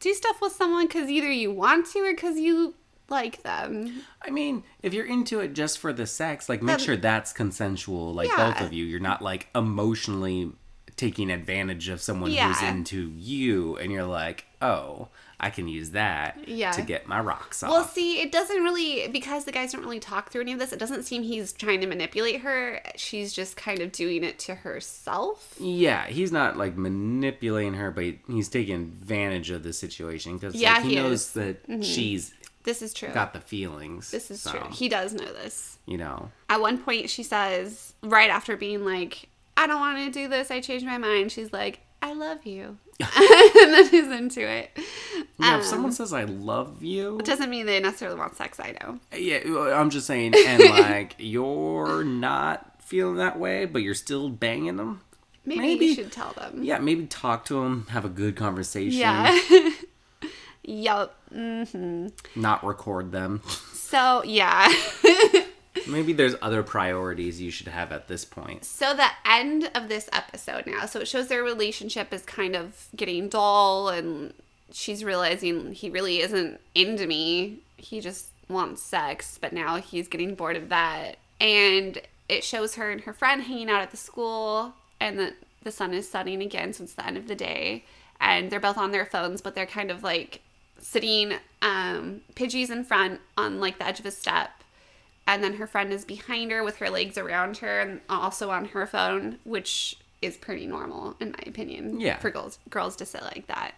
Do 0.00 0.12
stuff 0.12 0.40
with 0.42 0.52
someone 0.52 0.86
because 0.86 1.08
either 1.08 1.30
you 1.30 1.52
want 1.52 1.86
to 1.92 2.00
or 2.00 2.12
because 2.14 2.38
you 2.38 2.74
like 3.08 3.42
them. 3.42 4.02
I 4.22 4.30
mean, 4.30 4.62
if 4.82 4.92
you're 4.92 5.06
into 5.06 5.40
it 5.40 5.52
just 5.54 5.78
for 5.78 5.92
the 5.92 6.06
sex, 6.06 6.48
like 6.48 6.62
make 6.62 6.80
sure 6.80 6.96
that's 6.96 7.32
consensual, 7.32 8.12
like 8.12 8.28
Yeah. 8.28 8.52
both 8.52 8.60
of 8.66 8.72
you. 8.72 8.84
You're 8.84 9.00
not 9.00 9.22
like 9.22 9.48
emotionally 9.54 10.52
taking 10.96 11.30
advantage 11.30 11.88
of 11.88 12.00
someone 12.00 12.30
who's 12.32 12.62
into 12.62 13.10
you 13.16 13.76
and 13.76 13.92
you're 13.92 14.04
like, 14.04 14.46
"Oh, 14.62 15.08
I 15.38 15.50
can 15.50 15.68
use 15.68 15.90
that 15.90 16.48
Yeah. 16.48 16.70
to 16.72 16.80
get 16.80 17.06
my 17.06 17.20
rocks 17.20 17.62
off." 17.62 17.70
Well, 17.70 17.84
see, 17.84 18.20
it 18.22 18.32
doesn't 18.32 18.62
really 18.62 19.06
because 19.08 19.44
the 19.44 19.52
guys 19.52 19.72
don't 19.72 19.82
really 19.82 20.00
talk 20.00 20.30
through 20.32 20.40
any 20.40 20.54
of 20.54 20.58
this. 20.58 20.72
It 20.72 20.78
doesn't 20.78 21.02
seem 21.02 21.22
he's 21.22 21.52
trying 21.52 21.82
to 21.82 21.86
manipulate 21.86 22.40
her. 22.40 22.80
She's 22.96 23.34
just 23.34 23.56
kind 23.58 23.80
of 23.80 23.92
doing 23.92 24.24
it 24.24 24.38
to 24.40 24.54
herself. 24.54 25.54
yeah, 25.60 26.06
he's 26.06 26.32
not 26.32 26.56
like 26.56 26.76
manipulating 26.76 27.74
her, 27.74 27.90
but 27.90 28.14
he's 28.28 28.48
taking 28.48 28.76
advantage 28.76 29.50
of 29.50 29.62
the 29.62 29.72
situation 29.74 30.38
because 30.38 30.54
Yeah, 30.54 30.74
like, 30.74 30.84
he, 30.84 30.88
he 30.90 30.96
knows 30.96 31.36
is. 31.36 31.42
Mm-hmm. 31.42 31.76
that 31.80 31.84
she's 31.84 32.32
This 32.64 32.80
is 32.80 32.94
true. 32.94 33.10
got 33.12 33.34
the 33.34 33.40
feelings. 33.40 34.10
this 34.10 34.30
is 34.30 34.40
so, 34.40 34.52
true. 34.52 34.68
He 34.72 34.88
does 34.88 35.12
know 35.12 35.30
this. 35.32 35.78
you 35.84 35.98
know, 35.98 36.30
At 36.48 36.60
one 36.62 36.78
point, 36.78 37.10
she 37.10 37.22
says, 37.22 37.92
right 38.02 38.30
after 38.30 38.56
being 38.56 38.84
like, 38.84 39.28
I 39.56 39.66
don't 39.66 39.80
want 39.80 39.98
to 39.98 40.10
do 40.10 40.28
this, 40.28 40.50
I 40.50 40.60
changed 40.60 40.84
my 40.86 40.98
mind, 40.98 41.32
she's 41.32 41.52
like, 41.52 41.80
I 42.02 42.12
love 42.12 42.44
you. 42.46 42.78
and 43.00 43.74
then 43.74 43.88
he's 43.88 44.08
into 44.08 44.40
it. 44.48 44.70
yeah. 45.38 45.56
if 45.58 45.62
Um, 45.62 45.62
someone 45.64 45.92
says 45.92 46.12
"I 46.14 46.24
love 46.24 46.82
you," 46.82 47.18
it 47.18 47.26
Doesn't 47.26 47.50
mean 47.50 47.66
they 47.66 47.78
necessarily 47.80 48.18
want 48.18 48.36
sex, 48.36 48.58
I 48.58 48.74
know. 48.80 49.00
Yeah, 49.14 49.74
I'm 49.78 49.90
just 49.90 50.06
saying, 50.06 50.34
and 50.46 50.62
like 50.62 51.14
you're 51.18 52.04
not 52.04 52.72
feeling 52.82 53.16
that 53.16 53.38
way, 53.38 53.66
but 53.66 53.82
you're 53.82 53.94
still 53.94 54.28
banging 54.30 54.76
them. 54.76 55.02
Maybe, 55.44 55.60
Maybe. 55.60 55.86
you 55.86 55.94
should 55.94 56.12
tell 56.12 56.32
them. 56.32 56.62
Yeah, 56.64 56.78
maybe 56.78 57.06
talk 57.06 57.44
to 57.46 57.62
them, 57.62 57.86
have 57.90 58.04
a 58.04 58.08
good 58.08 58.34
conversation. 58.34 58.98
Yeah. 58.98 59.38
yup. 60.64 61.14
hmm 61.32 62.08
Not 62.34 62.64
record 62.64 63.12
them. 63.12 63.42
So, 63.72 64.22
yeah. 64.24 64.72
Maybe 65.86 66.12
there's 66.12 66.34
other 66.42 66.62
priorities 66.62 67.40
you 67.40 67.50
should 67.50 67.68
have 67.68 67.92
at 67.92 68.08
this 68.08 68.24
point. 68.24 68.64
So 68.64 68.94
the 68.94 69.08
end 69.24 69.70
of 69.74 69.88
this 69.88 70.08
episode 70.12 70.66
now, 70.66 70.86
so 70.86 71.00
it 71.00 71.08
shows 71.08 71.28
their 71.28 71.42
relationship 71.42 72.12
is 72.12 72.22
kind 72.22 72.56
of 72.56 72.88
getting 72.94 73.28
dull 73.28 73.88
and 73.88 74.32
she's 74.72 75.04
realizing 75.04 75.72
he 75.72 75.90
really 75.90 76.20
isn't 76.20 76.60
into 76.74 77.06
me. 77.06 77.58
He 77.76 78.00
just 78.00 78.28
wants 78.48 78.82
sex, 78.82 79.38
but 79.40 79.52
now 79.52 79.76
he's 79.76 80.08
getting 80.08 80.34
bored 80.34 80.56
of 80.56 80.68
that. 80.68 81.16
And 81.40 82.00
it 82.28 82.44
shows 82.44 82.74
her 82.74 82.90
and 82.90 83.00
her 83.02 83.12
friend 83.12 83.42
hanging 83.42 83.70
out 83.70 83.82
at 83.82 83.90
the 83.90 83.96
school 83.96 84.74
and 85.00 85.18
the 85.18 85.34
the 85.62 85.72
sun 85.72 85.92
is 85.92 86.08
setting 86.08 86.42
again, 86.42 86.68
it's 86.68 86.94
the 86.94 87.04
end 87.04 87.16
of 87.16 87.26
the 87.26 87.34
day. 87.34 87.84
And 88.20 88.50
they're 88.50 88.60
both 88.60 88.78
on 88.78 88.92
their 88.92 89.04
phones, 89.04 89.40
but 89.40 89.56
they're 89.56 89.66
kind 89.66 89.90
of 89.90 90.02
like 90.02 90.40
sitting 90.78 91.34
um 91.62 92.20
Pidgey's 92.34 92.70
in 92.70 92.84
front 92.84 93.20
on 93.36 93.60
like 93.60 93.78
the 93.78 93.86
edge 93.86 93.98
of 93.98 94.06
a 94.06 94.10
step 94.10 94.50
and 95.26 95.42
then 95.42 95.54
her 95.54 95.66
friend 95.66 95.92
is 95.92 96.04
behind 96.04 96.50
her 96.50 96.62
with 96.62 96.76
her 96.76 96.88
legs 96.90 97.18
around 97.18 97.58
her 97.58 97.80
and 97.80 98.00
also 98.08 98.50
on 98.50 98.66
her 98.66 98.86
phone, 98.86 99.38
which 99.44 99.96
is 100.22 100.36
pretty 100.36 100.66
normal 100.66 101.14
in 101.20 101.32
my 101.32 101.38
opinion. 101.46 102.00
Yeah. 102.00 102.18
For 102.18 102.30
girls 102.30 102.58
girls 102.70 102.96
to 102.96 103.06
sit 103.06 103.22
like 103.22 103.46
that. 103.48 103.72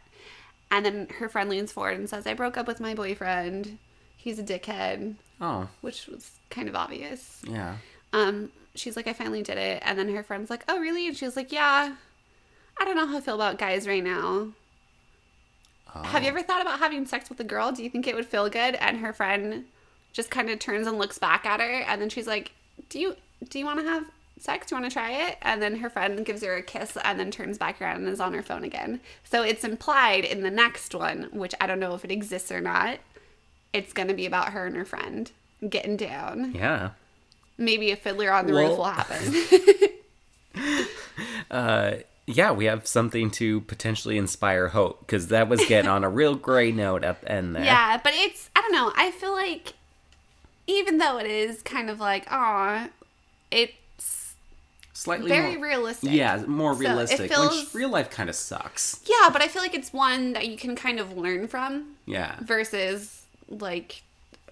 And 0.71 0.85
then 0.85 1.09
her 1.19 1.29
friend 1.29 1.49
leans 1.49 1.73
forward 1.73 1.97
and 1.99 2.09
says, 2.09 2.27
I 2.27 2.35
broke 2.35 2.57
up 2.59 2.67
with 2.67 2.79
my 2.81 2.95
boyfriend. 2.95 3.79
He's 4.17 4.39
a 4.39 4.43
dickhead, 4.43 5.15
Oh, 5.41 5.69
which 5.81 6.07
was 6.07 6.33
kind 6.51 6.69
of 6.69 6.77
obvious. 6.77 7.41
yeah. 7.49 7.77
Um, 8.13 8.51
she's 8.75 8.97
like, 8.97 9.07
I 9.07 9.13
finally 9.15 9.43
did 9.43 9.57
it. 9.59 9.83
And 9.85 9.99
then 9.99 10.15
her 10.15 10.23
friend's 10.23 10.51
like, 10.51 10.65
Oh, 10.69 10.79
really? 10.79 11.07
And 11.09 11.17
she 11.17 11.25
was 11.25 11.37
like, 11.37 11.51
Yeah. 11.53 11.95
I 12.81 12.85
don't 12.85 12.97
know 12.97 13.07
how 13.07 13.17
I 13.17 13.21
feel 13.21 13.35
about 13.35 13.59
guys 13.59 13.89
right 13.89 14.05
now. 14.05 14.49
Have 16.05 16.23
you 16.23 16.29
ever 16.29 16.43
thought 16.43 16.61
about 16.63 16.79
having 16.79 17.07
sex 17.07 17.29
with 17.29 17.41
a 17.41 17.45
girl? 17.45 17.73
Do 17.73 17.83
you 17.83 17.91
think 17.91 18.07
it 18.07 18.15
would 18.15 18.27
feel 18.27 18.49
good? 18.49 18.75
And 18.77 18.99
her 18.99 19.13
friend 19.13 19.65
just 20.13 20.31
kind 20.31 20.51
of 20.51 20.59
turns 20.59 20.87
and 20.87 20.99
looks 20.99 21.19
back 21.19 21.47
at 21.47 21.61
her, 21.61 21.81
and 21.87 22.01
then 22.01 22.09
she's 22.09 22.27
like, 22.27 22.53
"Do 22.89 22.99
you 22.99 23.17
do 23.49 23.59
you 23.59 23.65
want 23.65 23.81
to 23.81 23.87
have 23.87 24.05
sex? 24.41 24.67
Do 24.67 24.75
you 24.75 24.81
want 24.81 24.91
to 24.91 24.95
try 24.95 25.11
it?" 25.29 25.37
And 25.43 25.61
then 25.63 25.77
her 25.77 25.91
friend 25.91 26.25
gives 26.25 26.43
her 26.43 26.55
a 26.57 26.63
kiss, 26.63 26.97
and 27.05 27.19
then 27.21 27.31
turns 27.31 27.59
back 27.59 27.81
around 27.81 27.97
and 27.99 28.09
is 28.09 28.21
on 28.21 28.35
her 28.35 28.43
phone 28.43 28.65
again. 28.65 29.01
So 29.25 29.43
it's 29.43 29.65
implied 29.65 30.25
in 30.25 30.43
the 30.43 30.51
next 30.51 30.95
one, 30.95 31.29
which 31.33 31.55
I 31.61 31.67
don't 31.67 31.81
know 31.81 31.95
if 31.95 32.05
it 32.05 32.11
exists 32.11 32.51
or 32.51 32.61
not. 32.61 32.99
It's 33.73 33.93
gonna 33.93 34.15
be 34.15 34.27
about 34.27 34.53
her 34.53 34.67
and 34.67 34.77
her 34.77 34.85
friend 34.85 35.31
getting 35.69 35.97
down. 35.97 36.53
Yeah. 36.55 36.91
Maybe 37.57 37.91
a 37.91 37.97
fiddler 37.97 38.33
on 38.33 38.47
the 38.47 38.55
Well- 38.55 38.69
roof 38.69 38.79
will 38.79 38.85
happen. 38.85 39.35
Uh, 41.51 41.95
yeah, 42.27 42.53
we 42.53 42.67
have 42.67 42.87
something 42.87 43.31
to 43.33 43.63
potentially 43.63 44.19
inspire 44.19 44.69
hope 44.69 45.01
because 45.01 45.29
that 45.29 45.49
was 45.49 45.65
getting 45.67 45.89
on 45.91 46.05
a 46.05 46.09
real 46.11 46.35
gray 46.35 46.71
note 46.71 47.03
at 47.03 47.23
the 47.23 47.33
end 47.33 47.57
there. 47.57 47.65
Yeah, 47.65 47.99
but 48.03 48.13
it's 48.15 48.51
I 48.55 48.61
don't 48.61 48.73
know. 48.73 48.93
I 48.95 49.11
feel 49.13 49.33
like 49.33 49.73
even 50.69 50.99
though 50.99 51.19
it 51.19 51.27
is 51.27 51.61
kind 51.63 51.91
of 51.91 51.99
like 51.99 52.25
ah, 52.31 52.89
it's 53.51 54.35
Slightly 54.93 55.29
very 55.29 55.55
more, 55.57 55.65
realistic. 55.65 56.11
Yeah, 56.13 56.43
more 56.47 56.75
So 56.75 56.81
realistic. 56.81 57.31
feels- 57.33 57.65
Which 57.67 57.75
real 57.75 57.89
life 57.89 58.11
kind 58.11 58.29
of 58.29 58.35
sucks. 58.35 59.01
Yeah, 59.07 59.31
but 59.33 59.41
I 59.43 59.47
feel 59.49 59.63
like 59.63 59.75
it's 59.75 59.93
one 59.93 60.33
that 60.33 60.49
you 60.49 60.57
can 60.57 60.75
kind 60.75 60.99
of 60.99 61.17
learn 61.17 61.47
from 61.47 61.95
Yeah. 62.05 62.35
versus 62.41 63.23
like 63.49 64.03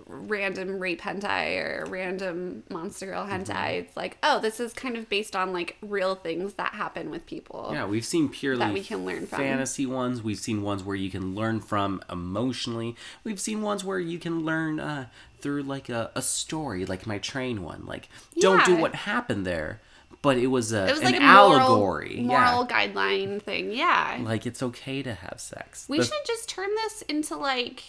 random 0.09 0.79
rape 0.79 1.01
hentai 1.01 1.57
or 1.59 1.85
random 1.89 2.63
monster 2.71 3.07
girl 3.07 3.27
hentai. 3.27 3.47
Mm-hmm. 3.49 3.79
It's 3.81 3.97
like, 3.97 4.19
oh, 4.23 4.39
this 4.39 4.61
is 4.61 4.73
kind 4.73 4.97
of 4.97 5.09
based 5.09 5.35
on 5.35 5.53
like 5.53 5.77
real 5.83 6.15
things 6.15 6.53
that 6.55 6.75
happen 6.75 7.11
with 7.11 7.27
people. 7.27 7.71
Yeah, 7.73 7.87
we've 7.87 8.05
seen 8.05 8.29
purely 8.29 8.61
That 8.61 8.73
we 8.73 8.85
can 8.85 9.05
learn 9.05 9.27
from. 9.27 9.39
fantasy 9.41 9.85
ones. 9.85 10.23
We've 10.23 10.39
seen 10.39 10.63
ones 10.63 10.85
where 10.85 10.95
you 10.95 11.11
can 11.11 11.35
learn 11.35 11.59
from 11.61 12.01
emotionally. 12.09 12.95
We've 13.25 13.41
seen 13.41 13.63
ones 13.63 13.83
where 13.83 13.99
you 13.99 14.21
can 14.21 14.45
learn 14.45 14.79
uh, 14.79 15.07
through 15.41 15.63
like 15.63 15.89
a, 15.89 16.11
a 16.15 16.23
story, 16.23 16.85
like 16.87 17.07
my 17.07 17.19
train 17.19 17.63
one. 17.63 17.85
Like, 17.87 18.09
don't 18.41 18.65
do 18.65 18.73
Yeah. 18.75 18.81
what 18.81 18.95
happened 18.95 19.47
there, 19.47 19.81
but 20.23 20.37
it 20.39 20.49
was, 20.49 20.73
a, 20.73 20.87
It 20.89 20.93
was 20.93 21.01
an 21.01 21.05
like 21.13 21.17
a 21.17 21.21
moral, 21.21 21.53
allegory. 21.61 22.17
moral 22.21 22.67
guideline 22.67 23.41
thing. 23.43 23.73
Yeah. 23.73 24.19
like 24.23 24.47
it's 24.47 24.63
okay 24.63 25.03
to 25.03 25.15
have 25.15 25.41
sex. 25.41 25.87
We 25.89 25.99
The- 25.99 26.05
should 26.05 26.27
just 26.27 26.49
turn 26.49 26.71
this 26.85 27.03
into 27.03 27.37
like 27.37 27.83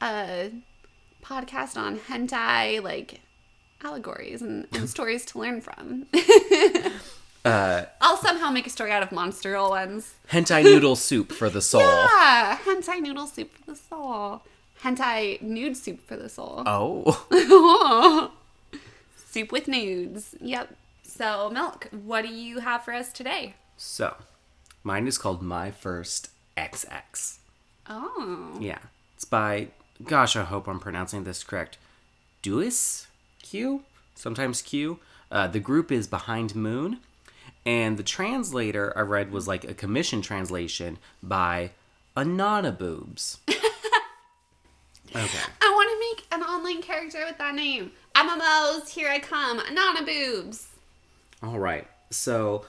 a 0.00 0.50
podcast 1.22 1.76
on 1.76 1.98
hentai, 1.98 2.82
like 2.82 3.20
allegories 3.84 4.42
and, 4.42 4.66
and 4.72 4.88
stories 4.96 5.24
to 5.26 5.38
learn 5.38 5.60
from. 5.60 6.06
uh, 7.44 7.84
I'll 8.00 8.16
somehow 8.16 8.50
make 8.50 8.66
a 8.66 8.70
story 8.70 8.92
out 8.92 9.02
of 9.02 9.10
monster 9.12 9.60
ones. 9.60 10.14
hentai 10.30 10.62
noodle 10.64 10.96
soup 10.96 11.32
for 11.32 11.50
the 11.50 11.60
soul. 11.72 11.80
Yeah, 11.82 12.58
hentai 12.64 13.00
noodle 13.00 13.26
soup 13.26 13.52
for 13.52 13.70
the 13.72 13.76
soul. 13.76 14.42
Hentai 14.84 15.40
nude 15.42 15.76
soup 15.76 16.00
for 16.06 16.16
the 16.16 16.28
soul. 16.28 16.62
Oh, 16.66 18.32
soup 19.16 19.52
with 19.52 19.68
nudes. 19.68 20.34
Yep. 20.40 20.76
So, 21.02 21.50
Milk, 21.50 21.88
what 22.04 22.22
do 22.22 22.28
you 22.28 22.60
have 22.60 22.84
for 22.84 22.92
us 22.92 23.12
today? 23.12 23.54
so 23.76 24.14
mine 24.84 25.06
is 25.08 25.18
called 25.18 25.42
My 25.42 25.70
First 25.70 26.30
XX. 26.56 27.38
Oh. 27.88 28.56
Yeah. 28.60 28.78
It's 29.16 29.24
by, 29.24 29.68
gosh, 30.04 30.36
I 30.36 30.42
hope 30.44 30.66
I'm 30.68 30.80
pronouncing 30.80 31.24
this 31.24 31.42
correct. 31.44 31.78
Duis 32.42 33.06
Q? 33.42 33.82
Sometimes 34.14 34.62
Q. 34.62 34.98
Uh, 35.30 35.48
the 35.48 35.60
group 35.60 35.90
is 35.90 36.06
Behind 36.06 36.54
Moon. 36.54 36.98
And 37.64 37.96
the 37.96 38.02
translator 38.02 38.92
I 38.96 39.02
read 39.02 39.30
was 39.30 39.46
like 39.46 39.64
a 39.64 39.74
commission 39.74 40.20
translation 40.22 40.98
by 41.22 41.70
Anana 42.16 42.76
Boobs. 42.76 43.38
okay. 45.14 45.38
I 45.60 45.70
want 45.74 45.90
to 45.90 45.98
make 46.00 46.26
an 46.32 46.42
online 46.42 46.82
character 46.82 47.24
with 47.26 47.38
that 47.38 47.54
name. 47.54 47.92
MMOs, 48.14 48.88
here 48.88 49.08
I 49.10 49.18
come. 49.18 49.60
Nana 49.72 50.04
boobs. 50.04 50.68
All 51.42 51.58
right. 51.58 51.86
So 52.10 52.66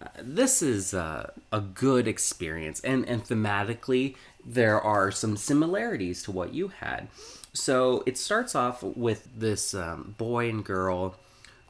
uh, 0.00 0.08
this 0.20 0.62
is 0.62 0.94
uh, 0.94 1.30
a 1.52 1.60
good 1.60 2.08
experience, 2.08 2.80
and 2.80 3.06
and 3.08 3.24
thematically 3.24 4.16
there 4.44 4.80
are 4.80 5.10
some 5.10 5.36
similarities 5.36 6.22
to 6.24 6.32
what 6.32 6.54
you 6.54 6.68
had. 6.68 7.08
So 7.52 8.02
it 8.06 8.18
starts 8.18 8.54
off 8.54 8.82
with 8.82 9.28
this 9.36 9.74
um, 9.74 10.14
boy 10.18 10.48
and 10.50 10.64
girl 10.64 11.16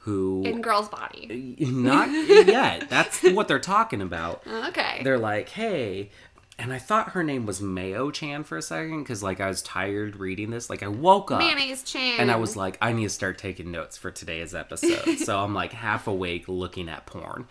who 0.00 0.42
In 0.44 0.60
girl's 0.62 0.88
body. 0.88 1.56
not 1.60 2.08
yet. 2.46 2.88
That's 2.88 3.22
what 3.22 3.48
they're 3.48 3.58
talking 3.58 4.00
about. 4.00 4.42
Okay. 4.68 5.00
They're 5.02 5.18
like, 5.18 5.48
hey. 5.50 6.10
And 6.58 6.72
I 6.72 6.78
thought 6.78 7.10
her 7.10 7.22
name 7.22 7.44
was 7.44 7.60
Mayo 7.60 8.10
Chan 8.10 8.44
for 8.44 8.56
a 8.56 8.62
second 8.62 9.02
because, 9.02 9.22
like, 9.22 9.40
I 9.40 9.48
was 9.48 9.60
tired 9.60 10.16
reading 10.16 10.48
this. 10.50 10.70
Like, 10.70 10.82
I 10.82 10.88
woke 10.88 11.30
up 11.30 11.38
Mayonnaise 11.40 11.82
chan. 11.82 12.18
and 12.18 12.30
I 12.30 12.36
was 12.36 12.56
like, 12.56 12.78
I 12.80 12.92
need 12.92 13.04
to 13.04 13.10
start 13.10 13.36
taking 13.36 13.70
notes 13.70 13.98
for 13.98 14.10
today's 14.10 14.54
episode. 14.54 15.18
so 15.18 15.38
I'm 15.38 15.52
like 15.52 15.72
half 15.72 16.06
awake 16.06 16.48
looking 16.48 16.88
at 16.88 17.04
porn. 17.04 17.46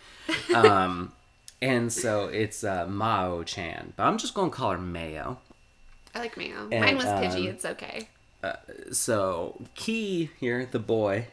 Um, 0.52 1.12
and 1.62 1.92
so 1.92 2.26
it's 2.26 2.64
uh, 2.64 2.86
Mao 2.88 3.44
Chan, 3.44 3.92
but 3.96 4.02
I'm 4.04 4.18
just 4.18 4.34
going 4.34 4.50
to 4.50 4.56
call 4.56 4.72
her 4.72 4.78
Mayo. 4.78 5.38
I 6.14 6.18
like 6.18 6.36
mayo. 6.36 6.68
And, 6.72 6.80
Mine 6.84 6.96
was 6.96 7.04
Pidgey. 7.06 7.42
um, 7.42 7.46
It's 7.46 7.64
okay. 7.64 8.08
So 8.92 9.60
Ki 9.74 10.30
here, 10.40 10.66
the 10.70 10.78
boy, 10.78 11.28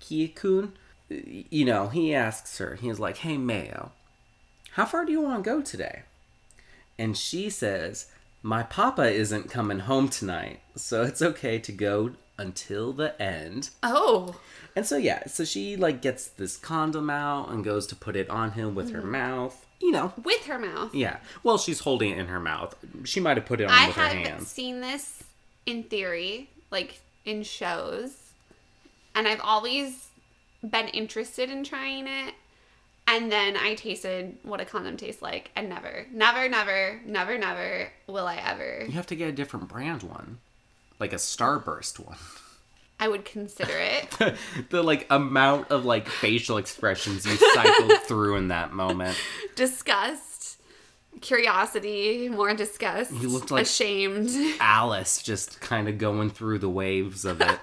Ki 0.00 0.28
Kun, 0.28 0.72
you 1.10 1.64
know, 1.64 1.88
he 1.88 2.14
asks 2.14 2.58
her, 2.58 2.76
he's 2.76 2.98
like, 2.98 3.18
Hey 3.18 3.36
Mayo, 3.36 3.92
how 4.72 4.84
far 4.84 5.04
do 5.04 5.12
you 5.12 5.20
want 5.20 5.44
to 5.44 5.50
go 5.50 5.60
today? 5.62 6.02
And 6.98 7.16
she 7.16 7.48
says, 7.50 8.06
My 8.42 8.62
papa 8.62 9.10
isn't 9.10 9.50
coming 9.50 9.80
home 9.80 10.08
tonight, 10.08 10.60
so 10.74 11.02
it's 11.02 11.22
okay 11.22 11.58
to 11.58 11.72
go 11.72 12.12
until 12.38 12.92
the 12.92 13.20
end. 13.20 13.70
Oh. 13.82 14.36
And 14.74 14.86
so 14.86 14.96
yeah, 14.96 15.26
so 15.26 15.44
she 15.44 15.76
like 15.76 16.00
gets 16.00 16.28
this 16.28 16.56
condom 16.56 17.10
out 17.10 17.50
and 17.50 17.64
goes 17.64 17.86
to 17.88 17.96
put 17.96 18.16
it 18.16 18.30
on 18.30 18.52
him 18.52 18.74
with 18.74 18.92
her 18.92 19.00
mm-hmm. 19.00 19.12
mouth. 19.12 19.66
You 19.80 19.92
know. 19.92 20.12
With 20.24 20.46
her 20.46 20.58
mouth. 20.58 20.94
Yeah. 20.94 21.18
Well, 21.42 21.58
she's 21.58 21.80
holding 21.80 22.10
it 22.10 22.18
in 22.18 22.26
her 22.26 22.40
mouth. 22.40 22.74
She 23.04 23.20
might 23.20 23.36
have 23.36 23.46
put 23.46 23.60
it 23.60 23.64
on 23.64 23.70
I 23.70 23.86
with 23.86 23.96
her 23.96 24.02
have 24.02 24.12
hands. 24.12 24.48
seen 24.48 24.80
this 24.80 25.22
in 25.66 25.84
theory, 25.84 26.50
like 26.70 27.00
in 27.24 27.42
shows, 27.42 28.32
and 29.14 29.28
I've 29.28 29.40
always 29.40 30.08
been 30.68 30.88
interested 30.88 31.50
in 31.50 31.62
trying 31.62 32.08
it. 32.08 32.34
And 33.10 33.32
then 33.32 33.56
I 33.56 33.74
tasted 33.74 34.36
what 34.42 34.60
a 34.60 34.66
condom 34.66 34.98
tastes 34.98 35.22
like, 35.22 35.50
and 35.56 35.70
never, 35.70 36.06
never, 36.12 36.46
never, 36.48 37.00
never, 37.06 37.38
never 37.38 37.90
will 38.06 38.26
I 38.26 38.36
ever. 38.36 38.84
You 38.84 38.92
have 38.92 39.06
to 39.06 39.16
get 39.16 39.28
a 39.30 39.32
different 39.32 39.66
brand 39.66 40.02
one. 40.02 40.38
Like 41.00 41.14
a 41.14 41.16
Starburst 41.16 41.98
one. 41.98 42.18
I 43.00 43.08
would 43.08 43.24
consider 43.24 43.72
it. 43.72 44.36
the 44.70 44.82
like 44.82 45.06
amount 45.08 45.70
of 45.70 45.86
like 45.86 46.06
facial 46.08 46.58
expressions 46.58 47.24
you 47.24 47.36
cycled 47.54 47.92
through 48.06 48.36
in 48.36 48.48
that 48.48 48.72
moment. 48.74 49.16
disgust, 49.56 50.58
curiosity, 51.22 52.28
more 52.28 52.52
disgust. 52.52 53.12
You 53.12 53.28
looked 53.30 53.50
like- 53.50 53.62
ashamed. 53.62 54.28
Alice 54.60 55.22
just 55.22 55.60
kind 55.62 55.88
of 55.88 55.96
going 55.96 56.28
through 56.28 56.58
the 56.58 56.68
waves 56.68 57.24
of 57.24 57.40
it. 57.40 57.58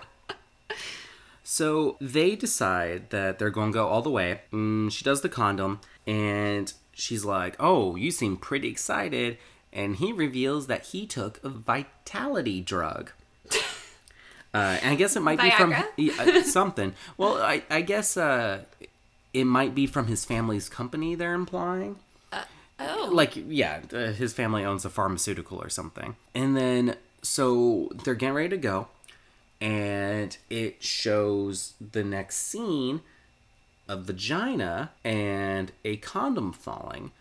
So 1.48 1.96
they 2.02 2.36
decide 2.36 3.12
that 3.12 3.40
they're 3.40 3.50
going 3.52 3.72
to 3.72 3.74
go 3.76 3.88
all 3.88 4.02
the 4.02 4.10
way. 4.10 4.42
Mm, 4.52 4.92
she 4.92 5.06
does 5.06 5.22
the 5.22 5.30
condom, 5.30 5.80
and 6.06 6.74
she's 6.92 7.24
like, 7.24 7.56
"Oh, 7.60 7.96
you 7.96 8.12
seem 8.12 8.36
pretty 8.36 8.68
excited." 8.68 9.38
And 9.72 9.98
he 9.98 10.12
reveals 10.12 10.68
that 10.68 10.86
he 10.88 11.06
took 11.06 11.40
a 11.44 11.50
vitality 11.50 12.60
drug. 12.62 13.12
Uh, 14.54 14.80
and 14.84 14.92
I 14.92 14.96
guess 14.96 15.18
it 15.18 15.20
might 15.20 15.42
be 15.42 15.52
from 15.52 15.74
uh, 15.74 16.42
something. 16.44 16.94
Well, 17.18 17.42
I, 17.42 17.64
I 17.70 17.82
guess 17.82 18.16
uh, 18.16 18.62
it 19.34 19.44
might 19.44 19.76
be 19.76 19.86
from 19.86 20.08
his 20.08 20.24
family's 20.24 20.70
company. 20.70 21.14
They're 21.14 21.34
implying, 21.34 21.98
Oh. 22.80 23.10
like, 23.12 23.34
yeah, 23.36 23.82
uh, 23.92 24.14
his 24.14 24.32
family 24.32 24.64
owns 24.64 24.86
a 24.86 24.90
pharmaceutical 24.90 25.62
or 25.62 25.68
something. 25.68 26.16
And 26.34 26.56
then, 26.56 26.96
so 27.22 27.90
they're 28.06 28.16
getting 28.16 28.34
ready 28.36 28.48
to 28.48 28.58
go, 28.58 28.88
and 29.62 30.38
it 30.50 30.84
shows 30.84 31.74
the 31.80 32.04
next 32.04 32.38
scene 32.38 33.02
a 33.88 33.98
vagina 33.98 34.92
and 35.04 35.72
a 35.84 35.98
condom 35.98 36.52
falling. 36.52 37.12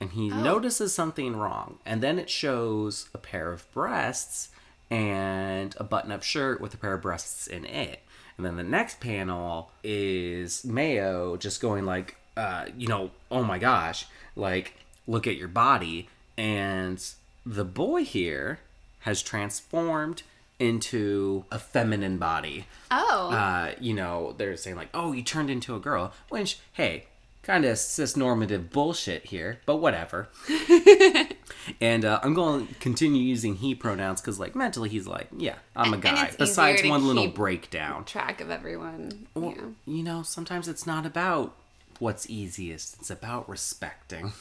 And 0.00 0.10
he 0.10 0.28
notices 0.28 0.92
something 0.92 1.36
wrong. 1.36 1.78
And 1.86 2.02
then 2.02 2.18
it 2.18 2.28
shows 2.28 3.08
a 3.14 3.18
pair 3.18 3.52
of 3.52 3.70
breasts 3.72 4.48
and 4.90 5.74
a 5.78 5.84
button 5.84 6.12
up 6.12 6.22
shirt 6.22 6.60
with 6.60 6.74
a 6.74 6.76
pair 6.76 6.94
of 6.94 7.02
breasts 7.02 7.46
in 7.46 7.64
it. 7.64 8.00
And 8.36 8.44
then 8.44 8.56
the 8.56 8.62
next 8.62 9.00
panel 9.00 9.70
is 9.84 10.64
Mayo 10.64 11.36
just 11.36 11.60
going 11.60 11.84
like, 11.84 12.16
uh, 12.36 12.66
you 12.76 12.88
know, 12.88 13.10
oh 13.30 13.44
my 13.44 13.58
gosh, 13.58 14.06
like, 14.34 14.74
look 15.06 15.26
at 15.26 15.36
your 15.36 15.48
body. 15.48 16.08
And 16.36 17.04
the 17.46 17.64
boy 17.64 18.04
here 18.04 18.60
has 19.00 19.22
transformed 19.22 20.22
into 20.62 21.44
a 21.50 21.58
feminine 21.58 22.18
body 22.18 22.66
oh. 22.92 23.30
uh, 23.30 23.72
you 23.80 23.94
know, 23.94 24.34
they're 24.36 24.56
saying 24.56 24.76
like, 24.76 24.90
"Oh, 24.94 25.12
you 25.12 25.22
turned 25.22 25.50
into 25.50 25.74
a 25.74 25.80
girl," 25.80 26.12
which, 26.28 26.58
hey, 26.74 27.06
kind 27.42 27.64
of 27.64 27.76
cisnormative 27.76 28.70
bullshit 28.70 29.26
here, 29.26 29.60
but 29.66 29.76
whatever. 29.76 30.28
and 31.80 32.04
uh, 32.04 32.20
I'm 32.22 32.34
going 32.34 32.68
to 32.68 32.74
continue 32.74 33.22
using 33.22 33.56
he 33.56 33.74
pronouns 33.74 34.20
because, 34.20 34.38
like, 34.38 34.54
mentally, 34.54 34.88
he's 34.88 35.06
like, 35.06 35.28
"Yeah, 35.36 35.56
I'm 35.74 35.92
a 35.92 35.94
And 35.94 36.02
guy." 36.02 36.30
Besides 36.38 36.84
one 36.84 37.06
little 37.06 37.28
breakdown. 37.28 38.04
track 38.04 38.40
of 38.40 38.50
everyone. 38.50 39.26
Well, 39.34 39.54
yeah. 39.56 39.62
you 39.86 40.02
know, 40.02 40.22
sometimes 40.22 40.68
it's 40.68 40.86
not 40.86 41.06
about 41.06 41.54
what's 41.98 42.28
easiest; 42.28 42.98
it's 42.98 43.10
about 43.10 43.48
respecting. 43.48 44.32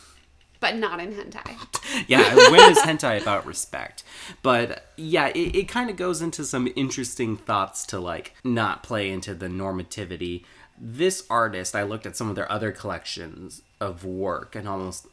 But 0.61 0.77
not 0.77 1.01
in 1.01 1.13
hentai. 1.13 2.05
yeah, 2.07 2.33
when 2.49 2.71
is 2.71 2.77
hentai 2.79 3.21
about 3.21 3.45
respect? 3.45 4.03
But 4.41 4.85
yeah, 4.95 5.27
it, 5.27 5.55
it 5.55 5.67
kind 5.67 5.89
of 5.89 5.97
goes 5.97 6.21
into 6.21 6.45
some 6.45 6.71
interesting 6.75 7.35
thoughts 7.35 7.85
to 7.87 7.99
like 7.99 8.35
not 8.45 8.83
play 8.83 9.09
into 9.09 9.33
the 9.33 9.47
normativity. 9.47 10.45
This 10.79 11.25
artist, 11.29 11.75
I 11.75 11.83
looked 11.83 12.05
at 12.05 12.15
some 12.15 12.29
of 12.29 12.35
their 12.35 12.49
other 12.49 12.71
collections 12.71 13.61
of 13.79 14.05
work, 14.05 14.55
and 14.55 14.67
almost 14.69 15.07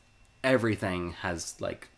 everything 0.45 1.13
has 1.23 1.61
like 1.61 1.89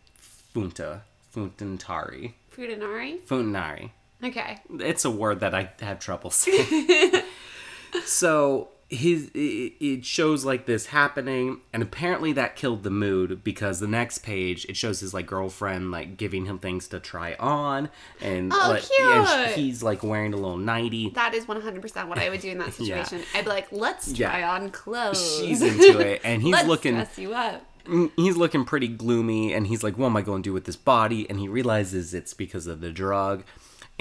funta, 0.55 1.01
funtantari, 1.35 2.33
Fudanari? 2.55 3.21
funtanari. 3.25 3.91
Okay. 4.23 4.59
It's 4.79 5.03
a 5.05 5.11
word 5.11 5.39
that 5.41 5.53
I 5.53 5.71
have 5.81 5.99
trouble 5.99 6.29
saying. 6.31 7.23
so 8.05 8.69
his 8.91 9.31
it, 9.33 9.73
it 9.79 10.05
shows 10.05 10.43
like 10.43 10.65
this 10.65 10.87
happening, 10.87 11.61
and 11.71 11.81
apparently 11.81 12.33
that 12.33 12.55
killed 12.57 12.83
the 12.83 12.89
mood 12.91 13.41
because 13.43 13.79
the 13.79 13.87
next 13.87 14.19
page 14.19 14.65
it 14.67 14.75
shows 14.75 14.99
his 14.99 15.13
like 15.13 15.25
girlfriend 15.25 15.91
like 15.91 16.17
giving 16.17 16.45
him 16.45 16.59
things 16.59 16.87
to 16.89 16.99
try 16.99 17.35
on, 17.39 17.89
and 18.21 18.51
Oh, 18.53 18.57
like 18.69 18.83
and 18.99 19.25
cute. 19.27 19.55
he's 19.57 19.81
like 19.81 20.03
wearing 20.03 20.33
a 20.33 20.37
little 20.37 20.57
nighty. 20.57 21.09
That 21.11 21.33
is 21.33 21.45
100% 21.45 22.07
what 22.09 22.19
I 22.19 22.29
would 22.29 22.41
do 22.41 22.49
in 22.49 22.57
that 22.57 22.67
Yeah. 22.79 23.03
situation. 23.05 23.25
I'd 23.33 23.45
be 23.45 23.49
like, 23.49 23.71
let's 23.71 24.09
Yeah. 24.09 24.29
try 24.29 24.43
on 24.43 24.69
clothes. 24.71 25.37
She's 25.39 25.61
into 25.61 25.99
it, 25.99 26.19
and 26.25 26.41
he's 26.41 26.51
let's 26.55 26.67
looking 26.67 26.95
dress 26.95 27.17
you 27.17 27.33
up. 27.33 27.65
Mm, 27.85 28.11
he's 28.17 28.37
looking 28.37 28.63
pretty 28.65 28.87
gloomy 28.87 29.53
and 29.53 29.65
he's 29.65 29.81
like 29.83 29.97
what 29.97 30.05
am 30.05 30.15
i 30.15 30.21
going 30.21 30.43
to 30.43 30.49
do 30.49 30.53
with 30.53 30.65
this 30.65 30.75
body 30.75 31.27
and 31.27 31.39
he 31.39 31.47
realizes 31.47 32.13
it's 32.13 32.31
because 32.31 32.67
of 32.67 32.79
the 32.79 32.91
drug 32.91 33.43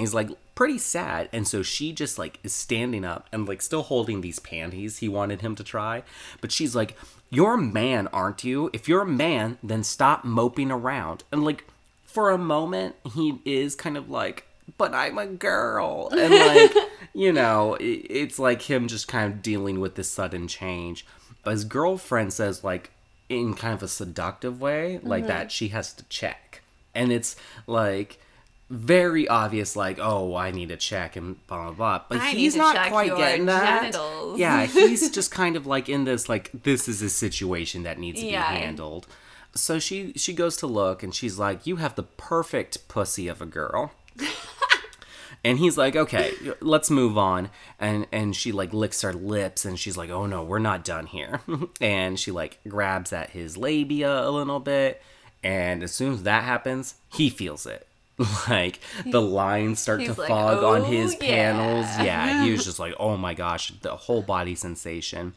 and 0.00 0.06
he's 0.06 0.14
like 0.14 0.30
pretty 0.54 0.78
sad. 0.78 1.28
And 1.30 1.46
so 1.46 1.62
she 1.62 1.92
just 1.92 2.18
like 2.18 2.38
is 2.42 2.54
standing 2.54 3.04
up 3.04 3.28
and 3.32 3.46
like 3.46 3.60
still 3.60 3.82
holding 3.82 4.22
these 4.22 4.38
panties 4.38 4.96
he 4.96 5.10
wanted 5.10 5.42
him 5.42 5.54
to 5.56 5.62
try. 5.62 6.04
But 6.40 6.50
she's 6.50 6.74
like 6.74 6.96
you're 7.28 7.54
a 7.54 7.58
man 7.58 8.06
aren't 8.06 8.42
you? 8.42 8.70
If 8.72 8.88
you're 8.88 9.02
a 9.02 9.06
man 9.06 9.58
then 9.62 9.84
stop 9.84 10.24
moping 10.24 10.70
around. 10.70 11.24
And 11.30 11.44
like 11.44 11.66
for 12.02 12.30
a 12.30 12.38
moment 12.38 12.96
he 13.12 13.40
is 13.44 13.74
kind 13.74 13.98
of 13.98 14.08
like 14.08 14.46
but 14.78 14.94
i'm 14.94 15.18
a 15.18 15.26
girl. 15.26 16.08
And 16.12 16.34
like 16.34 16.72
you 17.12 17.30
know 17.30 17.76
it's 17.78 18.38
like 18.38 18.62
him 18.62 18.88
just 18.88 19.06
kind 19.06 19.30
of 19.30 19.42
dealing 19.42 19.80
with 19.80 19.96
this 19.96 20.10
sudden 20.10 20.48
change. 20.48 21.04
But 21.44 21.50
his 21.50 21.64
girlfriend 21.64 22.32
says 22.32 22.64
like 22.64 22.90
in 23.28 23.52
kind 23.52 23.74
of 23.74 23.82
a 23.82 23.88
seductive 23.88 24.62
way 24.62 24.98
like 25.02 25.24
mm-hmm. 25.24 25.28
that 25.28 25.52
she 25.52 25.68
has 25.68 25.92
to 25.92 26.04
check. 26.04 26.62
And 26.94 27.12
it's 27.12 27.36
like 27.66 28.18
very 28.70 29.26
obvious 29.26 29.74
like 29.74 29.98
oh 30.00 30.36
i 30.36 30.52
need 30.52 30.68
to 30.68 30.76
check 30.76 31.16
and 31.16 31.44
blah 31.48 31.64
blah 31.64 31.72
blah. 31.72 32.02
But 32.08 32.18
I 32.20 32.30
he's 32.30 32.54
not 32.54 32.76
quite 32.88 33.14
getting 33.16 33.46
that. 33.46 33.80
genitals. 33.92 34.38
yeah 34.38 34.64
he's 34.66 35.10
just 35.10 35.32
kind 35.32 35.56
of 35.56 35.66
like 35.66 35.88
in 35.88 36.04
this 36.04 36.28
like 36.28 36.50
this 36.62 36.88
is 36.88 37.02
a 37.02 37.10
situation 37.10 37.82
that 37.82 37.98
needs 37.98 38.20
to 38.20 38.26
Yeah. 38.26 38.52
be 38.52 38.60
handled. 38.60 39.08
So 39.56 39.80
she 39.80 40.12
she 40.14 40.32
goes 40.32 40.56
to 40.58 40.68
look 40.68 41.02
and 41.02 41.12
she's 41.12 41.36
like 41.36 41.66
you 41.66 41.76
have 41.76 41.96
the 41.96 42.04
perfect 42.04 42.86
pussy 42.86 43.26
of 43.26 43.42
a 43.42 43.46
girl. 43.46 43.90
And 45.42 45.58
he's 45.58 45.78
like 45.78 45.96
okay 45.96 46.34
let's 46.60 46.90
move 46.90 47.16
on. 47.16 47.48
And 47.78 48.06
and 48.12 48.36
she 48.36 48.52
like 48.52 48.74
licks 48.74 49.00
her 49.02 49.14
lips 49.14 49.64
and 49.64 49.78
she's 49.78 49.96
like 49.96 50.10
oh 50.10 50.26
no 50.26 50.42
we're 50.44 50.58
not 50.58 50.84
done 50.84 51.06
here. 51.06 51.40
And 51.80 52.20
she 52.20 52.30
like 52.30 52.60
grabs 52.68 53.10
at 53.12 53.30
his 53.30 53.56
labia 53.56 54.28
a 54.28 54.30
little 54.30 54.60
bit. 54.60 55.00
And 55.42 55.82
as 55.82 55.92
soon 55.92 56.12
as 56.12 56.22
that 56.24 56.44
happens 56.44 56.94
he 57.08 57.30
feels 57.30 57.64
it 57.66 57.86
like 58.48 58.80
the 59.06 59.20
lines 59.20 59.80
start 59.80 60.00
to 60.04 60.12
like, 60.14 60.28
fog 60.28 60.62
on 60.62 60.82
"Oh, 60.82 60.84
his 60.84 61.14
yeah." 61.14 61.18
panels 61.52 61.86
yeah 62.04 62.44
he 62.44 62.52
was 62.52 62.64
just 62.70 62.78
like 62.78 62.94
oh 63.00 63.16
my 63.16 63.34
gosh 63.34 63.72
the 63.82 63.96
whole 63.96 64.22
body 64.22 64.54
sensation 64.54 65.34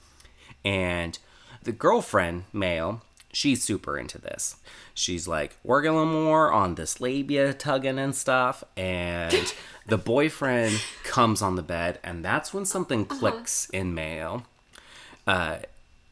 and 0.66 1.18
the 1.64 1.72
girlfriend, 1.72 2.44
Mayo, 2.52 3.02
she's 3.32 3.64
super 3.64 3.98
into 3.98 4.18
this. 4.18 4.58
She's 4.94 5.28
like 5.28 5.58
working 5.64 5.92
a 5.92 5.96
little 5.96 6.12
more 6.12 6.52
on 6.52 6.76
this 6.76 7.00
labia 7.02 7.54
tugging 7.54 8.00
and 8.00 8.16
stuff. 8.16 8.64
And 8.78 9.54
the 9.88 9.98
boyfriend 9.98 10.82
comes 11.04 11.42
on 11.42 11.56
the 11.56 11.64
bed, 11.64 12.00
and 12.04 12.24
that's 12.24 12.54
when 12.54 12.66
something 12.66 13.06
clicks 13.06 13.70
in 13.70 13.94
Mayo. 13.94 14.44
Uh, 15.26 15.58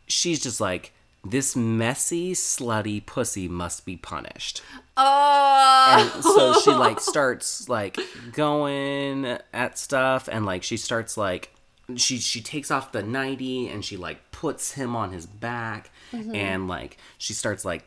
she's 0.07 0.41
just 0.41 0.61
like, 0.61 0.93
this 1.23 1.55
messy, 1.55 2.33
slutty 2.33 3.05
pussy 3.05 3.47
must 3.47 3.85
be 3.85 3.95
punished. 3.95 4.61
Oh. 4.97 6.11
And 6.13 6.23
so 6.23 6.59
she 6.61 6.71
like 6.71 6.99
starts 7.11 7.69
like 7.69 7.99
going 8.33 9.37
at 9.53 9.77
stuff 9.77 10.27
and 10.31 10.45
like 10.45 10.63
she 10.63 10.77
starts 10.77 11.17
like 11.17 11.53
she 11.95 12.17
she 12.17 12.41
takes 12.41 12.71
off 12.71 12.91
the 12.91 13.03
nighty 13.03 13.67
and 13.67 13.83
she 13.83 13.97
like 13.97 14.31
puts 14.31 14.73
him 14.73 14.95
on 14.95 15.11
his 15.11 15.25
back 15.25 15.91
mm-hmm. 16.11 16.33
and 16.35 16.67
like 16.67 16.97
she 17.17 17.33
starts 17.33 17.65
like 17.65 17.85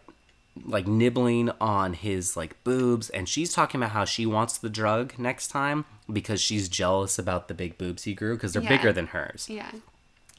like 0.64 0.86
nibbling 0.86 1.50
on 1.60 1.94
his 1.94 2.36
like 2.36 2.62
boobs 2.64 3.10
and 3.10 3.28
she's 3.28 3.52
talking 3.52 3.80
about 3.80 3.90
how 3.90 4.04
she 4.04 4.24
wants 4.26 4.58
the 4.58 4.68
drug 4.70 5.18
next 5.18 5.48
time 5.48 5.84
because 6.12 6.40
she's 6.40 6.68
jealous 6.68 7.18
about 7.18 7.48
the 7.48 7.54
big 7.54 7.76
boobs 7.78 8.04
he 8.04 8.14
grew 8.14 8.34
because 8.34 8.52
they're 8.52 8.62
Yeah. 8.62 8.68
bigger 8.68 8.92
than 8.92 9.08
hers 9.08 9.48
yeah. 9.50 9.70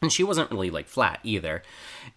And 0.01 0.11
she 0.11 0.23
wasn't 0.23 0.51
really 0.51 0.69
like 0.69 0.87
flat 0.87 1.19
either 1.23 1.63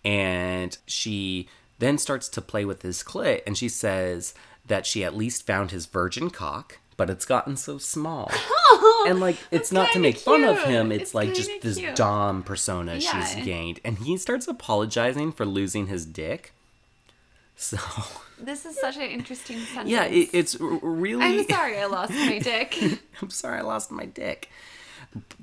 and 0.04 0.78
she 0.86 1.48
then 1.78 1.96
starts 1.98 2.28
to 2.28 2.40
play 2.40 2.64
with 2.64 2.82
his 2.82 3.02
clit 3.02 3.40
and 3.46 3.56
she 3.56 3.68
says 3.68 4.34
that 4.66 4.84
she 4.86 5.04
at 5.04 5.16
least 5.16 5.46
found 5.46 5.70
his 5.70 5.86
virgin 5.86 6.28
cock 6.30 6.78
but 6.96 7.08
it's 7.08 7.24
gotten 7.24 7.56
so 7.56 7.78
small 7.78 8.30
and 9.06 9.20
like 9.20 9.36
it's 9.50 9.70
not 9.70 9.90
to 9.92 9.98
make 10.00 10.16
fun 10.18 10.42
of 10.44 10.60
him 10.64 10.90
it's, 10.90 11.02
It's 11.02 11.14
like 11.14 11.32
just 11.34 11.48
kinda 11.48 11.66
this 11.68 11.94
dom 11.96 12.42
persona 12.42 12.96
Yeah. 12.96 13.24
she's 13.24 13.44
gained 13.44 13.80
and 13.84 13.98
he 13.98 14.16
starts 14.16 14.48
apologizing 14.48 15.32
for 15.32 15.46
losing 15.46 15.86
his 15.86 16.04
dick 16.04 16.52
so 17.56 17.78
This 18.40 18.64
is 18.64 18.78
such 18.78 18.96
an 18.96 19.02
interesting 19.02 19.58
sentence. 19.58 19.88
yeah 19.90 20.04
it, 20.04 20.28
it's 20.32 20.56
really 20.60 21.24
I'm 21.24 21.44
sorry 21.48 21.78
I 21.78 21.86
lost 21.86 22.12
my 22.12 22.38
dick. 22.38 22.78
I'm 23.22 23.30
sorry 23.30 23.58
I 23.58 23.62
lost 23.62 23.90
my 23.90 24.04
dick. 24.06 24.48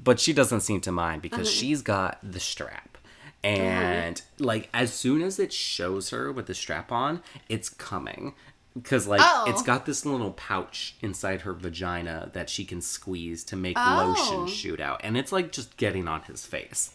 But 0.01 0.20
she 0.20 0.34
doesn't 0.34 0.61
seem 0.61 0.82
to 0.82 0.91
mind 0.91 1.22
because 1.22 1.47
Uh-huh. 1.47 1.57
she's 1.57 1.82
got 1.82 2.20
the 2.24 2.39
strap. 2.39 2.97
And 3.43 4.22
like 4.39 4.70
as 4.74 4.91
soon 4.93 5.22
as 5.22 5.39
it 5.39 5.53
shows 5.53 6.09
her 6.09 6.32
with 6.32 6.47
the 6.47 6.53
strap 6.55 6.91
on, 6.91 7.22
it's 7.49 7.70
coming. 7.70 8.34
Because 8.74 9.07
like 9.07 9.22
Oh. 9.24 9.45
it's 9.47 9.61
got 9.61 9.86
this 9.86 10.05
little 10.05 10.32
pouch 10.32 10.95
inside 11.01 11.41
her 11.41 11.53
vagina 11.53 12.30
that 12.34 12.49
she 12.49 12.66
can 12.66 12.82
squeeze 12.82 13.43
to 13.45 13.55
make 13.55 13.78
Oh. 13.80 14.16
lotion 14.18 14.47
shoot 14.53 14.80
out. 14.82 15.01
And 15.03 15.16
it's 15.16 15.32
like 15.32 15.51
just 15.51 15.78
getting 15.78 16.07
on 16.07 16.24
his 16.24 16.45
face. 16.45 16.91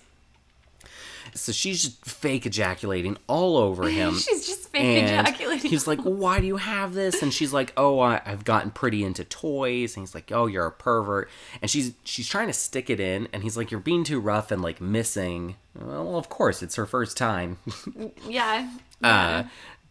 So 1.34 1.52
she's 1.52 1.82
just 1.82 2.04
fake 2.04 2.46
ejaculating 2.46 3.16
all 3.26 3.56
over 3.56 3.88
him. 3.88 4.14
She's 4.14 4.46
just 4.46 4.70
fake 4.70 4.82
And 4.82 5.26
ejaculating. 5.26 5.70
He's 5.70 5.86
like, 5.86 6.00
"Why 6.00 6.40
do 6.40 6.46
you 6.46 6.56
have 6.56 6.94
this?" 6.94 7.22
And 7.22 7.32
she's 7.32 7.52
like, 7.52 7.72
"Oh, 7.76 7.98
I, 8.00 8.20
I've 8.24 8.44
gotten 8.44 8.70
pretty 8.70 9.04
into 9.04 9.24
toys." 9.24 9.96
And 9.96 10.02
he's 10.02 10.14
like, 10.14 10.30
"Oh, 10.32 10.46
you're 10.46 10.66
a 10.66 10.72
pervert." 10.72 11.28
And 11.60 11.70
she's 11.70 11.92
she's 12.04 12.28
trying 12.28 12.46
to 12.46 12.52
stick 12.52 12.90
it 12.90 13.00
in, 13.00 13.28
and 13.32 13.42
he's 13.42 13.56
like, 13.56 13.70
"You're 13.70 13.80
being 13.80 14.04
too 14.04 14.20
rough 14.20 14.50
and 14.50 14.62
like 14.62 14.80
missing." 14.80 15.56
Well, 15.78 16.16
of 16.16 16.28
course, 16.28 16.62
it's 16.62 16.74
her 16.76 16.86
first 16.86 17.16
time. 17.16 17.58
yeah. 18.28 18.70
Uh, 19.02 19.44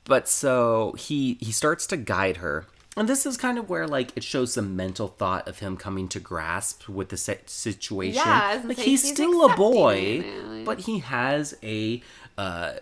but 0.06 0.28
so 0.28 0.94
he 0.98 1.38
he 1.40 1.52
starts 1.52 1.88
to 1.88 1.98
guide 1.98 2.38
her, 2.38 2.66
And 3.00 3.08
this 3.10 3.26
is 3.26 3.38
kind 3.38 3.58
of 3.58 3.70
where 3.70 3.88
like 3.88 4.16
it 4.18 4.24
shows 4.24 4.54
the 4.56 4.62
mental 4.62 5.08
thought 5.08 5.48
of 5.48 5.60
him 5.60 5.78
coming 5.78 6.08
to 6.10 6.20
grasp 6.20 6.88
with 6.90 7.10
the 7.10 7.18
situation. 7.18 8.16
Yeah, 8.24 8.62
like 8.66 8.78
he's, 8.78 9.02
he's 9.04 9.12
still 9.14 9.46
a 9.50 9.56
boy, 9.56 10.22
it. 10.24 10.66
but 10.66 10.82
he 10.82 11.00
has 11.00 11.56
a 11.64 12.02
uh 12.38 12.74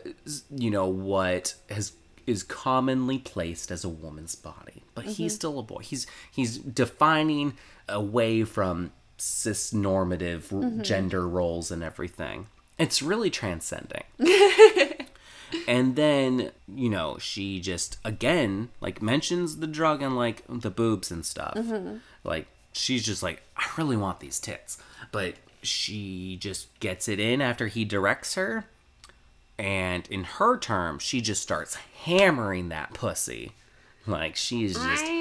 you 0.53 0.70
know 0.72 0.88
what 0.88 1.53
has 1.70 1.93
is 2.26 2.43
commonly 2.43 3.20
placed 3.20 3.72
as 3.72 3.84
a 3.86 3.89
woman's 3.89 4.36
body. 4.36 4.84
But 4.95 5.05
Mm-hmm. 5.05 5.13
he's 5.13 5.36
still 5.36 5.59
a 5.59 5.63
boy. 5.63 5.80
He's 5.84 6.07
he's 6.32 6.57
defining 6.57 7.53
away 7.88 8.43
from 8.43 8.91
cis 9.18 9.72
normative 9.72 10.49
Mm-hmm. 10.49 10.82
gender 10.82 11.28
roles 11.28 11.70
and 11.72 11.84
everything. 11.84 12.47
It's 12.80 13.01
really 13.01 13.30
transcending. 13.32 14.03
And 15.67 15.95
then, 15.95 16.51
you 16.67 16.89
know, 16.89 17.17
she 17.19 17.59
just 17.59 17.97
again 18.03 18.69
like 18.81 19.01
mentions 19.01 19.57
the 19.57 19.67
drug 19.67 20.01
and 20.01 20.15
like 20.15 20.43
the 20.49 20.69
boobs 20.69 21.11
and 21.11 21.25
stuff. 21.25 21.55
Mm-hmm. 21.55 21.97
Like 22.23 22.47
she's 22.73 23.05
just 23.05 23.23
like, 23.23 23.43
I 23.55 23.65
really 23.77 23.97
want 23.97 24.19
these 24.19 24.39
tits. 24.39 24.77
But 25.11 25.35
she 25.61 26.37
just 26.39 26.77
gets 26.79 27.07
it 27.07 27.19
in 27.19 27.41
after 27.41 27.67
he 27.67 27.85
directs 27.85 28.35
her. 28.35 28.65
And 29.59 30.07
in 30.11 30.23
her 30.23 30.57
terms, 30.57 31.01
she 31.01 31.19
just 31.19 31.41
starts 31.41 31.75
hammering 32.03 32.69
that 32.69 32.93
pussy. 32.93 33.53
Like 34.05 34.35
she's 34.35 34.75
just 34.75 35.03
I 35.03 35.16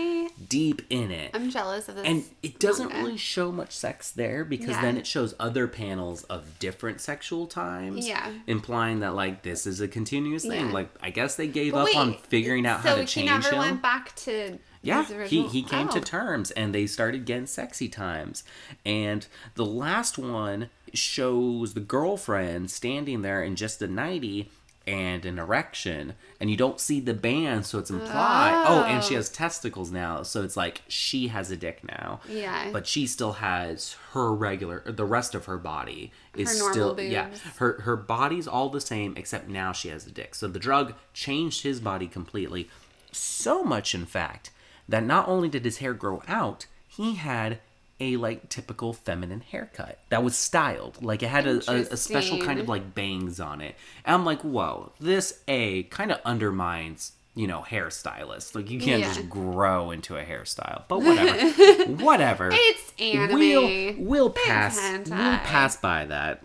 deep 0.48 0.82
in 0.90 1.10
it. 1.10 1.30
I'm 1.34 1.50
jealous 1.50 1.88
of 1.88 1.96
this. 1.96 2.04
And 2.06 2.24
it 2.42 2.58
doesn't 2.58 2.88
manga. 2.88 3.04
really 3.06 3.16
show 3.18 3.50
much 3.50 3.72
sex 3.72 4.10
there 4.10 4.44
because 4.44 4.70
Yeah. 4.70 4.82
then 4.82 4.96
it 4.96 5.06
shows 5.06 5.34
other 5.40 5.66
panels 5.66 6.24
of 6.24 6.58
different 6.58 7.00
sexual 7.00 7.46
times. 7.46 8.06
Yeah. 8.06 8.32
Implying 8.46 9.00
that 9.00 9.14
like 9.14 9.42
this 9.42 9.66
is 9.66 9.80
a 9.80 9.88
continuous 9.88 10.44
thing. 10.44 10.66
Yeah. 10.66 10.72
Like 10.72 10.90
I 11.02 11.10
guess 11.10 11.36
they 11.36 11.46
gave 11.48 11.72
But 11.72 11.88
up 11.90 11.96
on 11.96 12.14
figuring 12.28 12.66
out 12.66 12.82
so 12.82 12.88
how 12.90 12.94
to 12.96 13.00
he 13.02 13.06
change 13.06 13.30
never 13.30 13.50
him. 13.50 13.58
went 13.58 13.82
back 13.82 14.14
to 14.16 14.58
yeah, 14.82 15.04
he, 15.26 15.48
he 15.48 15.62
came 15.64 15.88
to 15.88 15.98
Oh. 15.98 16.02
terms 16.02 16.50
and 16.52 16.72
they 16.74 16.86
started 16.86 17.24
getting 17.24 17.46
sexy 17.46 17.88
times. 17.88 18.44
And 18.84 19.26
the 19.54 19.64
last 19.66 20.16
one 20.16 20.70
shows 20.94 21.74
the 21.74 21.80
girlfriend 21.80 22.70
standing 22.70 23.22
there 23.22 23.42
in 23.42 23.56
just 23.56 23.82
a 23.82 23.88
nightie 23.88 24.50
and 24.86 25.24
an 25.24 25.38
erection. 25.38 26.14
And 26.40 26.50
you 26.50 26.56
don't 26.56 26.80
see 26.80 27.00
the 27.00 27.14
band, 27.14 27.66
so 27.66 27.78
it's 27.78 27.90
implied. 27.90 28.64
Oh, 28.68 28.80
oh. 28.80 28.84
and 28.84 29.02
she 29.02 29.14
Oh. 29.14 29.16
has 29.16 29.28
testicles 29.28 29.90
now, 29.90 30.22
so 30.22 30.42
it's 30.42 30.56
like 30.56 30.82
she 30.88 31.28
has 31.28 31.50
a 31.50 31.56
dick 31.56 31.82
now. 31.82 32.20
Yeah. 32.28 32.70
But 32.72 32.86
she 32.86 33.06
still 33.06 33.32
has 33.34 33.96
her 34.12 34.32
regular 34.32 34.82
the 34.86 35.04
rest 35.04 35.34
of 35.34 35.46
her 35.46 35.58
body 35.58 36.12
is 36.36 36.48
Her 36.60 36.72
still 36.72 37.00
yeah. 37.00 37.30
Her 37.56 37.80
her 37.82 37.96
body's 37.96 38.46
all 38.46 38.68
the 38.68 38.80
same 38.80 39.14
except 39.16 39.48
now 39.48 39.72
she 39.72 39.88
has 39.88 40.06
a 40.06 40.10
dick. 40.10 40.34
So 40.34 40.46
the 40.48 40.58
drug 40.58 40.94
changed 41.12 41.62
his 41.62 41.80
body 41.80 42.06
completely. 42.06 42.68
So 43.12 43.64
much 43.64 43.94
in 43.94 44.06
fact 44.06 44.50
that 44.88 45.02
not 45.04 45.28
only 45.28 45.48
did 45.48 45.64
his 45.64 45.78
hair 45.78 45.94
grow 45.94 46.22
out, 46.28 46.66
he 46.86 47.16
had 47.16 47.58
a 47.98 48.16
like 48.18 48.48
typical 48.50 48.92
feminine 48.92 49.40
haircut 49.40 49.98
that 50.10 50.22
was 50.22 50.36
styled. 50.36 51.02
Like 51.02 51.22
it 51.22 51.28
had 51.28 51.46
a, 51.46 51.60
a, 51.70 51.76
a 51.92 51.96
special 51.96 52.38
kind 52.38 52.60
of 52.60 52.68
like 52.68 52.94
bangs 52.94 53.40
on 53.40 53.60
it. 53.60 53.74
And 54.04 54.14
I'm 54.14 54.24
like, 54.24 54.42
whoa, 54.42 54.92
this 55.00 55.40
A 55.48 55.84
kind 55.84 56.12
of 56.12 56.20
undermines, 56.24 57.12
you 57.34 57.46
know, 57.46 57.64
hairstylist 57.68 58.54
Like 58.54 58.70
you 58.70 58.78
can't 58.80 59.00
Yeah. 59.00 59.12
just 59.14 59.28
grow 59.30 59.90
into 59.90 60.16
a 60.16 60.22
hairstyle. 60.24 60.82
But 60.88 60.98
whatever. 61.02 61.84
whatever. 62.04 62.50
It's 62.52 62.92
anime. 63.00 63.38
We'll 63.38 63.94
we'll 63.98 64.30
pass 64.30 64.78
we'll 64.78 65.16
pass 65.38 65.76
by 65.76 66.04
that. 66.06 66.42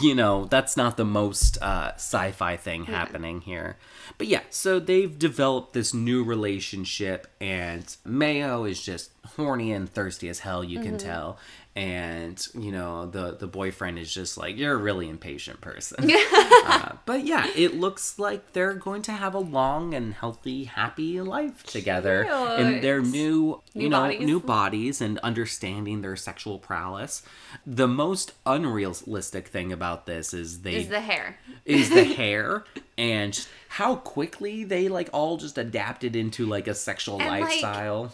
You 0.00 0.14
know, 0.14 0.46
that's 0.46 0.74
not 0.76 0.96
the 0.96 1.04
most 1.04 1.58
uh, 1.60 1.92
sci-fi 1.96 2.56
thing 2.56 2.84
happening 2.84 3.42
here. 3.42 3.76
But 4.16 4.26
yeah, 4.26 4.40
so 4.48 4.78
they've 4.80 5.18
developed 5.18 5.74
this 5.74 5.92
new 5.92 6.24
relationship, 6.24 7.26
and 7.42 7.84
Mayo 8.02 8.64
is 8.64 8.80
just 8.82 9.10
horny 9.36 9.72
and 9.72 9.88
thirsty 9.88 10.28
as 10.28 10.40
hell. 10.40 10.62
You 10.64 10.78
Mm-hmm. 10.78 10.88
can 10.88 10.98
tell, 10.98 11.38
and 11.76 12.46
you 12.54 12.70
know 12.72 13.06
the 13.06 13.36
the 13.38 13.46
boyfriend 13.46 13.98
is 13.98 14.12
just 14.12 14.36
like 14.36 14.56
you're 14.58 14.74
a 14.74 14.76
really 14.76 15.08
impatient 15.08 15.60
person. 15.60 16.10
uh, 16.66 16.96
but 17.06 17.24
yeah, 17.24 17.46
it 17.56 17.74
looks 17.74 18.18
like 18.18 18.52
they're 18.52 18.74
going 18.74 19.02
to 19.02 19.12
have 19.12 19.34
a 19.34 19.38
long 19.38 19.94
and 19.94 20.12
healthy, 20.14 20.64
happy 20.64 21.20
life 21.20 21.62
together 21.64 22.24
in 22.58 22.80
their 22.80 23.00
Cute. 23.00 23.12
new, 23.12 23.62
you 23.74 23.88
know, 23.88 24.00
bodies. 24.02 24.20
new 24.20 24.40
bodies 24.40 25.00
and 25.00 25.18
understanding 25.20 26.02
their 26.02 26.16
sexual 26.16 26.58
prowess. 26.58 27.22
The 27.66 27.88
most 27.88 28.32
unrealistic 28.44 29.48
thing 29.48 29.72
about 29.72 30.06
this 30.06 30.34
is 30.34 30.62
they 30.62 30.74
is 30.74 30.88
the 30.88 31.00
hair. 31.00 31.38
is 31.64 31.90
the 31.90 32.04
hair 32.18 32.64
and 32.98 33.46
how 33.68 33.96
quickly 33.96 34.64
they 34.64 34.88
like 34.88 35.08
all 35.12 35.36
just 35.38 35.56
adapted 35.58 36.14
into 36.16 36.44
like 36.44 36.66
a 36.68 36.74
sexual 36.74 37.18
And, 37.20 37.28
like, 37.30 37.42
lifestyle. 37.44 38.12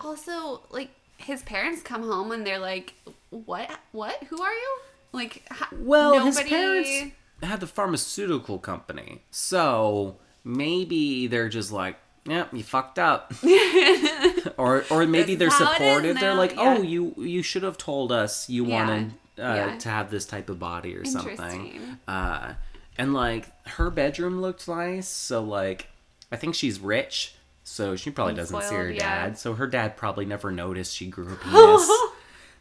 Also, 0.00 0.62
like 0.70 0.90
his 1.18 1.42
parents 1.42 1.82
come 1.82 2.02
home 2.02 2.32
and 2.32 2.46
they're 2.46 2.58
like, 2.58 2.94
"What? 3.30 3.70
What? 3.92 4.22
Who 4.24 4.40
are 4.42 4.52
you?" 4.52 4.78
Like, 5.12 5.42
ha- 5.50 5.68
well, 5.72 6.14
nobody... 6.14 6.26
his 6.26 6.48
parents 6.48 7.16
had 7.42 7.60
the 7.60 7.66
pharmaceutical 7.66 8.58
company, 8.58 9.22
so 9.30 10.16
maybe 10.44 11.26
they're 11.26 11.48
just 11.48 11.72
like, 11.72 11.96
"Yeah, 12.24 12.46
you 12.52 12.62
fucked 12.62 12.98
up," 12.98 13.32
or 14.56 14.84
or 14.90 15.06
maybe 15.06 15.34
they're 15.34 15.48
This 15.48 15.60
is 15.60 15.66
how 15.66 15.72
it 15.72 15.74
is 15.74 15.78
supportive. 15.78 16.20
They're 16.20 16.34
like, 16.34 16.52
yeah. 16.52 16.76
"Oh, 16.78 16.82
you 16.82 17.14
you 17.18 17.42
should 17.42 17.62
have 17.62 17.76
told 17.78 18.12
us 18.12 18.48
you 18.48 18.64
Yeah, 18.66 18.74
wanted 18.74 19.12
uh, 19.38 19.42
yeah. 19.42 19.78
to 19.78 19.88
have 19.88 20.10
this 20.10 20.24
type 20.26 20.48
of 20.48 20.58
body 20.58 20.94
or 20.96 21.04
something." 21.04 21.98
Uh, 22.06 22.54
and 22.96 23.14
like 23.14 23.48
her 23.66 23.90
bedroom 23.90 24.40
looked 24.40 24.68
nice, 24.68 25.08
so 25.08 25.42
like 25.42 25.88
I 26.30 26.36
think 26.36 26.54
she's 26.54 26.78
rich, 26.78 27.34
so 27.70 27.94
she 27.96 28.10
probably 28.10 28.34
doesn't 28.34 28.60
see 28.62 28.74
her 28.74 28.82
Spoiled, 28.84 28.94
yeah. 28.96 29.26
dad. 29.26 29.38
So 29.38 29.54
her 29.54 29.66
dad 29.66 29.96
probably 29.96 30.24
never 30.26 30.50
noticed 30.50 30.94
she 30.96 31.06
grew 31.06 31.32
a 31.32 31.36
penis. 31.44 31.90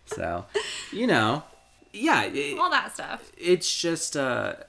so, 0.05 0.45
you 0.91 1.07
know, 1.07 1.43
yeah, 1.93 2.24
it- 2.24 2.57
all 2.60 2.70
that 2.70 2.93
stuff. 2.93 3.32
it's 3.38 3.76
just 3.82 4.16
a 4.16 4.66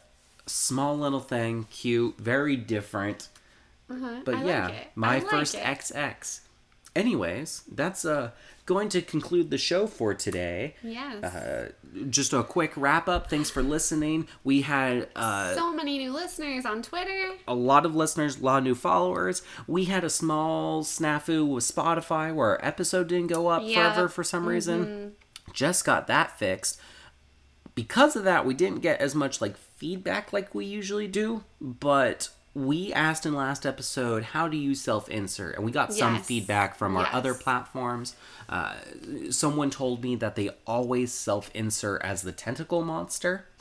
small 0.47 0.97
little 0.99 1.21
thing, 1.21 1.67
cute, 1.71 2.17
very 2.19 2.57
different. 2.57 3.29
Uh-huh. 3.91 4.21
But 4.25 4.37
I 4.37 4.45
yeah, 4.45 4.67
like 4.69 4.97
my 4.97 5.19
like 5.19 5.29
first 5.29 5.55
it. 5.55 5.63
XX. 5.63 6.41
Anyways, 6.97 7.63
that's 7.71 8.05
uh 8.05 8.31
going 8.71 8.89
to 8.89 9.03
conclude 9.03 9.51
the 9.51 9.59
show 9.59 9.87
for 9.89 10.15
today. 10.15 10.77
Yes. 10.83 11.25
Uh, 11.25 11.73
just 12.09 12.33
a 12.33 12.45
quick 12.45 12.73
wrap 12.77 13.09
up. 13.09 13.29
Thanks 13.29 13.51
for 13.51 13.65
listening. 13.65 14.29
We 14.45 14.61
had 14.63 15.09
uh, 15.17 15.55
so 15.57 15.75
many 15.75 15.99
new 15.99 16.13
listeners 16.13 16.65
on 16.65 16.81
Twitter. 16.83 17.33
a 17.49 17.55
lot 17.55 17.85
of 17.85 17.97
listeners, 17.97 18.39
a 18.39 18.45
lot 18.45 18.59
of 18.59 18.65
new 18.65 18.77
followers. 18.77 19.43
We 19.67 19.87
had 19.87 20.05
a 20.05 20.09
small 20.11 20.85
snafu 20.85 21.47
with 21.53 21.65
Spotify 21.65 22.33
where 22.33 22.51
our 22.51 22.61
episode 22.65 23.09
didn't 23.09 23.27
go 23.27 23.49
up 23.49 23.63
Yeah. 23.65 23.69
Mm-hmm. 23.69 23.95
forever 23.95 24.09
for 24.09 24.23
some 24.23 24.47
reason. 24.47 25.15
Just 25.53 25.85
got 25.85 26.07
that 26.07 26.39
fixed. 26.39 26.81
Because 27.75 28.15
of 28.15 28.23
that, 28.23 28.47
we 28.47 28.55
didn't 28.55 28.81
get 28.83 29.01
as 29.01 29.15
much 29.17 29.41
like 29.41 29.57
feedback 29.57 30.33
like 30.33 30.55
we 30.55 30.65
usually 30.65 31.09
do, 31.09 31.43
but 31.61 32.29
we 32.55 32.93
asked 32.93 33.25
in 33.27 33.35
last 33.35 33.65
episode, 33.65 34.25
how 34.25 34.49
do 34.49 34.57
you 34.57 34.75
self 34.75 35.09
insert? 35.09 35.55
And 35.57 35.65
we 35.65 35.71
got 35.71 35.93
some 35.95 36.15
Yes. 36.17 36.27
feedback 36.27 36.75
from 36.75 36.97
our 36.97 37.05
Yes. 37.05 37.15
other 37.15 37.35
platforms. 37.35 38.17
Uh, 38.49 38.75
someone 39.31 39.71
told 39.71 40.03
me 40.03 40.17
that 40.17 40.35
they 40.37 40.51
always 40.67 41.13
self 41.13 41.51
insert 41.55 42.03
as 42.03 42.23
the 42.23 42.33
tentacle 42.33 42.83
monster 42.83 43.47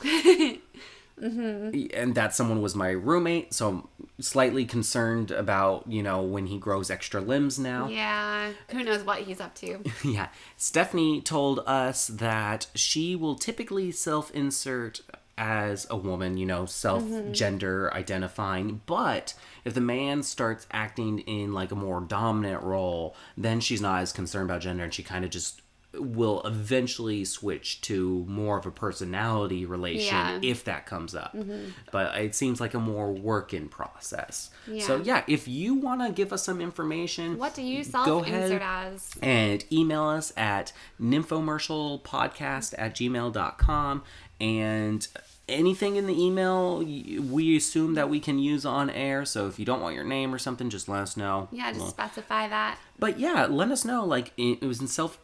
and 1.22 2.14
that 2.14 2.34
someone 2.34 2.62
was 2.62 2.74
my 2.74 2.88
roommate 2.88 3.52
so 3.52 3.68
i'm 3.68 3.88
slightly 4.20 4.64
concerned 4.64 5.30
about 5.30 5.84
you 5.86 6.02
know 6.02 6.22
when 6.22 6.46
he 6.46 6.56
grows 6.58 6.90
extra 6.90 7.20
limbs 7.20 7.58
now 7.58 7.86
Yeah. 7.88 8.52
Who 8.70 8.82
knows 8.84 9.02
what 9.04 9.20
he's 9.20 9.38
up 9.40 9.54
to? 9.56 9.82
yeah 10.04 10.28
stephanie 10.56 11.20
told 11.20 11.60
us 11.66 12.06
that 12.06 12.68
she 12.74 13.14
will 13.14 13.34
typically 13.36 13.90
self-insert 13.92 15.00
as 15.40 15.86
a 15.88 15.96
woman 15.96 16.36
you 16.36 16.44
know 16.44 16.64
mm-hmm. 16.64 16.66
self-gender 16.66 17.92
identifying 17.94 18.82
but 18.84 19.32
if 19.64 19.72
the 19.72 19.80
man 19.80 20.22
starts 20.22 20.66
acting 20.70 21.18
in 21.20 21.54
like 21.54 21.72
a 21.72 21.74
more 21.74 22.02
dominant 22.02 22.62
role 22.62 23.16
then 23.38 23.58
she's 23.58 23.80
not 23.80 24.02
as 24.02 24.12
concerned 24.12 24.50
about 24.50 24.60
gender 24.60 24.84
and 24.84 24.92
she 24.92 25.02
kind 25.02 25.24
of 25.24 25.30
just 25.30 25.62
will 25.94 26.40
eventually 26.42 27.24
switch 27.24 27.80
to 27.80 28.24
more 28.28 28.56
of 28.58 28.64
a 28.64 28.70
personality 28.70 29.64
relation 29.64 30.14
Yeah. 30.14 30.38
if 30.40 30.62
that 30.64 30.86
comes 30.86 31.16
up. 31.16 31.34
Mm-hmm. 31.34 31.70
But 31.90 32.16
it 32.16 32.36
seems 32.36 32.60
like 32.60 32.74
a 32.74 32.78
more 32.78 33.10
work 33.10 33.52
in 33.52 33.68
process. 33.68 34.50
So 34.78 34.96
Yeah. 34.98 35.02
yeah, 35.02 35.24
if 35.26 35.48
you 35.48 35.74
want 35.74 36.00
to 36.02 36.12
give 36.12 36.32
us 36.32 36.44
some 36.44 36.60
information, 36.60 37.38
What 37.38 37.54
do 37.54 37.62
you 37.62 37.82
Go 37.82 37.90
self 37.90 38.26
ahead. 38.26 38.42
insert 38.52 38.62
as? 38.62 39.10
and 39.20 39.64
email 39.72 40.04
us 40.04 40.32
at 40.36 40.72
nymphomercialpodcast 41.00 42.74
at 42.78 42.94
gmail.com 42.94 44.02
and 44.40 45.08
anything 45.50 45.96
in 45.96 46.06
the 46.06 46.18
email 46.22 46.78
we 46.78 47.56
assume 47.56 47.94
that 47.94 48.08
we 48.08 48.20
can 48.20 48.38
use 48.38 48.64
on 48.64 48.88
air 48.90 49.24
so 49.24 49.46
if 49.48 49.58
you 49.58 49.64
don't 49.64 49.80
want 49.80 49.94
your 49.94 50.04
name 50.04 50.32
or 50.34 50.38
something 50.38 50.70
just 50.70 50.88
let 50.88 51.00
us 51.02 51.16
know 51.16 51.48
Yeah, 51.52 51.68
just 51.70 51.80
Well, 51.80 51.88
specify 51.90 52.48
that. 52.48 52.78
but 52.98 53.18
yeah 53.18 53.46
let 53.46 53.70
us 53.70 53.84
know 53.84 54.04
like 54.04 54.32
it 54.36 54.58
it 54.62 54.66
was 54.66 54.80
in 54.80 54.86
self 54.88 55.18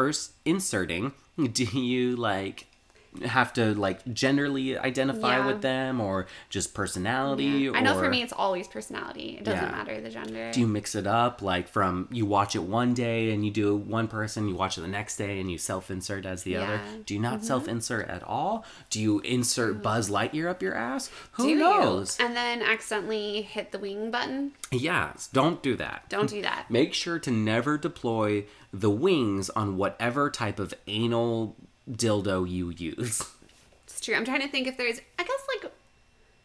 inserting 0.45 1.13
do 1.53 1.65
you 1.65 2.17
like 2.17 2.67
have 3.23 3.53
to 3.55 3.75
like 3.75 4.05
genderly 4.07 4.79
identify 4.81 5.39
Yeah. 5.39 5.47
with 5.47 5.63
them 5.63 6.01
or 6.01 6.27
just 6.51 6.75
personality? 6.75 7.71
I 7.71 7.81
know 7.81 7.99
for 7.99 8.09
me 8.09 8.23
it's 8.23 8.33
always 8.33 8.69
personality. 8.69 9.37
It 9.39 9.45
doesn't 9.45 9.63
Yeah. 9.65 9.71
matter 9.71 10.01
the 10.01 10.11
gender. 10.11 10.51
do 10.53 10.61
you 10.61 10.67
mix 10.67 10.95
it 10.95 11.07
up 11.07 11.43
like 11.43 11.69
from 11.69 12.09
you 12.11 12.27
watch 12.27 12.55
it 12.55 12.63
one 12.63 12.95
day 12.95 13.31
and 13.33 13.45
you 13.45 13.51
do 13.51 13.77
one 13.77 14.09
person 14.09 14.49
you 14.49 14.55
watch 14.55 14.77
it 14.79 14.83
the 14.83 14.89
next 14.89 15.17
day 15.17 15.41
and 15.41 15.51
you 15.51 15.59
self-insert 15.59 16.25
as 16.27 16.43
the 16.43 16.57
other 16.57 16.75
Yeah. 16.75 16.79
Mm-hmm. 16.79 17.03
do 17.03 17.15
you 17.15 17.21
not 17.21 17.45
self-insert 17.45 18.09
at 18.09 18.23
all 18.23 18.65
do 18.91 19.01
you 19.01 19.21
insert 19.21 19.83
buzz 19.83 20.09
lightyear 20.11 20.49
up 20.49 20.63
your 20.63 20.75
ass 20.75 21.11
who 21.33 21.45
Do 21.45 21.49
you? 21.51 21.57
knows 21.59 22.19
And 22.21 22.37
then 22.37 22.63
accidentally 22.63 23.43
hit 23.43 23.73
the 23.73 23.79
wing 23.79 24.11
button. 24.11 24.53
yeah 24.71 25.13
don't 25.33 25.63
do 25.63 25.77
that 25.77 26.05
Don't 26.09 26.29
do 26.31 26.43
that. 26.43 26.71
make 26.71 26.95
sure 26.95 27.19
to 27.19 27.31
never 27.31 27.77
deploy 27.79 28.45
the 28.73 28.91
wings 28.91 29.49
on 29.51 29.77
whatever 29.77 30.31
type 30.31 30.59
of 30.59 30.75
anal 30.87 31.57
dildo 31.91 32.49
you 32.49 32.71
use 32.71 33.23
It's 33.87 34.01
true. 34.01 34.15
I'm 34.15 34.25
trying 34.25 34.41
to 34.43 34.49
think 34.49 34.67
if 34.67 34.77
there's. 34.77 35.01
I 35.19 35.23
guess 35.23 35.47
like 35.63 35.73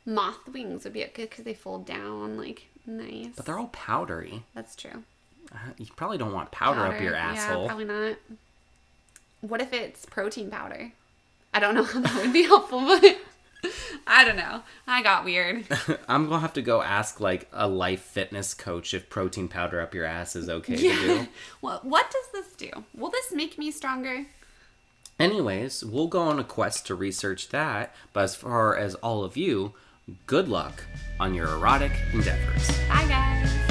moth 0.05 0.47
wings 0.53 0.83
would 0.83 0.93
be 0.93 1.01
good 1.01 1.29
because 1.29 1.43
they 1.43 1.53
fold 1.53 1.85
down 1.85 2.37
like 2.37 2.67
nice. 2.85 3.35
but 3.35 3.45
they're 3.45 3.57
all 3.59 3.67
powdery 3.67 4.43
That's 4.55 4.75
true. 4.75 5.03
Uh, 5.53 5.57
you 5.77 5.87
probably 5.95 6.17
don't 6.17 6.33
want 6.33 6.51
powder, 6.51 6.79
up 6.81 7.01
your 7.01 7.11
Powder. 7.13 7.15
asshole 7.15 7.61
Yeah, 7.63 7.67
probably 7.67 7.85
not. 7.85 8.15
What 9.41 9.61
if 9.61 9.73
it's 9.73 10.05
protein 10.05 10.49
powder? 10.49 10.91
I 11.53 11.59
don't 11.59 11.75
know 11.75 11.83
how 11.91 11.99
that 11.99 12.15
would 12.15 12.31
be 12.31 12.43
helpful, 12.43 12.79
but 12.81 13.03
I 14.07 14.23
don't 14.23 14.37
know. 14.37 14.61
I 14.87 15.01
got 15.03 15.25
weird. 15.25 15.65
I'm 16.07 16.25
gonna 16.29 16.39
have 16.39 16.53
to 16.53 16.61
go 16.61 16.81
ask 16.81 17.19
like 17.19 17.49
a 17.51 17.67
life 17.67 18.01
fitness 18.01 18.53
coach 18.53 18.93
if 18.93 19.09
protein 19.09 19.47
powder 19.47 19.81
up 19.81 19.93
your 19.93 20.05
ass 20.05 20.35
is 20.35 20.47
okay 20.47 20.75
to 20.77 20.81
do. 20.81 21.27
What 21.59 21.83
what 21.85 22.09
does 22.11 22.31
this 22.31 22.53
do? 22.55 22.85
Will 22.95 23.09
this 23.09 23.33
make 23.33 23.57
me 23.57 23.71
stronger? 23.71 24.25
Anyways, 25.19 25.83
we'll 25.83 26.07
go 26.07 26.21
on 26.21 26.39
a 26.39 26.43
quest 26.43 26.87
to 26.87 26.95
research 26.95 27.49
that. 27.49 27.93
But 28.13 28.23
as 28.25 28.35
far 28.35 28.75
as 28.75 28.95
all 28.95 29.23
of 29.23 29.37
you, 29.37 29.73
good 30.25 30.47
luck 30.47 30.83
on 31.19 31.33
your 31.33 31.47
erotic 31.47 31.91
endeavors. 32.13 32.67
Bye 32.89 33.05
guys. 33.07 33.70